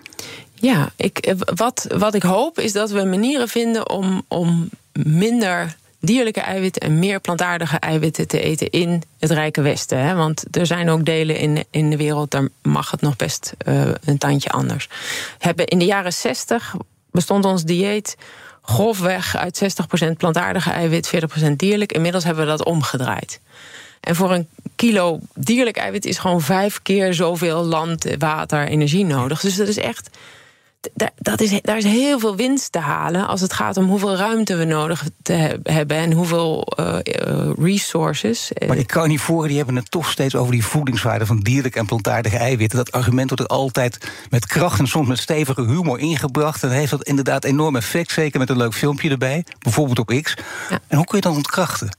Ja, 0.61 0.91
ik, 0.95 1.33
wat, 1.55 1.85
wat 1.97 2.13
ik 2.13 2.23
hoop 2.23 2.59
is 2.59 2.71
dat 2.71 2.91
we 2.91 3.03
manieren 3.03 3.47
vinden 3.47 3.89
om, 3.89 4.23
om 4.27 4.69
minder 4.93 5.75
dierlijke 5.99 6.39
eiwitten 6.41 6.81
en 6.81 6.99
meer 6.99 7.19
plantaardige 7.19 7.77
eiwitten 7.77 8.27
te 8.27 8.41
eten 8.41 8.69
in 8.69 9.03
het 9.19 9.31
rijke 9.31 9.61
Westen. 9.61 9.99
Hè? 9.99 10.15
Want 10.15 10.57
er 10.57 10.65
zijn 10.65 10.89
ook 10.89 11.05
delen 11.05 11.37
in, 11.37 11.65
in 11.69 11.89
de 11.89 11.97
wereld, 11.97 12.31
daar 12.31 12.47
mag 12.61 12.91
het 12.91 13.01
nog 13.01 13.15
best 13.15 13.53
uh, 13.67 13.89
een 14.05 14.17
tandje 14.17 14.49
anders. 14.49 14.89
Hebben 15.37 15.65
in 15.65 15.79
de 15.79 15.85
jaren 15.85 16.13
60 16.13 16.75
bestond 17.11 17.45
ons 17.45 17.63
dieet 17.63 18.17
grofweg 18.61 19.35
uit 19.37 19.61
60% 20.05 20.11
plantaardige 20.17 20.71
eiwit, 20.71 21.11
40% 21.47 21.51
dierlijk. 21.55 21.93
Inmiddels 21.93 22.23
hebben 22.23 22.43
we 22.43 22.49
dat 22.49 22.65
omgedraaid. 22.65 23.39
En 23.99 24.15
voor 24.15 24.31
een 24.31 24.47
kilo 24.75 25.19
dierlijk 25.33 25.77
eiwit 25.77 26.05
is 26.05 26.17
gewoon 26.17 26.41
vijf 26.41 26.81
keer 26.81 27.13
zoveel 27.13 27.63
land, 27.63 28.05
water, 28.17 28.67
energie 28.67 29.05
nodig. 29.05 29.41
Dus 29.41 29.55
dat 29.55 29.67
is 29.67 29.77
echt 29.77 30.09
dat 31.15 31.41
is, 31.41 31.61
daar 31.61 31.77
is 31.77 31.83
heel 31.83 32.19
veel 32.19 32.35
winst 32.35 32.71
te 32.71 32.79
halen 32.79 33.27
als 33.27 33.41
het 33.41 33.53
gaat 33.53 33.77
om 33.77 33.85
hoeveel 33.85 34.15
ruimte 34.15 34.55
we 34.55 34.65
nodig 34.65 35.03
te 35.21 35.59
hebben 35.63 35.97
en 35.97 36.11
hoeveel 36.11 36.67
uh, 36.79 36.97
resources. 37.57 38.51
Maar 38.67 38.75
die 38.75 38.85
carnivoren 38.85 39.47
die 39.47 39.57
hebben 39.57 39.75
het 39.75 39.91
toch 39.91 40.11
steeds 40.11 40.35
over 40.35 40.51
die 40.51 40.65
voedingswaarde 40.65 41.25
van 41.25 41.39
dierlijke 41.39 41.79
en 41.79 41.85
plantaardige 41.85 42.37
eiwitten. 42.37 42.77
Dat 42.77 42.91
argument 42.91 43.29
wordt 43.29 43.43
er 43.43 43.57
altijd 43.57 44.11
met 44.29 44.45
kracht 44.45 44.79
en 44.79 44.87
soms 44.87 45.07
met 45.07 45.19
stevige 45.19 45.61
humor 45.61 45.99
ingebracht. 45.99 46.63
En 46.63 46.71
heeft 46.71 46.91
dat 46.91 47.03
inderdaad 47.03 47.43
enorm 47.43 47.75
effect, 47.75 48.11
zeker 48.11 48.39
met 48.39 48.49
een 48.49 48.57
leuk 48.57 48.73
filmpje 48.73 49.09
erbij, 49.09 49.45
bijvoorbeeld 49.59 49.99
op 49.99 50.21
X. 50.21 50.35
En 50.87 50.97
hoe 50.97 51.05
kun 51.05 51.17
je 51.17 51.23
dat 51.23 51.35
ontkrachten? 51.35 51.89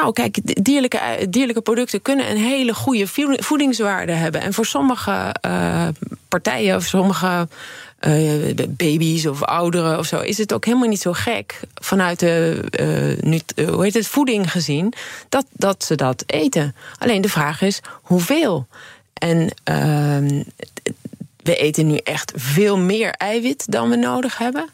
Nou, 0.00 0.12
kijk, 0.12 0.64
dierlijke, 0.64 1.26
dierlijke 1.30 1.62
producten 1.62 2.02
kunnen 2.02 2.30
een 2.30 2.36
hele 2.36 2.74
goede 2.74 3.06
voedingswaarde 3.38 4.12
hebben. 4.12 4.40
En 4.40 4.54
voor 4.54 4.66
sommige 4.66 5.34
uh, 5.46 5.88
partijen 6.28 6.76
of 6.76 6.84
sommige 6.84 7.48
uh, 8.06 8.54
baby's 8.68 9.26
of 9.26 9.42
ouderen 9.42 9.98
of 9.98 10.06
zo, 10.06 10.20
is 10.20 10.38
het 10.38 10.52
ook 10.52 10.64
helemaal 10.64 10.88
niet 10.88 11.00
zo 11.00 11.12
gek 11.12 11.60
vanuit 11.74 12.18
de 12.18 12.64
uh, 13.56 13.68
hoe 13.68 13.84
heet 13.84 13.94
het, 13.94 14.06
voeding 14.06 14.50
gezien 14.50 14.92
dat, 15.28 15.46
dat 15.52 15.84
ze 15.84 15.94
dat 15.94 16.22
eten. 16.26 16.74
Alleen 16.98 17.20
de 17.20 17.28
vraag 17.28 17.62
is 17.62 17.80
hoeveel. 18.02 18.66
En 19.12 19.50
ehm, 19.64 20.42
we 21.42 21.56
eten 21.56 21.86
nu 21.86 21.96
echt 21.96 22.32
veel 22.36 22.78
meer 22.78 23.10
eiwit 23.10 23.72
dan 23.72 23.90
we 23.90 23.96
nodig 23.96 24.38
hebben. 24.38 24.68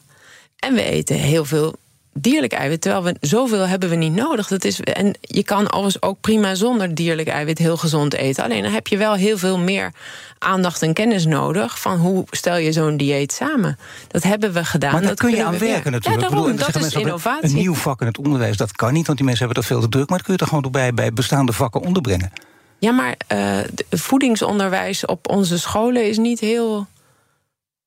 En 0.58 0.74
we 0.74 0.82
eten 0.82 1.16
heel 1.16 1.44
veel 1.44 1.74
dierlijk 2.14 2.52
eiwit. 2.52 2.80
Terwijl 2.80 3.04
we 3.04 3.16
zoveel 3.20 3.66
hebben 3.66 3.88
we 3.88 3.94
niet 3.94 4.14
nodig. 4.14 4.46
Dat 4.46 4.64
is, 4.64 4.80
en 4.80 5.16
je 5.20 5.42
kan 5.42 5.70
alles 5.70 6.02
ook 6.02 6.20
prima 6.20 6.54
zonder 6.54 6.94
dierlijk 6.94 7.28
eiwit 7.28 7.58
heel 7.58 7.76
gezond 7.76 8.14
eten. 8.14 8.44
Alleen 8.44 8.62
dan 8.62 8.72
heb 8.72 8.86
je 8.86 8.96
wel 8.96 9.14
heel 9.14 9.38
veel 9.38 9.58
meer 9.58 9.92
aandacht 10.38 10.82
en 10.82 10.92
kennis 10.92 11.26
nodig 11.26 11.80
van 11.80 11.98
hoe 11.98 12.24
stel 12.30 12.56
je 12.56 12.72
zo'n 12.72 12.96
dieet 12.96 13.32
samen. 13.32 13.78
Dat 14.08 14.22
hebben 14.22 14.52
we 14.52 14.64
gedaan. 14.64 14.92
Maar 14.92 15.02
dat 15.02 15.18
kun 15.18 15.30
je 15.30 15.44
aan 15.44 15.58
werken 15.58 15.92
natuurlijk. 15.92 16.22
Ja, 16.22 16.28
daarom, 16.28 16.52
bedoel, 16.52 16.72
dat 16.72 16.82
is 16.82 16.94
innovatie. 16.94 17.48
Een 17.48 17.54
nieuw 17.54 17.74
vak 17.74 18.00
in 18.00 18.06
het 18.06 18.18
onderwijs, 18.18 18.56
dat 18.56 18.72
kan 18.72 18.92
niet, 18.92 19.06
want 19.06 19.18
die 19.18 19.26
mensen 19.26 19.46
hebben 19.46 19.62
dat 19.62 19.72
veel 19.72 19.82
te 19.82 19.88
druk. 19.88 20.08
Maar 20.08 20.16
dat 20.16 20.26
kun 20.26 20.34
je 20.34 20.40
toch 20.40 20.48
gewoon 20.48 20.70
bij, 20.70 20.94
bij 20.94 21.12
bestaande 21.12 21.52
vakken 21.52 21.80
onderbrengen. 21.80 22.32
Ja, 22.78 22.92
maar 22.92 23.16
uh, 23.32 23.58
voedingsonderwijs 23.90 25.06
op 25.06 25.28
onze 25.28 25.58
scholen 25.58 26.08
is 26.08 26.18
niet 26.18 26.40
heel 26.40 26.86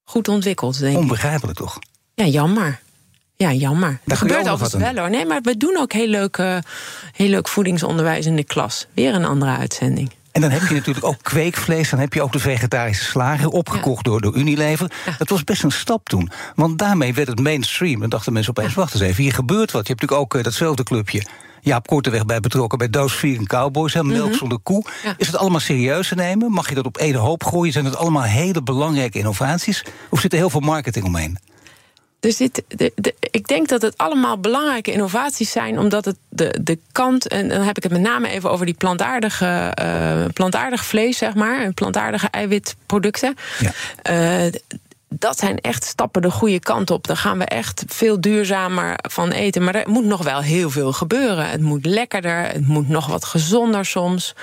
goed 0.03 0.27
ontwikkeld, 0.27 0.79
denk 0.79 0.93
ik. 0.93 0.99
Onbegrijpelijk 0.99 1.57
toch? 1.57 1.79
Ja, 2.13 2.25
jammer. 2.25 2.79
Ja, 3.37 3.51
jammer. 3.51 3.99
Dat 4.05 4.17
gebeurt 4.17 4.49
overigens 4.49 4.83
wel 4.83 4.95
hoor. 4.95 5.09
Nee, 5.09 5.25
maar 5.25 5.41
we 5.41 5.57
doen 5.57 5.77
ook 5.77 5.93
heel 5.93 6.07
leuk, 6.07 6.37
uh, 6.37 6.57
heel 7.13 7.29
leuk 7.29 7.47
voedingsonderwijs 7.47 8.25
in 8.25 8.35
de 8.35 8.43
klas. 8.43 8.87
Weer 8.93 9.13
een 9.13 9.25
andere 9.25 9.57
uitzending. 9.57 10.11
En 10.31 10.41
dan 10.41 10.51
heb 10.51 10.67
je 10.67 10.73
natuurlijk 10.73 11.05
ook 11.05 11.17
kweekvlees. 11.21 11.89
Dan 11.89 11.99
heb 11.99 12.13
je 12.13 12.21
ook 12.21 12.31
de 12.31 12.39
vegetarische 12.39 13.03
slager 13.03 13.49
opgekocht 13.49 14.05
door, 14.05 14.21
door 14.21 14.35
Unilever. 14.35 14.91
Dat 15.17 15.29
was 15.29 15.43
best 15.43 15.63
een 15.63 15.71
stap 15.71 16.09
toen. 16.09 16.29
Want 16.55 16.77
daarmee 16.79 17.13
werd 17.13 17.27
het 17.27 17.39
mainstream. 17.39 18.03
En 18.03 18.09
dachten 18.09 18.33
mensen 18.33 18.57
opeens, 18.57 18.73
wacht 18.73 18.93
eens 18.93 19.03
even, 19.03 19.23
hier 19.23 19.33
gebeurt 19.33 19.71
wat. 19.71 19.87
Je 19.87 19.93
hebt 19.93 20.01
natuurlijk 20.01 20.21
ook 20.21 20.35
uh, 20.35 20.43
datzelfde 20.43 20.83
clubje. 20.83 21.25
Jaap 21.61 21.87
Korteweg 21.87 22.25
bij 22.25 22.39
betrokken 22.39 22.77
bij 22.77 22.89
Doos 22.89 23.15
Vier 23.15 23.43
Cowboys. 23.43 23.93
Hè, 23.93 24.03
melk 24.03 24.29
mhm. 24.29 24.37
zonder 24.37 24.59
koe. 24.59 24.85
Is 25.17 25.27
het 25.27 25.37
allemaal 25.37 25.59
serieus 25.59 26.07
te 26.07 26.15
nemen? 26.15 26.51
Mag 26.51 26.69
je 26.69 26.75
dat 26.75 26.85
op 26.85 26.97
één 26.97 27.15
hoop 27.15 27.43
gooien? 27.43 27.73
Zijn 27.73 27.85
het 27.85 27.95
allemaal 27.95 28.23
hele 28.23 28.63
belangrijke 28.63 29.17
innovaties? 29.17 29.83
Of 30.09 30.19
zit 30.19 30.31
er 30.31 30.37
heel 30.37 30.49
veel 30.49 30.59
marketing 30.59 31.05
omheen? 31.05 31.37
Dus 32.19 32.37
dit, 32.37 32.63
de, 32.67 32.91
de, 32.95 33.15
ik 33.19 33.47
denk 33.47 33.67
dat 33.67 33.81
het 33.81 33.97
allemaal 33.97 34.39
belangrijke 34.39 34.91
innovaties 34.91 35.51
zijn, 35.51 35.79
omdat 35.79 36.05
het 36.05 36.17
de, 36.29 36.57
de 36.61 36.79
kant, 36.91 37.27
en 37.27 37.47
dan 37.49 37.61
heb 37.61 37.77
ik 37.77 37.83
het 37.83 37.91
met 37.91 38.01
name 38.01 38.27
even 38.27 38.51
over 38.51 38.65
die 38.65 38.75
plantaardige, 38.75 39.73
uh, 39.81 40.25
plantaardig 40.33 40.85
vlees, 40.85 41.17
zeg 41.17 41.33
maar, 41.33 41.61
en 41.61 41.73
plantaardige 41.73 42.27
eiwitproducten. 42.27 43.35
Ja. 43.59 44.45
Uh, 44.45 44.51
dat 45.09 45.39
zijn 45.39 45.59
echt 45.59 45.83
stappen 45.83 46.21
de 46.21 46.31
goede 46.31 46.59
kant 46.59 46.91
op. 46.91 47.07
Daar 47.07 47.17
gaan 47.17 47.37
we 47.37 47.45
echt 47.45 47.83
veel 47.87 48.21
duurzamer 48.21 48.99
van 49.09 49.31
eten. 49.31 49.63
Maar 49.63 49.75
er 49.75 49.89
moet 49.89 50.05
nog 50.05 50.23
wel 50.23 50.41
heel 50.41 50.69
veel 50.69 50.93
gebeuren. 50.93 51.49
Het 51.49 51.61
moet 51.61 51.85
lekkerder, 51.85 52.43
het 52.43 52.67
moet 52.67 52.89
nog 52.89 53.07
wat 53.07 53.25
gezonder 53.25 53.85
soms. 53.85 54.35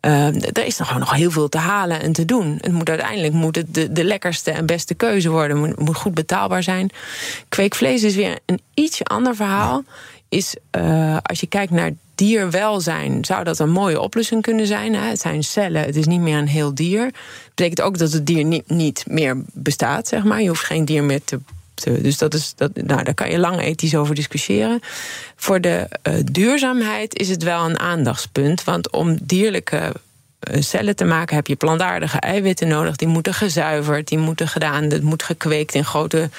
Uh, 0.00 0.26
er 0.34 0.64
is 0.64 0.78
nog 0.78 0.86
gewoon 0.86 1.02
nog 1.02 1.14
heel 1.14 1.30
veel 1.30 1.48
te 1.48 1.58
halen 1.58 2.00
en 2.00 2.12
te 2.12 2.24
doen. 2.24 2.58
Het 2.60 2.72
moet 2.72 2.88
uiteindelijk 2.88 3.32
moet 3.32 3.56
het 3.56 3.74
de, 3.74 3.92
de 3.92 4.04
lekkerste 4.04 4.50
en 4.50 4.66
beste 4.66 4.94
keuze 4.94 5.30
worden. 5.30 5.62
Het 5.62 5.78
moet, 5.78 5.96
goed 5.96 6.14
betaalbaar 6.14 6.62
zijn. 6.62 6.90
Kweekvlees 7.48 8.02
is 8.02 8.14
weer 8.14 8.38
een 8.46 8.60
ietsje 8.74 9.04
ander 9.04 9.36
verhaal. 9.36 9.84
Is 10.28 10.56
uh, 10.76 11.16
als 11.22 11.40
je 11.40 11.46
kijkt 11.46 11.72
naar 11.72 11.90
dierwelzijn, 12.14 13.24
zou 13.24 13.44
dat 13.44 13.58
een 13.58 13.70
mooie 13.70 14.00
oplossing 14.00 14.42
kunnen 14.42 14.66
zijn. 14.66 14.94
Hè? 14.94 15.08
Het 15.08 15.20
zijn 15.20 15.42
cellen, 15.42 15.82
het 15.82 15.96
is 15.96 16.06
niet 16.06 16.20
meer 16.20 16.38
een 16.38 16.48
heel 16.48 16.74
dier. 16.74 17.02
Dat 17.02 17.12
betekent 17.54 17.80
ook 17.80 17.98
dat 17.98 18.12
het 18.12 18.26
dier 18.26 18.44
niet, 18.44 18.70
niet 18.70 19.04
meer 19.06 19.42
bestaat, 19.52 20.08
zeg 20.08 20.24
maar. 20.24 20.42
Je 20.42 20.48
hoeft 20.48 20.64
geen 20.64 20.84
dier 20.84 21.04
meer 21.04 21.24
te 21.24 21.38
dus 21.84 22.18
dat 22.18 22.34
is, 22.34 22.52
dat, 22.56 22.70
nou, 22.74 23.02
daar 23.02 23.14
kan 23.14 23.30
je 23.30 23.38
lang 23.38 23.60
ethisch 23.60 23.94
over 23.94 24.14
discussiëren. 24.14 24.80
Voor 25.36 25.60
de 25.60 25.88
uh, 26.02 26.14
duurzaamheid 26.32 27.18
is 27.18 27.28
het 27.28 27.42
wel 27.42 27.64
een 27.64 27.78
aandachtspunt. 27.78 28.64
Want 28.64 28.90
om 28.90 29.18
dierlijke 29.22 29.94
uh, 30.50 30.62
cellen 30.62 30.96
te 30.96 31.04
maken 31.04 31.36
heb 31.36 31.46
je 31.46 31.56
plantaardige 31.56 32.18
eiwitten 32.18 32.68
nodig. 32.68 32.96
Die 32.96 33.08
moeten 33.08 33.34
gezuiverd, 33.34 34.08
die 34.08 34.18
moeten 34.18 34.48
gedaan. 34.48 34.84
Het 34.84 35.02
moet 35.02 35.22
gekweekt 35.22 35.74
in 35.74 35.84
grote 35.84 36.30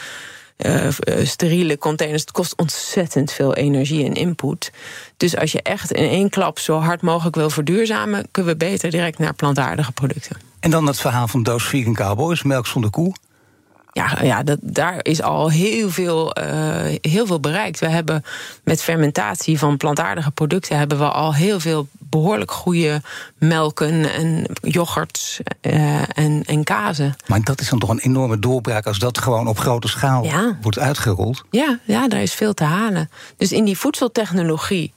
uh, 0.58 0.88
steriele 1.24 1.78
containers. 1.78 2.22
Het 2.22 2.32
kost 2.32 2.56
ontzettend 2.56 3.32
veel 3.32 3.56
energie 3.56 4.06
en 4.06 4.14
input. 4.14 4.72
Dus 5.18 5.38
als 5.38 5.52
je 5.52 5.62
echt 5.62 5.92
in 5.92 6.10
één 6.10 6.30
klap 6.30 6.60
zo 6.60 6.80
hard 6.80 7.02
mogelijk 7.02 7.36
wil 7.36 7.50
verduurzamen, 7.50 8.28
kunnen 8.32 8.52
we 8.52 8.58
beter 8.58 8.92
direct 8.92 9.20
naar 9.20 9.34
plantaardige 9.34 9.92
producten. 9.92 10.38
En 10.60 10.72
dan 10.72 10.88
het 10.88 11.00
verhaal 11.00 11.28
van 11.28 11.44
Doos 11.44 11.64
Vegan 11.64 11.94
Cowboys, 11.94 12.44
melk 12.44 12.68
zonder 12.68 12.92
koe. 12.92 13.14
Ja, 13.92 14.18
ja 14.22 14.44
dat, 14.44 14.58
daar 14.62 15.00
is 15.02 15.22
al 15.22 15.50
heel 15.50 15.90
veel, 15.90 16.38
uh, 16.40 16.46
heel 17.02 17.26
veel 17.26 17.40
bereikt. 17.40 17.80
We 17.80 17.88
hebben 17.88 18.24
met 18.64 18.82
fermentatie 18.82 19.60
van 19.60 19.78
plantaardige 19.78 20.32
producten 20.32 20.78
hebben 20.78 20.98
we 20.98 21.10
al 21.10 21.34
heel 21.34 21.60
veel 21.60 21.88
behoorlijk 21.98 22.52
goede 22.52 23.02
melken 23.38 24.14
en 24.14 24.46
yoghurts 24.62 25.40
uh, 25.62 26.18
en, 26.18 26.44
en 26.46 26.64
kazen. 26.64 27.16
Maar 27.28 27.44
dat 27.44 27.62
is 27.62 27.70
dan 27.70 27.80
toch 27.80 27.90
een 27.90 28.00
enorme 28.00 28.40
doorbraak 28.40 28.88
als 28.88 29.00
dat 29.00 29.18
gewoon 29.18 29.48
op 29.48 29.60
grote 29.60 29.88
schaal 29.88 30.28
wordt 30.62 30.80
uitgerold? 30.80 31.44
Ja, 31.50 31.80
ja, 31.84 32.08
daar 32.08 32.22
is 32.22 32.34
veel 32.34 32.54
te 32.54 32.64
halen. 32.64 33.10
Dus 33.38 33.52
in 33.52 33.66
die 33.66 33.78
voedseltechnologie 33.78 34.94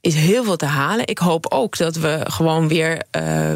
is 0.00 0.14
heel 0.14 0.44
veel 0.44 0.56
te 0.56 0.66
halen. 0.66 1.06
Ik 1.06 1.18
hoop 1.18 1.46
ook 1.48 1.76
dat 1.76 1.96
we 1.96 2.20
gewoon 2.24 2.68
weer. 2.68 3.02
Uh, 3.16 3.52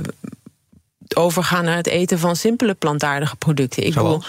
overgaan 1.14 1.64
naar 1.64 1.76
het 1.76 1.86
eten 1.86 2.18
van 2.18 2.36
simpele 2.36 2.74
plantaardige 2.74 3.36
producten. 3.36 3.86
Ik 3.86 3.94
wil 3.94 4.22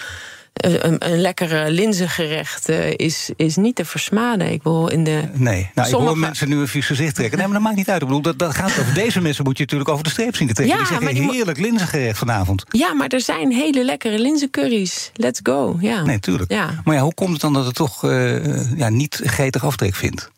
een, 0.52 1.12
een 1.12 1.20
lekkere 1.20 1.70
linzengerecht 1.70 2.68
uh, 2.68 2.90
is, 2.90 3.30
is 3.36 3.56
niet 3.56 3.74
te 3.74 3.84
versmaden. 3.84 4.52
Ik 4.52 4.62
wil 4.62 4.88
in 4.88 5.04
de. 5.04 5.22
Nee, 5.32 5.70
nou, 5.74 5.88
sommige... 5.88 5.96
ik 6.02 6.08
hoor 6.08 6.18
mensen 6.18 6.48
nu 6.48 6.56
een 6.56 6.68
vies 6.68 6.86
gezicht 6.86 7.14
trekken. 7.14 7.38
Nee, 7.38 7.46
maar 7.46 7.56
dat 7.56 7.64
maakt 7.64 7.76
niet 7.76 7.88
uit. 7.88 8.02
Ik 8.02 8.06
bedoel, 8.06 8.22
dat, 8.22 8.38
dat 8.38 8.54
gaat 8.54 8.78
over 8.78 8.94
deze 8.94 9.20
mensen 9.20 9.44
moet 9.44 9.56
je 9.56 9.62
natuurlijk 9.62 9.90
over 9.90 10.04
de 10.04 10.10
streep 10.10 10.36
zien 10.36 10.48
te 10.48 10.54
trekken. 10.54 10.76
Ja, 10.76 10.82
die 10.82 10.92
zeggen 10.92 11.22
maar 11.22 11.34
heerlijk 11.34 11.58
linzengerecht 11.58 12.18
vanavond. 12.18 12.64
Ja, 12.70 12.94
maar 12.94 13.08
er 13.08 13.20
zijn 13.20 13.52
hele 13.52 13.84
lekkere 13.84 14.18
linzencurries. 14.18 15.10
Let's 15.14 15.40
go. 15.42 15.76
Ja. 15.80 16.02
Nee, 16.02 16.20
tuurlijk. 16.20 16.52
Ja. 16.52 16.80
Maar 16.84 16.94
ja, 16.94 17.02
hoe 17.02 17.14
komt 17.14 17.32
het 17.32 17.40
dan 17.40 17.52
dat 17.52 17.66
het 17.66 17.74
toch 17.74 18.04
uh, 18.04 18.78
ja, 18.78 18.88
niet 18.88 19.20
getig 19.24 19.64
aftrek 19.64 19.94
vindt? 19.94 20.30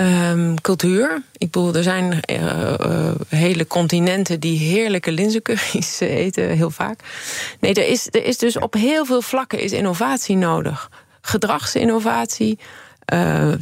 Um, 0.00 0.60
cultuur. 0.60 1.22
Ik 1.36 1.50
bedoel, 1.50 1.74
er 1.74 1.82
zijn 1.82 2.20
uh, 2.30 2.74
uh, 2.80 3.10
hele 3.28 3.66
continenten 3.66 4.40
die 4.40 4.58
heerlijke 4.58 5.12
linzencurry's 5.12 6.00
eten, 6.00 6.48
heel 6.48 6.70
vaak. 6.70 7.00
Nee, 7.60 7.74
er 7.74 7.88
is, 7.88 8.08
er 8.10 8.24
is 8.24 8.38
dus 8.38 8.58
op 8.58 8.74
heel 8.74 9.04
veel 9.04 9.22
vlakken 9.22 9.60
is 9.60 9.72
innovatie 9.72 10.36
nodig. 10.36 10.90
Gedragsinnovatie, 11.20 12.58
uh, 13.12 13.52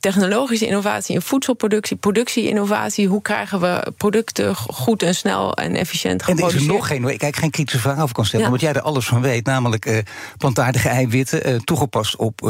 technologische 0.00 0.66
innovatie 0.66 1.14
in 1.14 1.22
voedselproductie, 1.22 1.96
productie-innovatie. 1.96 3.08
Hoe 3.08 3.22
krijgen 3.22 3.60
we 3.60 3.92
producten 3.96 4.56
goed 4.56 5.02
en 5.02 5.14
snel 5.14 5.54
en 5.54 5.74
efficiënt 5.74 6.22
geproduceerd? 6.22 6.52
En 6.52 6.56
er 6.56 6.62
is 6.62 6.68
er 6.68 6.96
nog 6.98 7.08
geen, 7.08 7.18
kijk, 7.18 7.36
geen 7.36 7.50
kritische 7.50 7.80
vraag 7.80 8.02
over 8.02 8.14
kan 8.14 8.26
stellen, 8.26 8.46
ja. 8.46 8.52
omdat 8.52 8.66
jij 8.68 8.74
er 8.80 8.86
alles 8.86 9.06
van 9.06 9.20
weet, 9.20 9.46
namelijk 9.46 10.02
plantaardige 10.38 10.88
eiwitten, 10.88 11.64
toegepast 11.64 12.16
op 12.16 12.40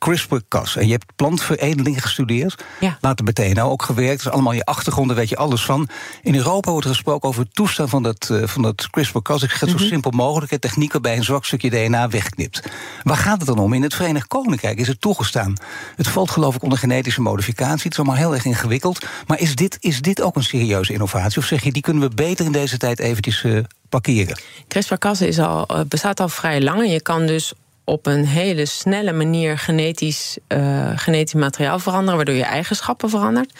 CRISPR-Cas. 0.00 0.76
En 0.76 0.86
je 0.86 0.92
hebt 0.92 1.16
plantveredeling 1.16 2.02
gestudeerd. 2.02 2.64
Ja. 2.80 2.98
Later 3.00 3.24
meteen 3.24 3.54
nou 3.54 3.70
ook 3.70 3.82
gewerkt. 3.82 4.22
Dus 4.22 4.32
allemaal 4.32 4.52
je 4.52 4.64
achtergronden 4.64 5.16
weet 5.16 5.28
je 5.28 5.36
alles 5.36 5.64
van. 5.64 5.88
In 6.22 6.34
Europa 6.34 6.70
wordt 6.70 6.86
er 6.86 6.92
gesproken 6.92 7.28
over 7.28 7.42
het 7.42 7.54
toestaan 7.54 7.88
van 7.88 8.02
dat, 8.02 8.28
uh, 8.32 8.46
van 8.46 8.62
dat 8.62 8.90
CRISPR-Cas. 8.90 9.42
Ik 9.42 9.50
zeg 9.50 9.60
het 9.60 9.70
zo 9.70 9.76
mhm. 9.76 9.84
simpel 9.84 10.10
mogelijk. 10.10 10.50
Het 10.50 10.60
techniek 10.60 10.92
waarbij 10.92 11.16
een 11.16 11.24
zwak 11.24 11.44
stukje 11.44 11.70
DNA 11.70 12.08
wegknipt. 12.08 12.62
Waar 13.02 13.16
gaat 13.16 13.38
het 13.38 13.46
dan 13.46 13.58
om? 13.58 13.72
In 13.72 13.82
het 13.82 13.94
Verenigd 13.94 14.26
Koninkrijk 14.26 14.78
is 14.78 14.88
het 14.88 15.00
toegestaan. 15.00 15.54
Het 15.96 16.08
valt 16.08 16.30
geloof 16.30 16.54
ik 16.54 16.62
onder 16.62 16.78
genetische 16.78 17.20
modificatie. 17.20 17.82
Het 17.82 17.92
is 17.92 17.98
allemaal 17.98 18.16
heel 18.16 18.34
erg 18.34 18.44
ingewikkeld. 18.44 19.06
Maar 19.26 19.40
is 19.40 19.54
dit, 19.54 19.76
is 19.80 20.00
dit 20.00 20.22
ook 20.22 20.36
een 20.36 20.42
serieuze 20.42 20.92
innovatie? 20.92 21.38
Of 21.38 21.44
zeg 21.44 21.62
je, 21.62 21.72
die 21.72 21.82
kunnen 21.82 22.02
we 22.02 22.14
beter 22.14 22.44
in 22.44 22.52
deze 22.52 22.78
tijd 22.78 22.98
eventjes 22.98 23.42
uh, 23.42 23.58
parkeren? 23.88 24.38
CRISPR-Cas 24.68 25.20
is 25.20 25.38
al, 25.38 25.66
uh, 25.70 25.80
bestaat 25.88 26.20
al 26.20 26.28
vrij 26.28 26.60
lang. 26.62 26.80
En 26.80 26.90
je 26.90 27.02
kan 27.02 27.26
dus 27.26 27.52
op 27.84 28.06
een 28.06 28.26
hele 28.26 28.66
snelle 28.66 29.12
manier 29.12 29.58
genetisch, 29.58 30.38
uh, 30.48 30.90
genetisch 30.94 31.34
materiaal 31.34 31.78
veranderen, 31.78 32.16
waardoor 32.16 32.34
je 32.34 32.44
eigenschappen 32.44 33.10
verandert. 33.10 33.52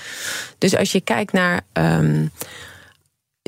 Dus 0.58 0.76
als 0.76 0.92
je 0.92 1.00
kijkt 1.00 1.32
naar. 1.32 1.60
Um, 1.72 2.30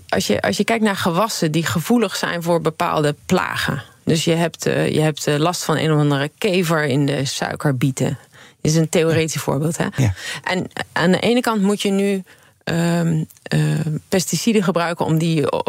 als 0.09 0.27
je, 0.27 0.41
als 0.41 0.57
je 0.57 0.65
kijkt 0.65 0.85
naar 0.85 0.97
gewassen 0.97 1.53
die 1.53 1.67
gevoelig 1.67 2.17
zijn 2.17 2.43
voor 2.43 2.61
bepaalde 2.61 3.15
plagen. 3.27 3.83
Dus 4.05 4.25
je 4.25 4.35
hebt, 4.35 4.67
uh, 4.67 4.91
je 4.91 5.01
hebt 5.01 5.27
uh, 5.27 5.37
last 5.37 5.65
van 5.65 5.77
een 5.77 5.93
of 5.93 5.99
andere 5.99 6.31
kever 6.39 6.85
in 6.85 7.07
de 7.07 7.25
suikerbieten. 7.25 8.19
Dit 8.61 8.73
is 8.73 8.79
een 8.79 8.89
theoretisch 8.89 9.43
voorbeeld. 9.43 9.77
Hè? 9.77 9.87
Ja. 9.97 10.15
En 10.43 10.67
aan 10.93 11.11
de 11.11 11.19
ene 11.19 11.41
kant 11.41 11.63
moet 11.63 11.83
je 11.83 11.91
nu 11.91 12.23
um, 12.65 13.27
uh, 13.55 13.81
pesticiden 14.09 14.63
gebruiken 14.63 15.07
om 15.07 15.19
die, 15.19 15.65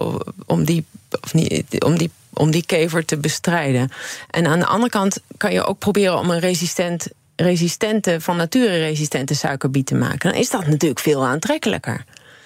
om, 0.45 0.64
die, 0.64 0.86
of 1.22 1.34
niet, 1.34 1.84
om, 1.84 1.97
die, 1.97 2.12
om 2.34 2.52
die 2.52 2.66
kever 2.66 3.06
te 3.06 3.18
bestrijden. 3.18 3.92
En 4.30 4.48
aan 4.48 4.60
de 4.60 4.66
andere 4.66 4.92
kant 4.92 5.18
kan 5.38 5.54
je 5.54 5.64
ook 5.64 5.80
proberen 5.80 6.20
om 6.20 6.30
een 6.30 6.40
resistent, 6.40 7.08
resistente, 7.36 8.22
van 8.22 8.38
nature 8.38 8.78
resistente 8.78 9.34
suikerbiet 9.34 9.86
te 9.86 9.96
maken. 9.96 10.32
Dan 10.32 10.40
is 10.40 10.50
dat 10.50 10.68
natuurlijk 10.68 11.00
veel 11.00 11.26
aantrekkelijker. 11.26 12.06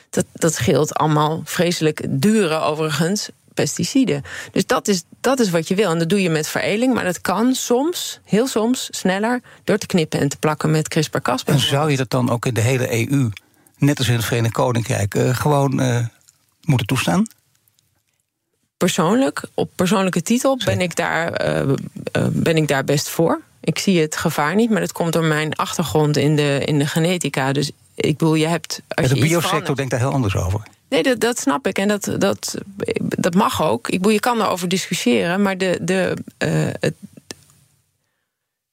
Dat, 0.10 0.26
dat 0.34 0.54
scheelt 0.54 0.94
allemaal 0.94 1.42
vreselijk 1.46 2.06
dure, 2.10 2.60
overigens, 2.60 3.30
pesticiden. 3.54 4.24
Dus 4.52 4.66
dat 4.66 4.88
is, 4.88 5.04
dat 5.22 5.40
is 5.40 5.50
wat 5.50 5.68
je 5.68 5.76
wil. 5.76 5.92
En 5.92 6.00
dat 6.00 6.10
doe 6.10 6.22
je 6.22 6.30
met 6.30 6.48
veredeling, 6.48 6.94
maar 6.94 7.04
dat 7.04 7.22
kan 7.22 7.56
soms, 7.56 8.20
heel 8.24 8.48
soms, 8.48 8.88
sneller 8.92 9.42
door 9.64 9.78
te 9.78 9.86
knippen 9.86 10.20
en 10.20 10.30
te 10.30 10.38
plakken 10.38 10.72
met 10.72 10.88
CRISPR-Cas. 10.88 11.44
En 11.44 11.60
zou 11.60 11.92
je 11.92 11.98
dat 11.98 12.10
dan 12.10 12.30
ook 12.30 12.46
in 12.46 12.54
de 12.54 12.62
hele 12.62 12.92
EU, 12.92 13.30
net 13.78 13.98
als 13.98 14.08
in 14.08 14.16
het 14.16 14.26
Verenigd 14.26 14.54
Koninkrijk, 14.54 15.16
uh, 15.16 15.36
gewoon 15.36 15.82
uh, 15.82 16.06
moeten 16.62 16.88
toestaan? 16.88 17.28
Persoonlijk, 18.78 19.44
op 19.54 19.70
persoonlijke 19.76 20.22
titel, 20.22 20.60
ben 20.66 20.82
ik, 20.82 20.96
daar, 20.96 21.48
uh, 21.48 21.76
ben 22.32 22.58
ik 22.58 22.68
daar 22.68 22.84
best 22.84 23.10
voor. 23.10 23.42
Ik 23.60 23.80
zie 23.80 24.02
het 24.02 24.16
gevaar 24.16 24.56
niet, 24.56 24.70
maar 24.70 24.80
dat 24.80 24.92
komt 24.92 25.14
door 25.14 25.24
mijn 25.24 25.56
achtergrond 25.56 26.18
in 26.18 26.36
de, 26.36 26.62
in 26.66 26.80
de 26.80 26.86
genetica. 26.86 27.52
Dus 27.52 27.72
ik 27.96 28.18
bedoel, 28.18 28.36
je 28.36 28.48
hebt. 28.48 28.82
Als 28.88 29.10
de 29.10 29.20
biosector 29.20 29.76
denkt 29.76 29.92
daar 29.92 30.00
heel 30.00 30.12
anders 30.12 30.36
over. 30.36 30.62
Nee, 30.90 31.04
dat, 31.04 31.20
dat 31.20 31.40
snap 31.40 31.68
ik. 31.68 31.78
En 31.78 31.88
dat, 31.88 32.16
dat, 32.18 32.58
dat 33.00 33.34
mag 33.34 33.64
ook. 33.64 33.88
Ik 33.88 33.98
bedoel, 33.98 34.14
je 34.14 34.20
kan 34.20 34.42
erover 34.42 34.68
discussiëren, 34.68 35.42
maar 35.42 35.58
de, 35.58 35.80
de, 35.82 36.18
uh, 36.46 36.50
het, 36.80 36.94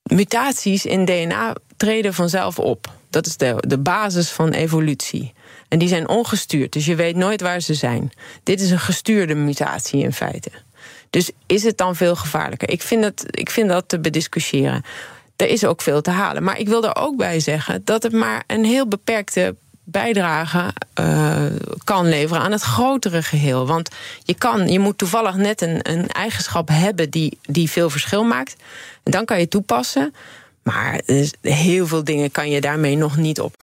mutaties 0.02 0.86
in 0.86 1.04
DNA 1.04 1.54
treden 1.76 2.14
vanzelf 2.14 2.58
op. 2.58 2.92
Dat 3.10 3.26
is 3.26 3.36
de, 3.36 3.54
de 3.66 3.78
basis 3.78 4.30
van 4.30 4.50
evolutie. 4.50 5.32
En 5.74 5.80
die 5.80 5.88
zijn 5.88 6.08
ongestuurd, 6.08 6.72
dus 6.72 6.86
je 6.86 6.94
weet 6.94 7.16
nooit 7.16 7.40
waar 7.40 7.60
ze 7.60 7.74
zijn. 7.74 8.12
Dit 8.42 8.60
is 8.60 8.70
een 8.70 8.78
gestuurde 8.78 9.34
mutatie 9.34 10.02
in 10.02 10.12
feite. 10.12 10.50
Dus 11.10 11.30
is 11.46 11.62
het 11.62 11.78
dan 11.78 11.96
veel 11.96 12.16
gevaarlijker? 12.16 12.70
Ik 12.70 12.82
vind 12.82 13.02
dat, 13.02 13.24
ik 13.26 13.50
vind 13.50 13.68
dat 13.68 13.88
te 13.88 14.00
bediscussiëren. 14.00 14.82
Er 15.36 15.48
is 15.48 15.64
ook 15.64 15.82
veel 15.82 16.00
te 16.00 16.10
halen. 16.10 16.42
Maar 16.42 16.58
ik 16.58 16.68
wil 16.68 16.84
er 16.84 16.96
ook 16.96 17.16
bij 17.16 17.40
zeggen 17.40 17.82
dat 17.84 18.02
het 18.02 18.12
maar 18.12 18.44
een 18.46 18.64
heel 18.64 18.88
beperkte 18.88 19.56
bijdrage 19.84 20.72
uh, 21.00 21.44
kan 21.84 22.08
leveren 22.08 22.42
aan 22.42 22.52
het 22.52 22.62
grotere 22.62 23.22
geheel. 23.22 23.66
Want 23.66 23.90
je, 24.22 24.34
kan, 24.34 24.68
je 24.68 24.78
moet 24.78 24.98
toevallig 24.98 25.34
net 25.36 25.60
een, 25.60 25.78
een 25.82 26.08
eigenschap 26.08 26.68
hebben 26.68 27.10
die, 27.10 27.38
die 27.42 27.70
veel 27.70 27.90
verschil 27.90 28.24
maakt. 28.24 28.56
En 29.02 29.10
dan 29.10 29.24
kan 29.24 29.38
je 29.38 29.48
toepassen. 29.48 30.14
Maar 30.62 31.00
heel 31.40 31.86
veel 31.86 32.04
dingen 32.04 32.30
kan 32.30 32.50
je 32.50 32.60
daarmee 32.60 32.96
nog 32.96 33.16
niet 33.16 33.40
op. 33.40 33.62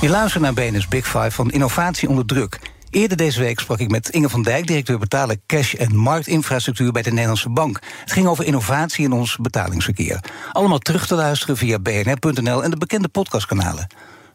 Je 0.00 0.08
luistert 0.08 0.42
naar 0.42 0.54
BNS 0.54 0.88
Big 0.88 1.04
Five 1.04 1.30
van 1.30 1.50
innovatie 1.50 2.08
onder 2.08 2.26
druk. 2.26 2.58
Eerder 2.90 3.16
deze 3.16 3.40
week 3.40 3.60
sprak 3.60 3.78
ik 3.78 3.90
met 3.90 4.08
Inge 4.08 4.28
van 4.28 4.42
Dijk, 4.42 4.66
directeur 4.66 4.98
betalen 4.98 5.40
cash 5.46 5.74
en 5.74 5.96
marktinfrastructuur 5.96 6.92
bij 6.92 7.02
de 7.02 7.10
Nederlandse 7.10 7.48
Bank. 7.48 7.80
Het 8.00 8.12
ging 8.12 8.26
over 8.26 8.44
innovatie 8.44 9.04
in 9.04 9.12
ons 9.12 9.36
betalingsverkeer. 9.36 10.20
Allemaal 10.52 10.78
terug 10.78 11.06
te 11.06 11.14
luisteren 11.14 11.56
via 11.56 11.78
bnr.nl 11.78 12.64
en 12.64 12.70
de 12.70 12.76
bekende 12.76 13.08
podcastkanalen. 13.08 13.86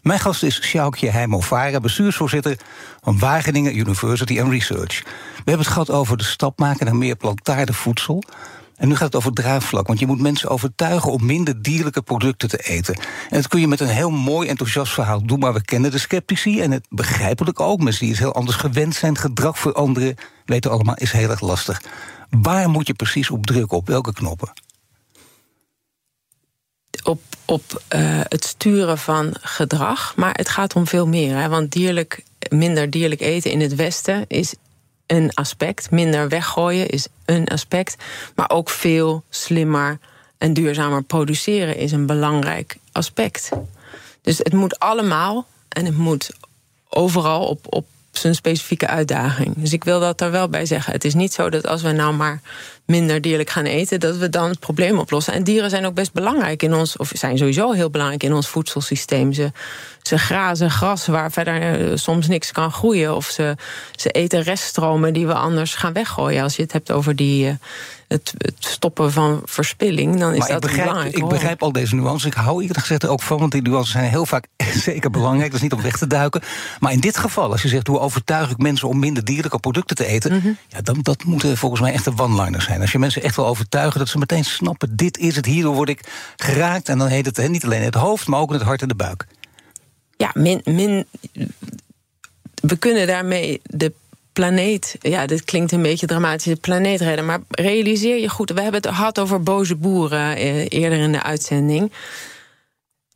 Mijn 0.01 0.19
gast 0.19 0.43
is 0.43 0.61
Sjoukje 0.61 1.09
Heimo-Vara, 1.09 1.79
bestuursvoorzitter 1.79 2.57
van 3.01 3.19
Wageningen 3.19 3.77
University 3.77 4.41
and 4.41 4.51
Research. 4.51 5.01
We 5.03 5.09
hebben 5.35 5.65
het 5.65 5.67
gehad 5.67 5.89
over 5.89 6.17
de 6.17 6.23
stap 6.23 6.59
maken 6.59 6.85
naar 6.85 6.95
meer 6.95 7.15
plantaardig 7.15 7.75
voedsel. 7.75 8.23
En 8.75 8.87
nu 8.87 8.95
gaat 8.95 9.05
het 9.05 9.15
over 9.15 9.33
draagvlak, 9.33 9.87
want 9.87 9.99
je 9.99 10.07
moet 10.07 10.21
mensen 10.21 10.49
overtuigen 10.49 11.11
om 11.11 11.25
minder 11.25 11.61
dierlijke 11.61 12.01
producten 12.01 12.49
te 12.49 12.57
eten. 12.57 12.95
En 12.95 13.03
dat 13.29 13.47
kun 13.47 13.59
je 13.59 13.67
met 13.67 13.79
een 13.79 13.87
heel 13.87 14.09
mooi 14.09 14.49
enthousiast 14.49 14.93
verhaal 14.93 15.25
doen, 15.25 15.39
maar 15.39 15.53
we 15.53 15.61
kennen 15.61 15.91
de 15.91 15.97
sceptici 15.97 16.61
en 16.61 16.71
het 16.71 16.85
begrijpelijk 16.89 17.59
ook. 17.59 17.79
Mensen 17.79 18.01
die 18.01 18.09
het 18.09 18.23
heel 18.23 18.33
anders 18.33 18.57
gewend 18.57 18.95
zijn, 18.95 19.17
gedrag 19.17 19.59
voor 19.59 19.73
anderen, 19.73 20.15
weten 20.45 20.71
allemaal, 20.71 20.95
is 20.95 21.11
heel 21.11 21.29
erg 21.29 21.41
lastig. 21.41 21.81
Waar 22.29 22.69
moet 22.69 22.87
je 22.87 22.93
precies 22.93 23.29
op 23.29 23.45
drukken? 23.45 23.77
Op 23.77 23.87
welke 23.87 24.13
knoppen? 24.13 24.53
Op, 27.03 27.21
op 27.45 27.81
uh, 27.95 28.19
het 28.23 28.45
sturen 28.45 28.97
van 28.97 29.35
gedrag, 29.41 30.15
maar 30.15 30.33
het 30.33 30.49
gaat 30.49 30.75
om 30.75 30.87
veel 30.87 31.07
meer. 31.07 31.37
Hè? 31.37 31.49
Want 31.49 31.71
dierlijk, 31.71 32.23
minder 32.49 32.89
dierlijk 32.89 33.21
eten 33.21 33.51
in 33.51 33.61
het 33.61 33.75
Westen 33.75 34.25
is 34.27 34.53
een 35.05 35.31
aspect. 35.33 35.91
Minder 35.91 36.29
weggooien 36.29 36.87
is 36.87 37.07
een 37.25 37.47
aspect. 37.47 37.95
Maar 38.35 38.49
ook 38.49 38.69
veel 38.69 39.23
slimmer 39.29 39.99
en 40.37 40.53
duurzamer 40.53 41.03
produceren 41.03 41.77
is 41.77 41.91
een 41.91 42.05
belangrijk 42.05 42.77
aspect. 42.91 43.49
Dus 44.21 44.37
het 44.37 44.53
moet 44.53 44.79
allemaal 44.79 45.47
en 45.69 45.85
het 45.85 45.97
moet 45.97 46.31
overal 46.89 47.47
op, 47.47 47.65
op 47.69 47.85
zijn 48.11 48.35
specifieke 48.35 48.87
uitdaging. 48.87 49.53
Dus 49.57 49.73
ik 49.73 49.83
wil 49.83 49.99
dat 49.99 50.21
er 50.21 50.31
wel 50.31 50.49
bij 50.49 50.65
zeggen. 50.65 50.93
Het 50.93 51.05
is 51.05 51.13
niet 51.13 51.33
zo 51.33 51.49
dat 51.49 51.67
als 51.67 51.81
we 51.81 51.91
nou 51.91 52.13
maar 52.13 52.41
minder 52.85 53.21
dierlijk 53.21 53.49
gaan 53.49 53.65
eten, 53.65 53.99
dat 53.99 54.17
we 54.17 54.29
dan 54.29 54.49
het 54.49 54.59
probleem 54.59 54.99
oplossen. 54.99 55.33
En 55.33 55.43
dieren 55.43 55.69
zijn 55.69 55.85
ook 55.85 55.93
best 55.93 56.13
belangrijk 56.13 56.63
in 56.63 56.73
ons, 56.73 56.97
of 56.97 57.11
zijn 57.13 57.37
sowieso 57.37 57.71
heel 57.71 57.89
belangrijk 57.89 58.23
in 58.23 58.33
ons 58.33 58.47
voedselsysteem. 58.47 59.33
Ze, 59.33 59.51
ze 60.01 60.17
grazen 60.17 60.71
gras 60.71 61.05
waar 61.05 61.31
verder 61.31 61.61
eh, 61.61 61.91
soms 61.97 62.27
niks 62.27 62.51
kan 62.51 62.71
groeien. 62.71 63.15
Of 63.15 63.25
ze, 63.25 63.55
ze 63.95 64.09
eten 64.09 64.41
reststromen 64.41 65.13
die 65.13 65.27
we 65.27 65.33
anders 65.33 65.75
gaan 65.75 65.93
weggooien. 65.93 66.43
Als 66.43 66.55
je 66.55 66.61
het 66.61 66.71
hebt 66.71 66.91
over 66.91 67.15
die. 67.15 67.57
Het, 68.13 68.33
het, 68.37 68.53
stoppen 68.59 69.11
van 69.11 69.41
verspilling, 69.45 70.19
dan 70.19 70.33
is 70.33 70.39
maar 70.39 70.47
dat 70.47 70.55
ik 70.55 70.61
begrijp, 70.61 70.87
belangrijk. 70.87 71.17
Ik 71.17 71.27
begrijp 71.27 71.61
al 71.61 71.71
deze 71.71 71.95
nuances. 71.95 72.25
Ik 72.25 72.33
hou 72.33 72.61
eerlijk 72.61 72.79
gezegd 72.79 73.03
er 73.03 73.09
ook 73.09 73.21
van, 73.21 73.39
want 73.39 73.51
die 73.51 73.61
nuances 73.61 73.91
zijn 73.91 74.09
heel 74.09 74.25
vaak 74.25 74.47
zeker 74.89 75.09
belangrijk. 75.09 75.45
Dat 75.45 75.55
is 75.55 75.61
niet 75.61 75.73
om 75.73 75.81
weg 75.81 75.97
te 75.97 76.07
duiken. 76.07 76.41
Maar 76.79 76.91
in 76.91 76.99
dit 76.99 77.17
geval, 77.17 77.51
als 77.51 77.61
je 77.61 77.67
zegt 77.67 77.87
hoe 77.87 77.99
overtuig 77.99 78.49
ik 78.49 78.57
mensen 78.57 78.87
om 78.87 78.99
minder 78.99 79.23
dierlijke 79.25 79.59
producten 79.59 79.95
te 79.95 80.05
eten, 80.05 80.33
Mhm. 80.33 80.51
ja, 80.67 80.81
dan 80.81 80.99
dat 81.01 81.23
moeten 81.23 81.57
volgens 81.57 81.81
mij 81.81 81.93
echt 81.93 82.03
de 82.03 82.13
one-liners 82.15 82.65
zijn. 82.65 82.81
Als 82.81 82.91
je 82.91 82.99
mensen 82.99 83.23
echt 83.23 83.35
wil 83.35 83.47
overtuigen 83.47 83.99
dat 83.99 84.09
ze 84.09 84.17
meteen 84.17 84.45
snappen: 84.45 84.95
dit 84.95 85.17
is 85.17 85.35
het, 85.35 85.45
hierdoor 85.45 85.75
word 85.75 85.89
ik 85.89 86.33
geraakt. 86.37 86.89
En 86.89 86.97
dan 86.97 87.07
heet 87.07 87.25
het 87.25 87.49
niet 87.49 87.63
alleen 87.63 87.81
het 87.81 87.95
hoofd, 87.95 88.27
maar 88.27 88.39
ook 88.39 88.51
het 88.51 88.61
hart 88.61 88.81
en 88.81 88.87
de 88.87 88.95
buik. 88.95 89.27
Ja, 90.17 90.31
min, 90.33 90.61
min, 90.65 91.05
we 92.61 92.75
kunnen 92.75 93.07
daarmee 93.07 93.61
de 93.63 93.93
planeet, 94.33 94.95
ja, 94.99 95.25
dit 95.25 95.43
klinkt 95.43 95.71
een 95.71 95.81
beetje 95.81 96.07
dramatisch, 96.07 96.43
de 96.43 96.55
planeet 96.55 97.01
redden. 97.01 97.25
Maar 97.25 97.39
realiseer 97.49 98.19
je 98.19 98.29
goed, 98.29 98.49
we 98.49 98.61
hebben 98.61 98.81
het 98.81 98.91
gehad 98.91 99.19
over 99.19 99.43
boze 99.43 99.75
boeren 99.75 100.35
eh, 100.35 100.65
eerder 100.69 100.99
in 100.99 101.11
de 101.11 101.23
uitzending. 101.23 101.91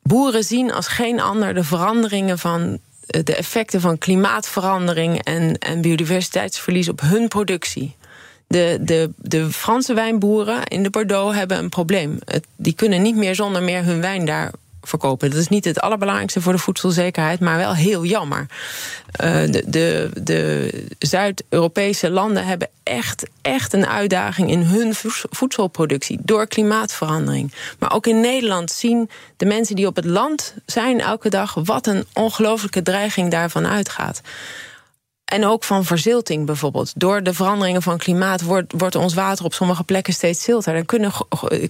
Boeren 0.02 0.44
zien 0.44 0.72
als 0.72 0.88
geen 0.88 1.20
ander 1.20 1.54
de 1.54 1.64
veranderingen 1.64 2.38
van 2.38 2.78
eh, 3.06 3.20
de 3.24 3.34
effecten 3.34 3.80
van 3.80 3.98
klimaatverandering 3.98 5.22
en, 5.24 5.58
en 5.58 5.80
biodiversiteitsverlies 5.80 6.88
op 6.88 7.00
hun 7.00 7.28
productie. 7.28 7.96
De, 8.46 8.78
de, 8.80 9.10
de 9.16 9.52
Franse 9.52 9.94
wijnboeren 9.94 10.64
in 10.64 10.82
de 10.82 10.90
Bordeaux 10.90 11.36
hebben 11.36 11.58
een 11.58 11.68
probleem. 11.68 12.18
Die 12.56 12.72
kunnen 12.72 13.02
niet 13.02 13.16
meer 13.16 13.34
zonder 13.34 13.62
meer 13.62 13.84
hun 13.84 14.00
wijn 14.00 14.24
daar 14.24 14.52
Dat 15.18 15.34
is 15.34 15.48
niet 15.48 15.64
het 15.64 15.80
allerbelangrijkste 15.80 16.40
voor 16.40 16.52
de 16.52 16.58
voedselzekerheid, 16.58 17.40
maar 17.40 17.56
wel 17.56 17.74
heel 17.74 18.04
jammer. 18.04 18.46
Uh, 19.24 19.32
de 19.50 19.62
de, 19.66 20.10
de 20.22 20.70
Zuid-Europese 20.98 22.10
landen 22.10 22.46
hebben 22.46 22.68
echt, 22.82 23.26
echt 23.42 23.72
een 23.72 23.86
uitdaging 23.86 24.50
in 24.50 24.62
hun 24.62 24.94
voedselproductie 25.30 26.18
door 26.22 26.46
klimaatverandering. 26.46 27.52
Maar 27.78 27.94
ook 27.94 28.06
in 28.06 28.20
Nederland 28.20 28.70
zien 28.70 29.10
de 29.36 29.46
mensen 29.46 29.76
die 29.76 29.86
op 29.86 29.96
het 29.96 30.04
land 30.04 30.54
zijn 30.66 31.00
elke 31.00 31.28
dag 31.28 31.54
wat 31.54 31.86
een 31.86 32.06
ongelooflijke 32.12 32.82
dreiging 32.82 33.30
daarvan 33.30 33.66
uitgaat. 33.66 34.20
En 35.24 35.46
ook 35.46 35.64
van 35.64 35.84
verzilting 35.84 36.46
bijvoorbeeld. 36.46 36.92
Door 36.96 37.22
de 37.22 37.34
veranderingen 37.34 37.82
van 37.82 37.98
klimaat 37.98 38.42
wordt, 38.42 38.72
wordt 38.76 38.94
ons 38.94 39.14
water 39.14 39.44
op 39.44 39.54
sommige 39.54 39.84
plekken 39.84 40.12
steeds 40.12 40.42
zilter. 40.42 40.74
Dan 40.74 40.84
kunnen, 40.84 41.12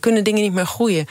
kunnen 0.00 0.24
dingen 0.24 0.42
niet 0.42 0.52
meer 0.52 0.66
groeien. 0.66 1.06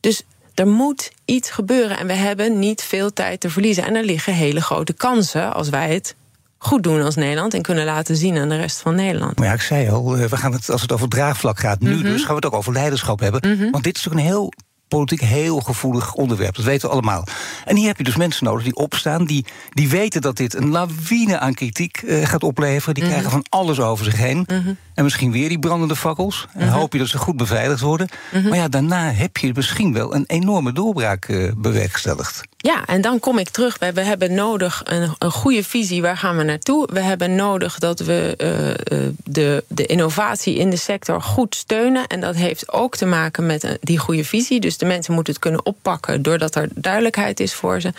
Dus 0.00 0.22
er 0.58 0.66
moet 0.66 1.10
iets 1.24 1.50
gebeuren 1.50 1.98
en 1.98 2.06
we 2.06 2.12
hebben 2.12 2.58
niet 2.58 2.82
veel 2.82 3.12
tijd 3.12 3.40
te 3.40 3.50
verliezen. 3.50 3.84
En 3.84 3.94
er 3.94 4.04
liggen 4.04 4.32
hele 4.34 4.60
grote 4.60 4.92
kansen 4.92 5.54
als 5.54 5.68
wij 5.68 5.94
het 5.94 6.14
goed 6.58 6.82
doen 6.82 7.02
als 7.02 7.14
Nederland 7.14 7.54
en 7.54 7.62
kunnen 7.62 7.84
laten 7.84 8.16
zien 8.16 8.38
aan 8.38 8.48
de 8.48 8.56
rest 8.56 8.80
van 8.80 8.94
Nederland. 8.94 9.38
Maar 9.38 9.46
ja, 9.48 9.52
ik 9.54 9.60
zei 9.60 9.90
al, 9.90 10.16
we 10.16 10.36
gaan 10.36 10.52
het, 10.52 10.70
als 10.70 10.82
het 10.82 10.92
over 10.92 11.08
draagvlak 11.08 11.58
gaat, 11.58 11.80
nu 11.80 11.94
Mhm. 11.94 12.02
dus, 12.02 12.20
gaan 12.20 12.28
we 12.28 12.34
het 12.34 12.46
ook 12.46 12.54
over 12.54 12.72
leiderschap 12.72 13.20
hebben. 13.20 13.40
Mhm. 13.56 13.70
Want 13.70 13.84
dit 13.84 13.96
is 13.96 14.04
natuurlijk 14.04 14.26
een 14.30 14.34
heel 14.34 14.52
politiek 14.88 15.20
heel 15.20 15.60
gevoelig 15.60 16.14
onderwerp. 16.14 16.54
Dat 16.56 16.64
weten 16.64 16.86
we 16.88 16.92
allemaal. 16.94 17.24
En 17.64 17.76
hier 17.76 17.86
heb 17.86 17.98
je 17.98 18.04
dus 18.04 18.16
mensen 18.16 18.44
nodig 18.44 18.64
die 18.64 18.74
opstaan, 18.76 19.24
die, 19.24 19.44
die 19.70 19.88
weten 19.88 20.20
dat 20.20 20.36
dit 20.36 20.54
een 20.54 20.68
lawine 20.68 21.38
aan 21.38 21.54
kritiek 21.54 21.96
eh, 21.96 22.26
gaat 22.26 22.42
opleveren. 22.42 22.94
Die 22.94 23.02
Mhm. 23.02 23.12
krijgen 23.12 23.32
van 23.32 23.44
alles 23.48 23.80
over 23.80 24.04
zich 24.04 24.16
heen. 24.16 24.44
Mhm. 24.46 24.72
En 24.94 25.04
misschien 25.04 25.32
weer 25.32 25.48
die 25.48 25.58
brandende 25.58 25.96
fakkels. 25.96 26.46
En 26.54 26.66
Mhm. 26.66 26.74
hoop 26.76 26.92
je 26.92 26.98
dat 26.98 27.08
ze 27.08 27.18
goed 27.18 27.36
beveiligd 27.36 27.80
worden. 27.80 28.08
Mhm. 28.32 28.48
Maar 28.48 28.58
ja, 28.58 28.68
daarna 28.68 29.10
heb 29.12 29.36
je 29.36 29.52
misschien 29.54 29.92
wel 29.92 30.14
een 30.14 30.24
enorme 30.26 30.72
doorbraak 30.72 31.24
eh, 31.24 31.52
bewerkstelligd. 31.56 32.42
Ja, 32.60 32.86
en 32.86 33.00
dan 33.00 33.20
kom 33.20 33.38
ik 33.38 33.48
terug 33.48 33.78
bij. 33.78 33.94
We 33.94 34.00
hebben 34.00 34.34
nodig 34.34 34.82
een, 34.84 35.14
een 35.18 35.30
goede 35.30 35.64
visie. 35.64 36.02
Waar 36.02 36.16
gaan 36.16 36.36
we 36.36 36.42
naartoe? 36.42 36.88
We 36.92 37.00
hebben 37.00 37.34
nodig 37.34 37.78
dat 37.78 38.00
we 38.00 38.34
eh, 38.36 38.70
eh, 38.70 39.12
de, 39.24 39.64
de 39.68 39.86
innovatie 39.86 40.56
in 40.56 40.70
de 40.70 40.76
sector 40.76 41.22
goed 41.22 41.54
steunen. 41.54 42.06
En 42.06 42.20
dat 42.20 42.34
heeft 42.34 42.72
ook 42.72 42.96
te 42.96 43.06
maken 43.06 43.46
met 43.46 43.62
een- 43.62 43.78
die 43.80 43.98
goede 43.98 44.24
visie. 44.24 44.60
Dus 44.60 44.78
de 44.78 44.86
mensen 44.86 45.14
moeten 45.14 45.32
het 45.32 45.42
kunnen 45.42 45.66
oppakken 45.66 46.22
doordat 46.22 46.54
er 46.54 46.68
duidelijkheid 46.74 47.40
is 47.40 47.54
voor 47.54 47.80
ze. 47.80 47.92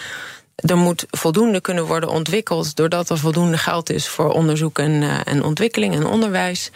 Er 0.55 0.78
moet 0.78 1.05
voldoende 1.10 1.62
kunnen 1.62 1.86
worden 1.86 2.10
ontwikkeld 2.10 2.76
doordat 2.76 3.10
er 3.10 3.18
voldoende 3.18 3.57
geld 3.57 3.89
is 3.89 4.07
voor 4.07 4.32
onderzoek 4.34 4.80
en, 4.80 5.01
eh, 5.03 5.20
en 5.34 5.43
ontwikkeling 5.43 5.95
en 5.95 6.05
onderwijs. 6.05 6.72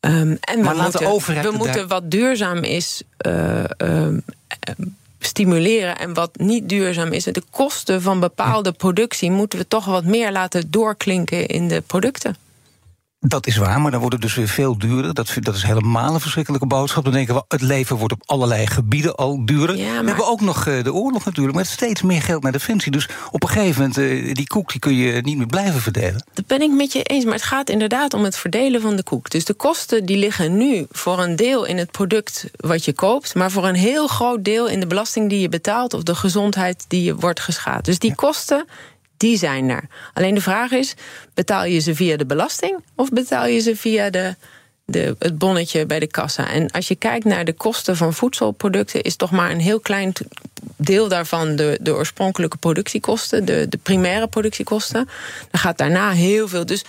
Ehm, 0.00 0.36
en 0.40 0.60
Maar 0.60 0.74
we 0.76 0.82
moeten, 0.82 1.00
we 1.42 1.56
moeten 1.58 1.88
wat 1.88 2.10
duurzaam 2.10 2.58
is 2.58 3.02
eh, 3.16 3.64
ehm, 3.80 4.18
eh, 4.60 4.74
stimuleren 5.26 5.98
en 5.98 6.14
wat 6.14 6.30
niet 6.38 6.68
duurzaam 6.68 7.12
is. 7.12 7.24
De 7.24 7.42
kosten 7.50 8.02
van 8.02 8.20
bepaalde 8.20 8.72
productie 8.72 9.30
moeten 9.30 9.58
we 9.58 9.68
toch 9.68 9.84
wat 9.84 10.04
meer 10.04 10.32
laten 10.32 10.70
doorklinken 10.70 11.46
in 11.46 11.68
de 11.68 11.80
producten. 11.86 12.36
Dat 13.26 13.46
is 13.46 13.56
waar, 13.56 13.80
maar 13.80 13.90
dan 13.90 14.00
wordt 14.00 14.14
het 14.14 14.24
dus 14.24 14.34
weer 14.34 14.48
veel 14.48 14.78
duurder. 14.78 15.14
Dat, 15.14 15.36
dat 15.40 15.54
is 15.54 15.62
helemaal 15.62 16.14
een 16.14 16.20
verschrikkelijke 16.20 16.66
boodschap. 16.66 17.04
Dan 17.04 17.12
denken 17.12 17.34
we, 17.34 17.44
het 17.48 17.60
leven 17.60 17.96
wordt 17.96 18.12
op 18.12 18.22
allerlei 18.24 18.66
gebieden 18.66 19.14
al 19.14 19.44
duurder. 19.44 19.76
Ja, 19.76 20.00
We 20.00 20.06
hebben 20.06 20.26
ook 20.26 20.40
nog 20.40 20.66
eh, 20.66 20.82
de 20.82 20.92
oorlog 20.92 21.24
natuurlijk, 21.24 21.56
met 21.56 21.66
steeds 21.66 22.02
meer 22.02 22.22
geld 22.22 22.42
naar 22.42 22.52
defensie. 22.52 22.92
Dus 22.92 23.08
op 23.30 23.42
een 23.42 23.48
gegeven 23.48 23.80
moment, 23.80 23.98
eh, 23.98 24.34
die 24.34 24.46
koek 24.46 24.70
die 24.70 24.80
kun 24.80 24.94
je 24.94 25.20
niet 25.20 25.36
meer 25.36 25.46
blijven 25.46 25.80
verdelen. 25.80 26.24
Dat 26.34 26.46
ben 26.46 26.62
ik 26.62 26.70
met 26.70 26.92
je 26.92 27.02
eens, 27.02 27.24
maar 27.24 27.34
het 27.34 27.42
gaat 27.42 27.70
inderdaad 27.70 28.14
om 28.14 28.24
het 28.24 28.36
verdelen 28.36 28.80
van 28.80 28.96
de 28.96 29.02
koek. 29.02 29.30
Dus 29.30 29.44
de 29.44 29.54
kosten 29.54 30.06
die 30.06 30.16
liggen 30.16 30.56
nu 30.56 30.86
voor 30.90 31.18
een 31.18 31.36
deel 31.36 31.64
in 31.64 31.78
het 31.78 31.90
product 31.90 32.50
wat 32.56 32.84
je 32.84 32.92
koopt, 32.92 33.34
maar 33.34 33.50
voor 33.50 33.68
een 33.68 33.74
heel 33.74 34.06
groot 34.06 34.44
deel 34.44 34.68
in 34.68 34.80
de 34.80 34.86
belasting 34.86 35.28
die 35.28 35.40
je 35.40 35.48
betaalt 35.48 35.94
of 35.94 36.02
de 36.02 36.14
gezondheid 36.14 36.84
die 36.88 37.02
je 37.02 37.14
wordt 37.14 37.40
geschaad. 37.40 37.84
Dus 37.84 37.98
die 37.98 38.14
kosten, 38.14 38.64
die 39.24 39.38
zijn 39.38 39.68
er. 39.68 39.88
Alleen 40.14 40.34
de 40.34 40.40
vraag 40.40 40.70
is: 40.70 40.94
betaal 41.34 41.64
je 41.64 41.78
ze 41.78 41.94
via 41.94 42.16
de 42.16 42.26
belasting 42.26 42.78
of 42.94 43.08
betaal 43.08 43.46
je 43.46 43.60
ze 43.60 43.76
via 43.76 44.10
de, 44.10 44.36
de, 44.84 45.16
het 45.18 45.38
bonnetje 45.38 45.86
bij 45.86 45.98
de 45.98 46.06
kassa? 46.06 46.50
En 46.50 46.70
als 46.70 46.88
je 46.88 46.94
kijkt 46.94 47.24
naar 47.24 47.44
de 47.44 47.52
kosten 47.52 47.96
van 47.96 48.14
voedselproducten, 48.14 49.02
is 49.02 49.16
toch 49.16 49.30
maar 49.30 49.50
een 49.50 49.60
heel 49.60 49.80
klein 49.80 50.12
deel 50.76 51.08
daarvan 51.08 51.56
de, 51.56 51.78
de 51.80 51.94
oorspronkelijke 51.94 52.56
productiekosten, 52.56 53.44
de, 53.44 53.66
de 53.68 53.78
primaire 53.82 54.28
productiekosten. 54.28 55.08
Dan 55.50 55.60
gaat 55.60 55.78
daarna 55.78 56.10
heel 56.10 56.48
veel. 56.48 56.66
Dus 56.66 56.84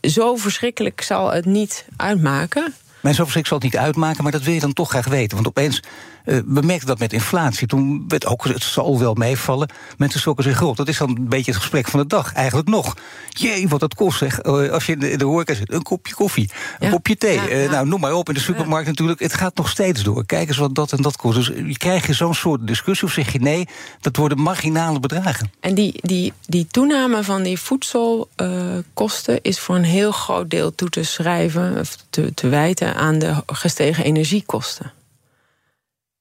zo 0.00 0.36
verschrikkelijk 0.36 1.00
zal 1.00 1.32
het 1.32 1.44
niet 1.44 1.84
uitmaken. 1.96 2.74
Mensen 3.00 3.22
over 3.22 3.36
zich 3.36 3.46
zal 3.46 3.58
het 3.58 3.66
niet 3.66 3.76
uitmaken, 3.76 4.22
maar 4.22 4.32
dat 4.32 4.42
wil 4.42 4.54
je 4.54 4.60
dan 4.60 4.72
toch 4.72 4.90
graag 4.90 5.06
weten. 5.06 5.34
Want 5.34 5.48
opeens, 5.48 5.80
eh, 5.80 5.90
we 6.26 6.60
merkten 6.64 6.86
dat 6.86 6.98
met 6.98 7.12
inflatie. 7.12 7.66
Toen 7.66 8.04
werd 8.08 8.26
ook, 8.26 8.44
het 8.44 8.62
zal 8.62 8.98
wel 8.98 9.14
meevallen. 9.14 9.68
Mensen 9.96 10.20
schrokken 10.20 10.44
zich 10.44 10.56
groot. 10.56 10.76
Dat 10.76 10.88
is 10.88 10.98
dan 10.98 11.08
een 11.08 11.28
beetje 11.28 11.50
het 11.50 11.60
gesprek 11.60 11.88
van 11.88 12.00
de 12.00 12.06
dag. 12.06 12.32
Eigenlijk 12.32 12.68
nog. 12.68 12.94
Jee, 13.28 13.68
wat 13.68 13.80
dat 13.80 13.94
kost 13.94 14.18
zeg. 14.18 14.40
Eh, 14.40 14.70
als 14.70 14.86
je 14.86 14.96
in 14.96 15.18
de, 15.18 15.24
horeca 15.24 15.54
zit, 15.54 15.72
een 15.72 15.82
kopje 15.82 16.14
koffie, 16.14 16.50
een 16.78 16.86
Ja. 16.86 16.92
kopje 16.92 17.16
thee. 17.16 17.34
Ja, 17.34 17.48
eh, 17.48 17.64
ja. 17.64 17.70
nou, 17.70 17.86
noem 17.86 18.00
maar 18.00 18.12
op. 18.12 18.28
In 18.28 18.34
de 18.34 18.40
supermarkt 18.40 18.86
natuurlijk. 18.86 19.20
Het 19.20 19.34
gaat 19.34 19.56
nog 19.56 19.68
steeds 19.68 20.02
door. 20.02 20.26
Kijk 20.26 20.48
eens 20.48 20.56
wat 20.56 20.74
dat 20.74 20.92
en 20.92 21.02
dat 21.02 21.16
kost. 21.16 21.36
Dus 21.36 21.46
je 21.46 21.76
krijg 21.76 22.06
je 22.06 22.12
zo'n 22.12 22.34
soort 22.34 22.66
discussie. 22.66 23.08
Of 23.08 23.14
zeg 23.14 23.32
je 23.32 23.38
nee, 23.38 23.68
dat 24.00 24.16
worden 24.16 24.40
marginale 24.40 25.00
bedragen. 25.00 25.50
En 25.60 25.74
die, 25.74 25.94
die, 26.02 26.32
die 26.46 26.66
toename 26.70 27.24
van 27.24 27.42
die 27.42 27.58
voedselkosten 27.58 29.42
is 29.42 29.58
voor 29.60 29.74
een 29.74 29.84
heel 29.84 30.12
groot 30.12 30.50
deel 30.50 30.74
toe 30.74 30.88
te 30.88 31.02
schrijven, 31.02 31.78
of 31.80 31.96
te, 32.10 32.34
te 32.34 32.48
wijten 32.48 32.94
aan 32.94 33.18
de 33.18 33.34
gestegen 33.46 34.04
energiekosten. 34.04 34.92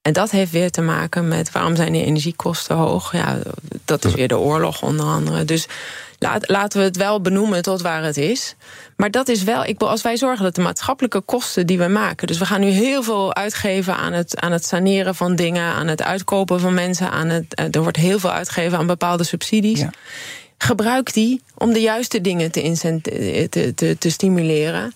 En 0.05 0.13
dat 0.13 0.31
heeft 0.31 0.51
weer 0.51 0.71
te 0.71 0.81
maken 0.81 1.27
met 1.27 1.51
waarom 1.51 1.75
zijn 1.75 1.91
die 1.91 2.05
energiekosten 2.05 2.75
hoog? 2.75 3.11
Ja, 3.11 3.37
dat 3.85 4.05
is 4.05 4.13
weer 4.13 4.27
de 4.27 4.37
oorlog 4.37 4.81
onder 4.81 5.05
andere. 5.05 5.45
Dus 5.45 5.67
laat, 6.19 6.49
laten 6.49 6.79
we 6.79 6.85
het 6.85 6.97
wel 6.97 7.21
benoemen 7.21 7.61
tot 7.61 7.81
waar 7.81 8.03
het 8.03 8.17
is. 8.17 8.55
Maar 8.95 9.11
dat 9.11 9.27
is 9.27 9.43
wel, 9.43 9.61
ik, 9.63 9.73
bedoel, 9.73 9.89
als 9.89 10.01
wij 10.01 10.17
zorgen 10.17 10.43
dat 10.43 10.55
de 10.55 10.61
maatschappelijke 10.61 11.21
kosten 11.21 11.67
die 11.67 11.77
we 11.77 11.87
maken. 11.87 12.27
Dus 12.27 12.37
we 12.37 12.45
gaan 12.45 12.59
nu 12.61 12.67
heel 12.67 13.03
veel 13.03 13.35
uitgeven 13.35 13.95
aan 13.95 14.13
het, 14.13 14.39
aan 14.39 14.51
het 14.51 14.65
saneren 14.65 15.15
van 15.15 15.35
dingen, 15.35 15.73
aan 15.73 15.87
het 15.87 16.01
uitkopen 16.01 16.59
van 16.59 16.73
mensen. 16.73 17.11
Aan 17.11 17.29
het, 17.29 17.55
eh, 17.55 17.65
er 17.71 17.81
wordt 17.81 17.97
heel 17.97 18.19
veel 18.19 18.31
uitgegeven 18.31 18.77
aan 18.77 18.87
bepaalde 18.87 19.23
subsidies. 19.23 19.79
Ja. 19.79 19.89
Gebruik 20.57 21.13
die 21.13 21.41
om 21.57 21.73
de 21.73 21.81
juiste 21.81 22.21
dingen 22.21 22.51
te, 22.51 23.71
te, 23.75 23.97
te 23.99 24.09
stimuleren. 24.09 24.93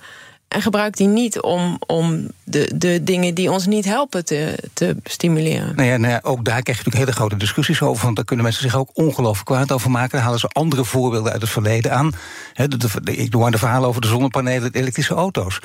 En 0.50 0.62
gebruik 0.62 0.98
die 0.98 1.08
niet 1.08 1.42
om, 1.42 1.78
om 1.88 2.28
de, 2.44 2.72
de 2.76 3.04
dingen 3.04 3.34
die 3.34 3.52
ons 3.52 3.66
niet 3.66 3.86
helpen 3.86 4.26
te, 4.26 4.70
te 4.74 4.96
stimuleren. 5.04 5.76
Nou 5.76 5.88
ja, 5.88 5.98
nou 5.98 6.14
ja, 6.14 6.20
ook 6.24 6.46
daar 6.46 6.62
krijg 6.62 6.78
je 6.78 6.84
natuurlijk 6.84 6.96
hele 6.96 7.12
grote 7.12 7.38
discussies 7.38 7.82
over. 7.82 8.04
Want 8.04 8.16
daar 8.16 8.26
kunnen 8.26 8.46
mensen 8.46 8.64
zich 8.64 8.76
ook 8.76 8.90
ongelooflijk 8.94 9.46
kwaad 9.46 9.72
over 9.72 9.92
maken. 9.92 10.12
Dan 10.12 10.22
halen 10.22 10.40
ze 10.40 10.48
andere 10.48 10.86
voorbeelden 10.86 11.32
uit 11.32 11.42
het 11.42 11.50
verleden 11.50 11.94
aan. 11.94 12.12
De, 12.54 12.90
ik 13.04 13.32
doe 13.32 13.46
aan 13.46 13.52
de 13.52 13.58
verhalen 13.58 13.88
over 13.88 14.02
de 14.02 14.08
zonnepanelen, 14.08 14.72
de 14.72 14.80
elektrische 14.80 15.14
auto's. 15.14 15.60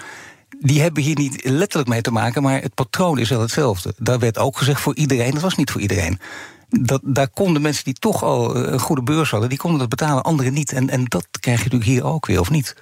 Die 0.61 0.81
hebben 0.81 1.03
hier 1.03 1.17
niet 1.17 1.45
letterlijk 1.45 1.89
mee 1.89 2.01
te 2.01 2.11
maken, 2.13 2.43
maar 2.43 2.63
het 2.63 2.75
patroon 2.75 3.19
is 3.19 3.29
wel 3.29 3.41
hetzelfde. 3.41 3.95
Daar 3.99 4.19
werd 4.19 4.39
ook 4.39 4.59
gezegd 4.59 4.81
voor 4.81 4.95
iedereen, 4.95 5.31
dat 5.31 5.43
was 5.43 5.57
niet 5.57 5.71
voor 5.71 5.81
iedereen. 5.81 6.21
Dat, 6.69 7.01
daar 7.05 7.29
konden 7.29 7.63
mensen 7.63 7.85
die 7.85 7.95
toch 7.95 8.23
al 8.23 8.55
eh, 8.55 8.73
een 8.73 8.81
goede 8.81 9.03
beurs 9.03 9.31
hadden, 9.31 9.49
die 9.49 9.59
konden 9.59 9.81
dat 9.81 9.89
betalen, 9.89 10.23
anderen 10.23 10.53
niet. 10.53 10.73
En, 10.73 10.91
en 10.91 11.05
dat 11.05 11.27
krijg 11.41 11.59
je 11.59 11.65
natuurlijk 11.65 11.91
hier 11.91 12.05
ook 12.05 12.27
weer, 12.27 12.41
of 12.41 12.51
niet? 12.51 12.75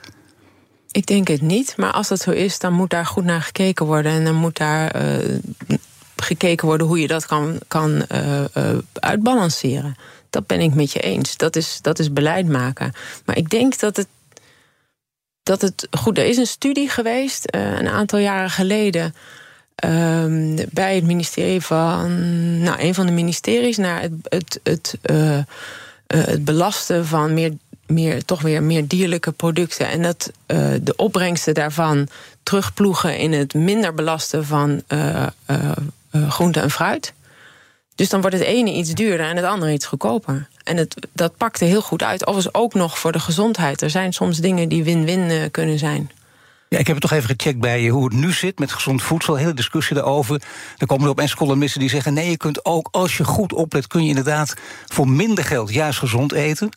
Ik 0.93 1.07
denk 1.07 1.29
het 1.29 1.41
niet, 1.41 1.77
maar 1.77 1.93
als 1.93 2.09
dat 2.09 2.21
zo 2.21 2.31
is, 2.31 2.59
dan 2.59 2.73
moet 2.73 2.91
daar 2.91 3.07
goed 3.07 3.25
naar 3.25 3.43
gekeken 3.43 3.87
worden. 3.87 4.13
En 4.13 4.25
dan 4.25 4.35
moet 4.35 4.57
daar 4.57 4.91
eh, 4.91 5.39
gekeken 6.17 6.67
worden 6.67 6.87
hoe 6.87 7.01
je 7.01 7.07
dat 7.07 7.27
kan, 7.27 7.59
kan 7.69 8.07
eh, 8.07 8.57
eh, 8.57 8.79
uitbalanceren. 8.93 9.97
Dat 10.31 10.47
ben 10.47 10.61
ik 10.61 10.75
met 10.75 10.93
je 10.93 11.01
eens. 11.01 11.37
Dat 11.37 11.57
is, 11.57 11.79
dat 11.83 11.99
is 11.99 12.13
beleid 12.13 12.49
maken. 12.49 12.93
Maar 13.25 13.37
ik 13.37 13.51
denk 13.51 13.79
dat 13.79 13.97
het. 13.97 14.07
Dat 15.43 15.61
het 15.61 15.89
goed, 15.91 16.19
er 16.19 16.27
is 16.27 16.37
een 16.37 16.47
studie 16.47 16.89
geweest 16.89 17.45
een 17.51 17.89
aantal 17.89 18.19
jaren 18.19 18.51
geleden. 18.51 19.15
ehm, 19.75 20.67
bij 20.71 20.95
het 20.95 21.05
ministerie 21.05 21.61
van. 21.61 22.09
Nou, 22.63 22.81
een 22.81 22.95
van 22.95 23.07
de 23.07 23.13
ministeries 23.13 23.77
naar 23.77 24.01
het, 24.01 24.13
het, 24.23 24.61
het, 24.63 24.99
het 26.07 26.45
belasten 26.45 27.07
van 27.07 27.35
meer, 27.35 27.53
meer, 27.93 28.25
toch 28.25 28.43
weer 28.43 28.63
meer 28.63 28.89
dierlijke 28.89 29.33
producten. 29.33 29.89
En 29.89 30.03
dat 30.03 30.33
eh, 30.47 30.59
de 30.83 30.97
opbrengsten 30.97 31.55
daarvan 31.55 32.09
terugploegen 32.43 33.19
in 33.19 33.33
het 33.33 33.55
minder 33.55 33.95
belasten 33.95 34.47
van 34.47 34.83
eh, 34.87 35.27
eh, 35.47 35.71
groente 36.29 36.61
en 36.61 36.71
fruit. 36.71 37.13
Dus 37.95 38.09
dan 38.09 38.21
wordt 38.21 38.37
het 38.37 38.45
ene 38.45 38.73
iets 38.73 38.91
duurder 38.91 39.27
en 39.27 39.37
het 39.37 39.45
andere 39.45 39.73
iets 39.73 39.87
goedkoper. 39.87 40.49
En 40.65 40.77
het, 40.77 41.07
dat 41.13 41.37
pakte 41.37 41.65
heel 41.65 41.83
goed 41.83 42.03
uit. 42.03 42.27
Overigens 42.27 42.55
ook 42.55 42.75
nog 42.75 42.99
voor 42.99 43.13
de 43.13 43.21
gezondheid. 43.21 43.83
Er 43.83 43.91
zijn 43.91 44.13
soms 44.13 44.39
dingen 44.39 44.69
die 44.69 44.85
win-win 44.85 45.51
kunnen 45.51 45.79
zijn. 45.79 46.11
Ja, 46.73 46.79
ik 46.79 46.87
heb 46.87 46.97
het 46.97 47.09
toch 47.09 47.19
even 47.19 47.37
gecheckt 47.37 47.61
bij 47.61 47.89
hoe 47.89 48.05
het 48.05 48.13
nu 48.13 48.33
zit 48.33 48.59
met 48.59 48.73
gezond 48.73 49.03
voedsel. 49.03 49.37
Hele 49.37 49.55
discussie 49.55 49.97
daarover. 49.97 50.43
Er 50.79 50.87
komen 50.87 51.05
er 51.05 51.11
opeens 51.11 51.35
columnisten 51.35 51.81
die 51.81 51.89
zeggen: 51.89 52.15
nee, 52.15 52.31
je 52.31 52.37
kunt 52.37 52.65
ook 52.65 52.89
als 52.91 53.17
je 53.17 53.25
goed 53.25 53.53
oplet, 53.53 53.87
kun 53.87 54.03
je 54.03 54.09
inderdaad 54.09 54.55
voor 54.87 55.09
minder 55.09 55.45
geld 55.45 55.73
juist 55.73 55.99
gezond 55.99 56.33
eten. 56.33 56.71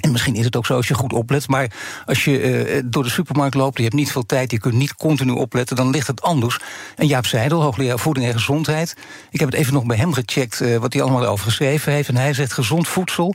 En 0.00 0.12
misschien 0.12 0.34
is 0.34 0.44
het 0.44 0.56
ook 0.56 0.66
zo 0.66 0.74
als 0.74 0.88
je 0.88 0.94
goed 0.94 1.12
oplet. 1.12 1.48
Maar 1.48 1.70
als 2.06 2.24
je 2.24 2.40
eh, 2.40 2.82
door 2.84 3.02
de 3.02 3.10
supermarkt 3.10 3.54
loopt, 3.54 3.76
je 3.76 3.82
hebt 3.82 3.94
niet 3.94 4.12
veel 4.12 4.26
tijd, 4.26 4.50
je 4.50 4.58
kunt 4.58 4.74
niet 4.74 4.94
continu 4.94 5.30
opletten, 5.30 5.76
dan 5.76 5.90
ligt 5.90 6.06
het 6.06 6.22
anders. 6.22 6.58
En 6.96 7.06
Jaap 7.06 7.26
Seidel, 7.26 7.62
hoogleraar 7.62 7.98
voeding 7.98 8.26
en 8.26 8.32
gezondheid. 8.32 8.96
Ik 9.30 9.40
heb 9.40 9.48
het 9.50 9.58
even 9.58 9.72
nog 9.72 9.84
bij 9.84 9.96
hem 9.96 10.12
gecheckt 10.12 10.60
eh, 10.60 10.76
wat 10.76 10.92
hij 10.92 11.02
allemaal 11.02 11.26
over 11.26 11.44
geschreven 11.44 11.92
heeft. 11.92 12.08
En 12.08 12.16
hij 12.16 12.34
zegt 12.34 12.52
gezond 12.52 12.88
voedsel. 12.88 13.34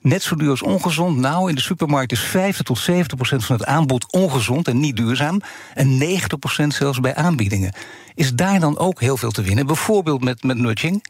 Net 0.00 0.22
zo 0.22 0.36
duur 0.36 0.50
als 0.50 0.62
ongezond. 0.62 1.16
Nou, 1.16 1.48
in 1.48 1.54
de 1.54 1.60
supermarkt 1.60 2.12
is 2.12 2.20
50 2.20 2.64
tot 2.64 2.78
70 2.78 3.16
procent 3.16 3.44
van 3.44 3.56
het 3.56 3.64
aanbod 3.64 4.12
ongezond 4.12 4.68
en 4.68 4.80
niet 4.80 4.96
duurzaam. 4.96 5.40
En 5.74 5.98
90 5.98 6.38
procent 6.38 6.74
zelfs 6.74 7.00
bij 7.00 7.14
aanbiedingen. 7.14 7.74
Is 8.14 8.34
daar 8.34 8.60
dan 8.60 8.78
ook 8.78 9.00
heel 9.00 9.16
veel 9.16 9.30
te 9.30 9.42
winnen? 9.42 9.66
Bijvoorbeeld 9.66 10.24
met, 10.24 10.42
met 10.42 10.58
nudging? 10.58 11.04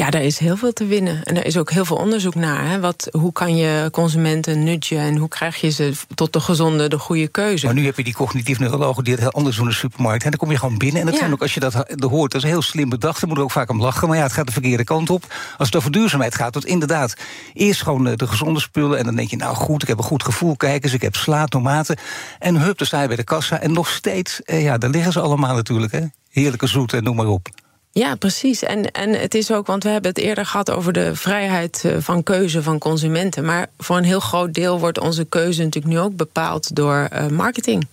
Ja, 0.00 0.10
daar 0.10 0.22
is 0.22 0.38
heel 0.38 0.56
veel 0.56 0.72
te 0.72 0.86
winnen. 0.86 1.22
En 1.24 1.36
er 1.36 1.46
is 1.46 1.56
ook 1.56 1.70
heel 1.70 1.84
veel 1.84 1.96
onderzoek 1.96 2.34
naar. 2.34 2.68
Hè? 2.68 2.80
Wat, 2.80 3.08
hoe 3.10 3.32
kan 3.32 3.56
je 3.56 3.88
consumenten 3.92 4.64
nudgen 4.64 4.98
en 4.98 5.16
hoe 5.16 5.28
krijg 5.28 5.56
je 5.56 5.70
ze 5.70 5.92
tot 6.14 6.32
de 6.32 6.40
gezonde, 6.40 6.88
de 6.88 6.98
goede 6.98 7.28
keuze? 7.28 7.66
Maar 7.66 7.74
nu 7.74 7.84
heb 7.84 7.96
je 7.96 8.04
die 8.04 8.14
cognitief 8.14 8.58
neurologen 8.58 9.04
die 9.04 9.12
het 9.12 9.22
heel 9.22 9.32
anders 9.32 9.56
doen 9.56 9.64
in 9.64 9.70
de 9.70 9.76
supermarkt. 9.76 10.24
En 10.24 10.30
dan 10.30 10.38
kom 10.38 10.50
je 10.50 10.58
gewoon 10.58 10.78
binnen. 10.78 11.00
En 11.00 11.06
dat 11.06 11.16
zijn 11.16 11.32
ook, 11.32 11.42
als 11.42 11.54
je 11.54 11.60
dat 11.60 11.84
hoort, 12.00 12.32
dat 12.32 12.42
is 12.42 12.48
heel 12.48 12.62
slim 12.62 12.88
bedacht. 12.88 13.20
Daar 13.20 13.28
moet 13.28 13.38
er 13.38 13.44
ook 13.44 13.50
vaak 13.50 13.70
om 13.70 13.80
lachen. 13.80 14.08
Maar 14.08 14.16
ja, 14.16 14.22
het 14.22 14.32
gaat 14.32 14.46
de 14.46 14.52
verkeerde 14.52 14.84
kant 14.84 15.10
op. 15.10 15.34
Als 15.58 15.68
het 15.68 15.76
over 15.76 15.90
duurzaamheid 15.90 16.34
gaat, 16.34 16.52
dat 16.52 16.64
inderdaad 16.64 17.14
eerst 17.52 17.82
gewoon 17.82 18.06
eh, 18.06 18.16
de 18.16 18.26
gezonde 18.26 18.60
spullen. 18.60 18.98
En 18.98 19.04
dan 19.04 19.16
denk 19.16 19.30
je, 19.30 19.36
nou 19.36 19.54
goed, 19.54 19.82
ik 19.82 19.88
heb 19.88 19.98
een 19.98 20.04
goed 20.04 20.22
gevoel. 20.22 20.56
Kijk 20.56 20.84
eens, 20.84 20.92
ik 20.92 21.02
heb 21.02 21.16
sla, 21.16 21.46
tomaten. 21.46 21.98
En 22.38 22.56
hup, 22.56 22.78
dan 22.78 22.86
sta 22.86 23.02
je 23.02 23.08
bij 23.08 23.16
de 23.16 23.24
kassa. 23.24 23.60
En 23.60 23.72
nog 23.72 23.88
steeds, 23.88 24.42
eh, 24.42 24.62
ja, 24.62 24.78
daar 24.78 24.90
liggen 24.90 25.12
ze 25.12 25.20
allemaal 25.20 25.54
natuurlijk. 25.54 25.92
Hè? 25.92 26.02
Heerlijke 26.30 26.66
zoete, 26.66 27.00
noem 27.00 27.16
maar 27.16 27.26
op. 27.26 27.48
Ja, 27.92 28.14
precies. 28.14 28.62
En, 28.62 28.90
en 28.90 29.20
het 29.20 29.34
is 29.34 29.52
ook, 29.52 29.66
want 29.66 29.82
we 29.82 29.88
hebben 29.88 30.10
het 30.10 30.20
eerder 30.20 30.46
gehad 30.46 30.70
over 30.70 30.92
de 30.92 31.14
vrijheid 31.14 31.84
eh, 31.84 31.96
van 31.98 32.22
keuze 32.22 32.62
van 32.62 32.78
consumenten. 32.78 33.44
Maar 33.44 33.66
voor 33.78 33.96
een 33.96 34.04
heel 34.04 34.20
groot 34.20 34.54
deel 34.54 34.78
wordt 34.78 35.00
onze 35.00 35.24
keuze 35.24 35.62
natuurlijk 35.62 35.94
nu 35.94 36.00
ook 36.00 36.16
bepaald 36.16 36.76
door 36.76 37.08
uh, 37.12 37.26
marketing. 37.26 37.86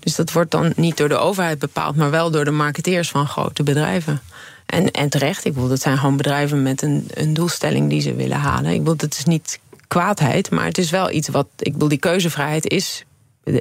Dus 0.00 0.14
dat 0.14 0.32
wordt 0.32 0.50
dan 0.50 0.72
niet 0.76 0.96
door 0.96 1.08
de 1.08 1.16
overheid 1.16 1.58
bepaald, 1.58 1.96
maar 1.96 2.10
wel 2.10 2.30
door 2.30 2.44
de 2.44 2.50
marketeers 2.50 3.10
van 3.10 3.26
grote 3.26 3.62
bedrijven. 3.62 4.20
En, 4.66 4.90
en 4.90 5.08
terecht, 5.08 5.44
ik 5.44 5.54
bedoel, 5.54 5.68
dat 5.68 5.80
zijn 5.80 5.98
gewoon 5.98 6.16
bedrijven 6.16 6.62
met 6.62 6.82
een, 6.82 7.08
een 7.14 7.34
doelstelling 7.34 7.90
die 7.90 8.00
ze 8.00 8.14
willen 8.14 8.36
halen. 8.36 8.72
Ik 8.72 8.78
bedoel, 8.78 8.96
het 8.96 9.18
is 9.18 9.24
niet 9.24 9.60
kwaadheid, 9.88 10.50
maar 10.50 10.64
het 10.64 10.78
is 10.78 10.90
wel 10.90 11.10
iets 11.10 11.28
wat. 11.28 11.46
Ik 11.58 11.72
bedoel, 11.72 11.88
die 11.88 11.98
keuzevrijheid 11.98 12.68
is 12.68 13.04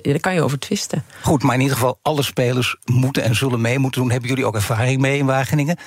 daar 0.02 0.20
kan 0.20 0.34
je 0.34 0.42
over 0.42 0.60
twisten. 0.60 1.04
Goed, 1.22 1.44
maar 1.44 1.56
in 1.56 1.62
ieder 1.62 1.76
geval, 1.76 2.00
alle 2.02 2.24
spelers 2.24 2.76
moeten 2.86 3.24
en 3.24 3.36
zullen 3.36 3.62
mee 3.62 3.80
moeten 3.80 4.02
doen. 4.02 4.12
Hebben 4.12 4.30
jullie 4.30 4.46
ook 4.46 4.56
ervaring 4.56 5.02
mee 5.02 5.18
in 5.18 5.26
Wageningen? 5.26 5.78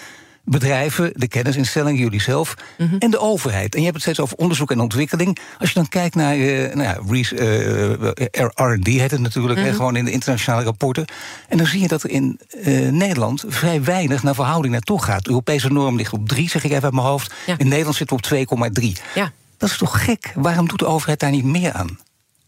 bedrijven, 0.45 1.13
de 1.15 1.29
kennisinstellingen, 1.29 2.01
jullie 2.01 2.21
zelf 2.21 2.55
mhm. 2.79 2.97
en 2.99 3.11
de 3.11 3.19
overheid. 3.19 3.75
En 3.75 3.79
je 3.79 3.85
hebt 3.85 3.97
het 3.97 4.05
steeds 4.05 4.21
over 4.21 4.37
onderzoek 4.37 4.71
en 4.71 4.81
ontwikkeling. 4.81 5.39
Als 5.59 5.69
je 5.69 5.75
dan 5.75 5.89
kijkt 5.89 6.15
naar 6.15 6.37
uh, 6.37 6.75
nou 6.75 6.83
ja, 6.83 6.99
uh, 7.11 8.75
R&D 8.75 8.87
heet 8.87 9.11
het 9.11 9.21
natuurlijk, 9.21 9.61
mm 9.61 9.69
gewoon 9.71 9.97
in 9.97 10.05
de 10.05 10.11
internationale 10.11 10.65
rapporten. 10.65 11.05
En 11.49 11.59
dan 11.59 11.67
zie 11.67 11.81
je 11.81 11.89
dat 11.89 12.03
er 12.03 12.11
in 12.11 12.41
uh, 12.65 12.91
Nederland 12.91 13.45
vrij 13.47 13.85
weinig 13.85 14.23
naar 14.23 14.35
verhouding 14.35 14.73
naartoe 14.73 15.03
gaat. 15.03 15.25
De 15.25 15.29
Europese 15.29 15.69
norm 15.69 15.97
ligt 15.97 16.13
op 16.13 16.29
3, 16.29 16.49
zeg 16.49 16.65
ik 16.65 16.71
even 16.71 16.83
uit 16.83 16.93
mijn 16.93 17.07
hoofd. 17.07 17.35
In 17.57 17.69
Nederland 17.69 17.97
zit 17.97 18.11
het 18.11 18.49
op 18.59 18.79
2,3. 18.81 18.87
Ja. 19.15 19.33
Dat 19.57 19.71
is 19.71 19.77
toch 19.77 20.05
gek? 20.05 20.33
Waarom 20.35 20.69
doet 20.69 20.79
de 20.79 20.87
overheid 20.87 21.21
daar 21.21 21.31
niet 21.31 21.45
meer 21.45 21.73
aan? 21.73 21.99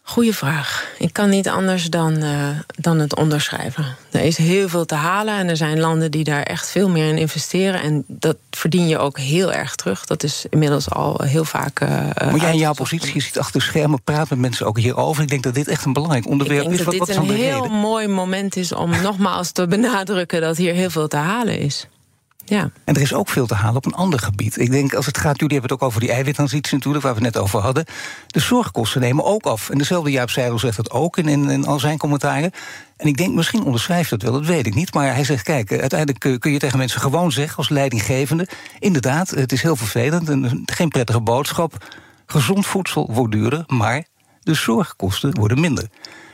Goeie 0.05 0.35
vraag. 0.35 0.93
Ik 0.99 1.13
kan 1.13 1.29
niet 1.29 1.49
anders 1.49 1.85
dan, 1.85 2.23
uh, 2.23 2.49
dan 2.67 2.99
het 2.99 3.17
onderschrijven. 3.17 3.97
Er 4.11 4.21
is 4.21 4.37
heel 4.37 4.69
veel 4.69 4.85
te 4.85 4.95
halen 4.95 5.35
en 5.39 5.49
er 5.49 5.57
zijn 5.57 5.81
landen 5.81 6.11
die 6.11 6.25
daar 6.25 6.43
echt 6.43 6.71
veel 6.71 6.89
meer 6.89 7.09
in 7.09 7.19
investeren. 7.19 7.83
En 7.83 8.05
dat 8.07 8.37
verdien 8.51 8.89
je 8.89 8.99
ook 8.99 9.19
heel 9.19 9.53
erg 9.53 9.75
terug. 9.75 10.05
Dat 10.05 10.23
is 10.23 10.45
inmiddels 10.51 10.91
al 10.91 11.23
heel 11.23 11.45
vaak. 11.45 11.81
Uh, 11.81 11.89
maar 12.17 12.37
jij 12.37 12.53
in 12.53 12.59
jouw 12.59 12.73
positie, 12.73 13.15
je 13.15 13.21
zit 13.21 13.39
achter 13.39 13.61
de 13.61 13.67
schermen, 13.67 14.03
praat 14.03 14.31
met 14.31 14.39
mensen 14.39 14.67
ook 14.67 14.79
hierover. 14.79 15.23
Ik 15.23 15.29
denk 15.29 15.43
dat 15.43 15.55
dit 15.55 15.69
echt 15.69 15.85
een 15.85 15.93
belangrijk 15.93 16.29
onderwerp 16.29 16.71
is. 16.71 16.81
Ik 16.81 16.87
denk 16.87 16.99
dat 16.99 17.07
dit 17.07 17.17
een 17.17 17.37
heel 17.37 17.69
mooi 17.69 18.09
moment 18.09 18.57
is 18.57 18.73
om 18.73 18.91
nogmaals 19.03 19.51
te 19.51 19.67
benadrukken 19.67 20.41
dat 20.41 20.57
hier 20.57 20.75
heel 20.75 20.91
veel 20.91 21.09
te 21.09 21.17
halen 21.17 21.59
is. 21.59 21.87
Ja. 22.45 22.71
En 22.85 22.95
er 22.95 23.01
is 23.01 23.15
ook 23.15 23.29
veel 23.29 23.47
te 23.47 23.55
halen 23.55 23.77
op 23.77 23.87
een 23.87 23.95
ander 23.95 24.19
gebied. 24.19 24.59
Ik 24.59 24.71
denk, 24.71 24.95
als 24.95 25.07
het 25.07 25.19
gaat, 25.19 25.41
jullie 25.41 25.53
hebben 25.59 25.71
het 25.71 25.81
ook 25.81 25.89
over 25.89 26.01
die 26.01 26.13
eiwittransitie 26.13 26.75
natuurlijk, 26.75 27.05
waar 27.05 27.15
we 27.15 27.25
het 27.25 27.35
net 27.35 27.43
over 27.43 27.61
hadden. 27.61 27.85
De 28.27 28.41
zorgkosten 28.41 29.01
nemen 29.01 29.25
ook 29.25 29.47
af. 29.47 29.71
En 29.71 29.79
dezelfde 29.79 30.11
Jaap 30.11 30.31
Seidel 30.31 30.59
zegt 30.59 30.77
dat 30.77 30.91
ook 30.91 31.17
in, 31.17 31.49
in, 31.49 31.67
al 31.67 31.79
zijn 31.79 31.99
commentaren. 31.99 32.51
En 32.97 33.07
ik 33.07 33.17
denk, 33.17 33.35
misschien 33.35 33.65
onderschrijft 33.65 34.11
dat 34.11 34.23
wel, 34.23 34.33
dat 34.33 34.47
weet 34.47 34.67
ik 34.67 34.75
niet. 34.75 34.95
Maar 34.95 35.15
hij 35.15 35.25
zegt, 35.25 35.43
kijk, 35.43 35.73
uiteindelijk 35.73 36.41
kun 36.41 36.53
je 36.53 36.59
tegen 36.59 36.79
mensen 36.79 37.01
gewoon 37.01 37.33
zeggen, 37.33 37.57
als 37.57 37.69
leidinggevende... 37.69 38.49
inderdaad, 38.79 39.31
het 39.31 39.53
is 39.53 39.63
heel 39.63 39.77
vervelend 39.77 40.29
en 40.29 40.63
geen 40.67 40.89
prettige 40.89 41.21
boodschap. 41.21 41.91
Gezond 42.27 42.67
voedsel 42.67 43.11
wordt 43.13 43.33
duurder, 43.33 43.65
maar 43.67 44.05
de 44.41 44.55
zorgkosten 44.55 45.35
worden 45.35 45.61
minder. 45.61 45.89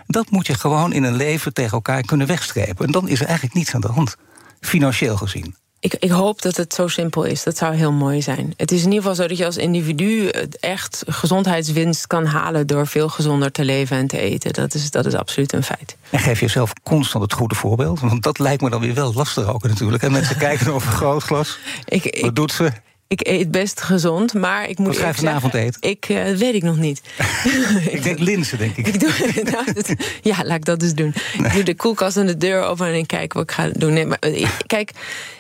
Dat 0.07 0.31
moet 0.31 0.47
je 0.47 0.55
gewoon 0.55 0.93
in 0.93 1.03
een 1.03 1.17
leven 1.17 1.53
tegen 1.53 1.73
elkaar 1.73 2.03
kunnen 2.03 2.27
wegstrepen. 2.27 2.87
En 2.87 2.93
dan 2.93 3.09
is 3.09 3.21
er 3.21 3.27
eigenlijk 3.27 3.55
niets 3.55 3.75
aan 3.75 3.81
de 3.81 3.93
hand, 3.93 4.17
financieel 4.61 5.17
gezien. 5.17 5.57
Ik, 5.81 5.95
ik, 5.95 6.11
hoop 6.11 6.43
dat 6.43 6.57
het 6.57 6.75
zo 6.75 6.89
simpel 6.89 7.25
is. 7.25 7.43
Dat 7.43 7.57
zou 7.57 7.75
heel 7.75 7.93
mooi 7.93 8.23
zijn. 8.23 8.55
Het 8.57 8.73
is 8.73 8.79
in 8.79 8.87
ieder 8.87 9.01
geval 9.01 9.15
zo 9.15 9.27
dat 9.27 9.39
je 9.39 9.45
als 9.45 9.57
individu 9.57 10.29
echt 10.61 11.05
gezondheidswinst 11.07 12.07
kan 12.07 12.27
halen 12.27 12.67
door 12.67 12.87
veel 12.87 13.09
gezonder 13.09 13.53
te 13.53 13.65
leven 13.65 13.97
en 13.97 14.07
te 14.07 14.19
eten. 14.19 14.53
Dat 14.53 14.75
is, 14.75 14.91
dat 14.91 15.07
is 15.07 15.15
absoluut 15.15 15.53
een 15.53 15.63
feit. 15.63 15.97
En 16.11 16.19
geef 16.19 16.41
jezelf 16.41 16.73
constant 16.83 17.25
het 17.25 17.33
goede 17.33 17.55
voorbeeld. 17.55 18.01
Want 18.01 18.23
dat 18.23 18.39
lijkt 18.39 18.63
me 18.63 18.71
dan 18.71 18.81
weer 18.81 18.95
wel 18.95 19.13
lastig 19.15 19.47
ook 19.47 19.63
natuurlijk. 19.63 20.03
En 20.03 20.13
mensen 20.13 20.37
kijken 20.49 20.73
over 20.73 20.93
grootglas. 20.93 21.59
Ik, 21.85 22.19
Wat 22.21 22.37
doet 22.37 22.53
ze? 22.53 22.73
Ik 23.09 23.27
eet 23.27 23.51
best 23.51 23.81
gezond, 23.81 24.35
maar 24.35 24.69
ik 24.69 24.79
moet. 24.79 24.87
Wat 24.87 24.97
ga 24.97 25.09
je 25.09 25.15
vanavond 25.15 25.55
eten? 25.55 25.81
Ik 25.81 26.09
uh, 26.09 26.37
weet 26.37 26.55
ik 26.55 26.63
nog 26.63 26.77
niet. 26.77 27.03
ik 27.91 28.03
denk 28.03 28.19
linzen, 28.19 28.59
denk 28.59 28.77
ik. 28.77 28.87
ik 28.93 29.01
doe, 29.01 29.11
nou, 29.45 29.97
ja, 30.23 30.37
laat 30.45 30.57
ik 30.57 30.65
dat 30.65 30.81
dus 30.81 30.95
doen. 30.95 31.15
Ik 31.43 31.53
doe 31.53 31.63
de 31.63 31.75
koelkast 31.75 32.17
en 32.17 32.27
de 32.27 32.37
deur 32.37 32.63
open 32.63 32.87
en 32.87 32.95
ik 32.95 33.07
kijk 33.07 33.33
wat 33.33 33.43
ik 33.43 33.51
ga 33.51 33.69
doen. 33.73 33.93
Nee, 33.93 34.07
maar, 34.07 34.19
kijk, 34.67 34.91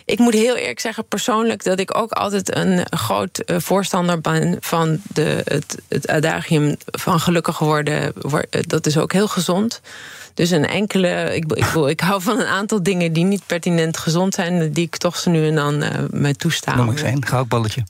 ik 0.04 0.18
moet 0.18 0.34
heel 0.34 0.56
eerlijk 0.56 0.80
zeggen, 0.80 1.06
persoonlijk, 1.06 1.64
dat 1.64 1.78
ik 1.78 1.96
ook 1.96 2.12
altijd 2.12 2.56
een 2.56 2.86
groot 2.90 3.38
eh, 3.38 3.56
voorstander 3.58 4.20
ben 4.20 4.56
van 4.60 5.00
de, 5.12 5.40
het, 5.44 5.78
het 5.88 6.08
adagium 6.08 6.76
van 6.86 7.20
gelukkig 7.20 7.58
worden. 7.58 8.12
Dat 8.66 8.86
is 8.86 8.98
ook 8.98 9.12
heel 9.12 9.28
gezond. 9.28 9.80
Dus 10.38 10.50
een 10.50 10.66
enkele. 10.66 11.34
Ik, 11.34 11.52
ik, 11.52 11.64
ik 11.74 12.00
hou 12.00 12.22
van 12.22 12.40
een 12.40 12.46
aantal 12.46 12.82
dingen 12.82 13.12
die 13.12 13.24
niet 13.24 13.42
pertinent 13.46 13.96
gezond 13.96 14.34
zijn, 14.34 14.72
die 14.72 14.84
ik 14.84 14.96
toch 14.96 15.16
zo 15.16 15.30
nu 15.30 15.46
en 15.46 15.54
dan 15.54 15.82
uh, 15.82 15.88
mij 16.10 16.34
toestaan. 16.34 16.76
Noem 16.76 16.90
ik 16.90 17.00
een 17.00 17.26
goudballetje. 17.26 17.84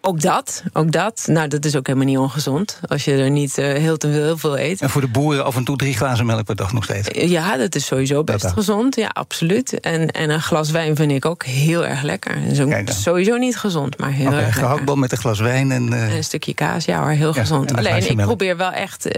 Ook 0.00 0.20
dat, 0.20 0.62
ook 0.72 0.92
dat. 0.92 1.24
Nou, 1.26 1.48
dat 1.48 1.64
is 1.64 1.76
ook 1.76 1.86
helemaal 1.86 2.08
niet 2.08 2.18
ongezond. 2.18 2.80
Als 2.86 3.04
je 3.04 3.12
er 3.12 3.30
niet 3.30 3.58
uh, 3.58 3.72
heel, 3.72 3.96
te 3.96 4.12
veel, 4.12 4.22
heel 4.22 4.38
veel 4.38 4.58
eet. 4.58 4.80
En 4.80 4.90
voor 4.90 5.00
de 5.00 5.08
boeren 5.08 5.44
af 5.44 5.56
en 5.56 5.64
toe 5.64 5.76
drie 5.76 5.94
glazen 5.94 6.26
melk 6.26 6.44
per 6.44 6.56
dag 6.56 6.72
nog 6.72 6.84
steeds. 6.84 7.08
Ja, 7.12 7.56
dat 7.56 7.74
is 7.74 7.86
sowieso 7.86 8.24
best 8.24 8.46
gezond. 8.46 8.96
Ja, 8.96 9.08
absoluut. 9.12 9.80
En, 9.80 10.10
en 10.10 10.30
een 10.30 10.42
glas 10.42 10.70
wijn 10.70 10.96
vind 10.96 11.12
ik 11.12 11.24
ook 11.24 11.44
heel 11.44 11.86
erg 11.86 12.02
lekker. 12.02 12.36
Sowieso 12.84 13.36
niet 13.36 13.56
gezond, 13.56 13.98
maar 13.98 14.10
heel 14.10 14.26
okay, 14.26 14.42
erg 14.42 14.54
gehaktbal 14.54 14.96
met 14.96 15.12
een 15.12 15.18
glas 15.18 15.40
wijn 15.40 15.72
en... 15.72 15.92
Uh... 15.92 16.02
en... 16.02 16.16
een 16.16 16.24
stukje 16.24 16.54
kaas, 16.54 16.84
ja 16.84 17.00
hoor, 17.00 17.10
heel 17.10 17.32
gezond. 17.32 17.76
Alleen, 17.76 18.10
ik 18.10 18.16
probeer 18.16 18.56
wel 18.56 18.72
echt 18.72 19.08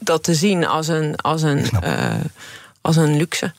dat 0.00 0.22
te 0.22 0.34
zien 0.34 0.66
als 0.66 0.88
een, 0.88 1.16
als 1.16 1.42
een, 1.42 1.66
uh, 1.84 2.14
als 2.80 2.96
een 2.96 3.16
luxe. 3.16 3.52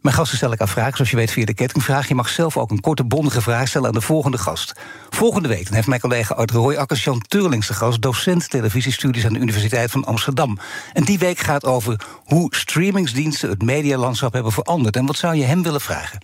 Mijn 0.00 0.14
gasten 0.14 0.36
stel 0.36 0.52
ik 0.52 0.60
aan 0.60 0.68
vragen, 0.68 0.94
zoals 0.94 1.10
je 1.10 1.16
weet 1.16 1.30
via 1.30 1.44
de 1.44 1.54
kettingvraag. 1.54 2.08
Je 2.08 2.14
mag 2.14 2.28
zelf 2.28 2.56
ook 2.56 2.70
een 2.70 2.80
korte, 2.80 3.04
bondige 3.04 3.40
vraag 3.40 3.68
stellen 3.68 3.88
aan 3.88 3.94
de 3.94 4.00
volgende 4.00 4.38
gast. 4.38 4.72
Volgende 5.10 5.48
week 5.48 5.68
heeft 5.68 5.86
mijn 5.86 6.00
collega 6.00 6.34
Art 6.34 6.50
Roy 6.50 6.74
Akkers 6.74 7.04
Jan 7.04 7.22
Turlings 7.28 7.66
de 7.66 7.74
gast... 7.74 8.02
docent 8.02 8.50
televisiestudies 8.50 9.24
aan 9.24 9.32
de 9.32 9.38
Universiteit 9.38 9.90
van 9.90 10.04
Amsterdam. 10.04 10.58
En 10.92 11.04
die 11.04 11.18
week 11.18 11.38
gaat 11.38 11.64
over 11.64 12.00
hoe 12.24 12.54
streamingsdiensten 12.54 13.50
het 13.50 13.62
medialandschap 13.62 14.32
hebben 14.32 14.52
veranderd. 14.52 14.96
En 14.96 15.06
wat 15.06 15.16
zou 15.16 15.34
je 15.34 15.44
hem 15.44 15.62
willen 15.62 15.80
vragen? 15.80 16.18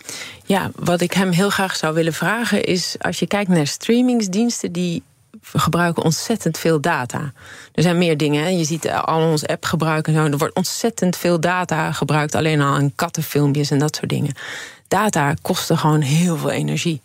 Ja, 0.44 0.70
wat 0.74 1.00
ik 1.00 1.12
hem 1.12 1.30
heel 1.30 1.50
graag 1.50 1.76
zou 1.76 1.94
willen 1.94 2.14
vragen 2.14 2.64
is... 2.64 2.96
als 2.98 3.18
je 3.18 3.26
kijkt 3.26 3.50
naar 3.50 3.66
streamingsdiensten 3.66 4.72
die 4.72 5.02
we 5.53 5.59
gebruiken 5.59 6.03
ontzettend 6.03 6.59
veel 6.59 6.80
data. 6.80 7.32
Er 7.72 7.82
zijn 7.82 7.99
meer 7.99 8.16
dingen. 8.16 8.59
Je 8.59 8.64
ziet 8.64 8.90
al 8.90 9.30
ons 9.30 9.47
app 9.47 9.64
gebruiken. 9.64 10.12
Zo. 10.14 10.24
Er 10.24 10.38
wordt 10.38 10.55
ontzettend 10.55 11.16
veel 11.16 11.40
data 11.40 11.92
gebruikt. 11.92 12.34
Alleen 12.34 12.61
al 12.61 12.74
aan 12.74 12.92
kattenfilmpjes 12.94 13.70
en 13.70 13.78
dat 13.78 13.97
soort 13.97 14.11
dingen. 14.11 14.34
Data 14.88 15.34
kosten 15.42 15.78
gewoon 15.78 16.01
heel 16.01 16.36
veel 16.36 16.51
energie. 16.51 17.01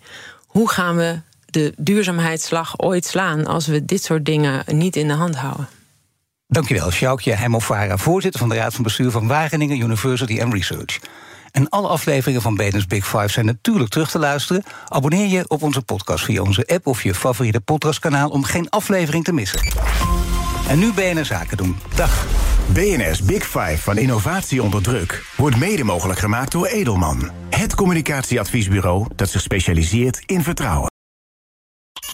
Hoe 0.46 0.70
gaan 0.70 0.96
we 0.96 1.20
de 1.46 1.74
duurzaamheidsslag 1.78 2.80
ooit 2.80 3.06
slaan 3.06 3.46
als 3.46 3.68
we 3.68 3.86
dit 3.86 4.04
soort 4.04 4.26
dingen 4.26 4.64
niet 4.66 4.96
in 4.96 5.08
de 5.08 5.14
hand 5.14 5.36
houden? 5.36 5.68
Dankjewel, 6.48 6.92
Sjoukje 6.92 7.34
Hemovara, 7.34 7.98
voorzitter 7.98 8.40
van 8.40 8.50
de 8.50 8.56
Raad 8.56 8.74
van 8.74 8.84
Bestuur 8.84 9.12
van 9.12 9.28
Wageningen 9.28 9.80
University 9.80 10.42
and 10.42 10.54
Research. 10.54 11.00
En 11.52 11.70
alle 11.70 11.88
afleveringen 11.88 12.42
van 12.42 12.56
Benens 12.56 12.86
Big 12.86 13.08
Five 13.08 13.28
zijn 13.28 13.46
natuurlijk 13.46 13.90
terug 13.90 14.12
te 14.12 14.20
luisteren. 14.20 14.64
Abonneer 14.88 15.28
je 15.28 15.46
op 15.48 15.64
onze 15.64 15.82
podcast 15.82 16.24
via 16.24 16.42
onze 16.42 16.68
app 16.68 16.88
of 16.88 17.04
je 17.04 17.16
favoriete 17.16 17.62
podcastkanaal 17.62 18.30
om 18.30 18.44
geen 18.44 18.70
aflevering 18.70 19.24
te 19.24 19.34
missen. 19.34 19.60
En 20.68 20.80
nu 20.80 20.94
BNR 20.94 21.26
Zaken 21.26 21.58
doen. 21.58 21.78
Dag. 21.96 22.26
BNR's 22.74 23.22
Big 23.22 23.44
Five 23.44 23.78
van 23.78 23.98
innovatie 23.98 24.64
onder 24.64 24.82
druk 24.82 25.26
wordt 25.38 25.58
mede 25.58 25.84
mogelijk 25.84 26.20
gemaakt 26.20 26.52
door 26.52 26.66
Edelman. 26.66 27.30
Het 27.50 27.76
communicatieadviesbureau 27.76 29.08
dat 29.16 29.30
zich 29.30 29.42
specialiseert 29.42 30.22
in 30.26 30.44
vertrouwen. 30.44 30.91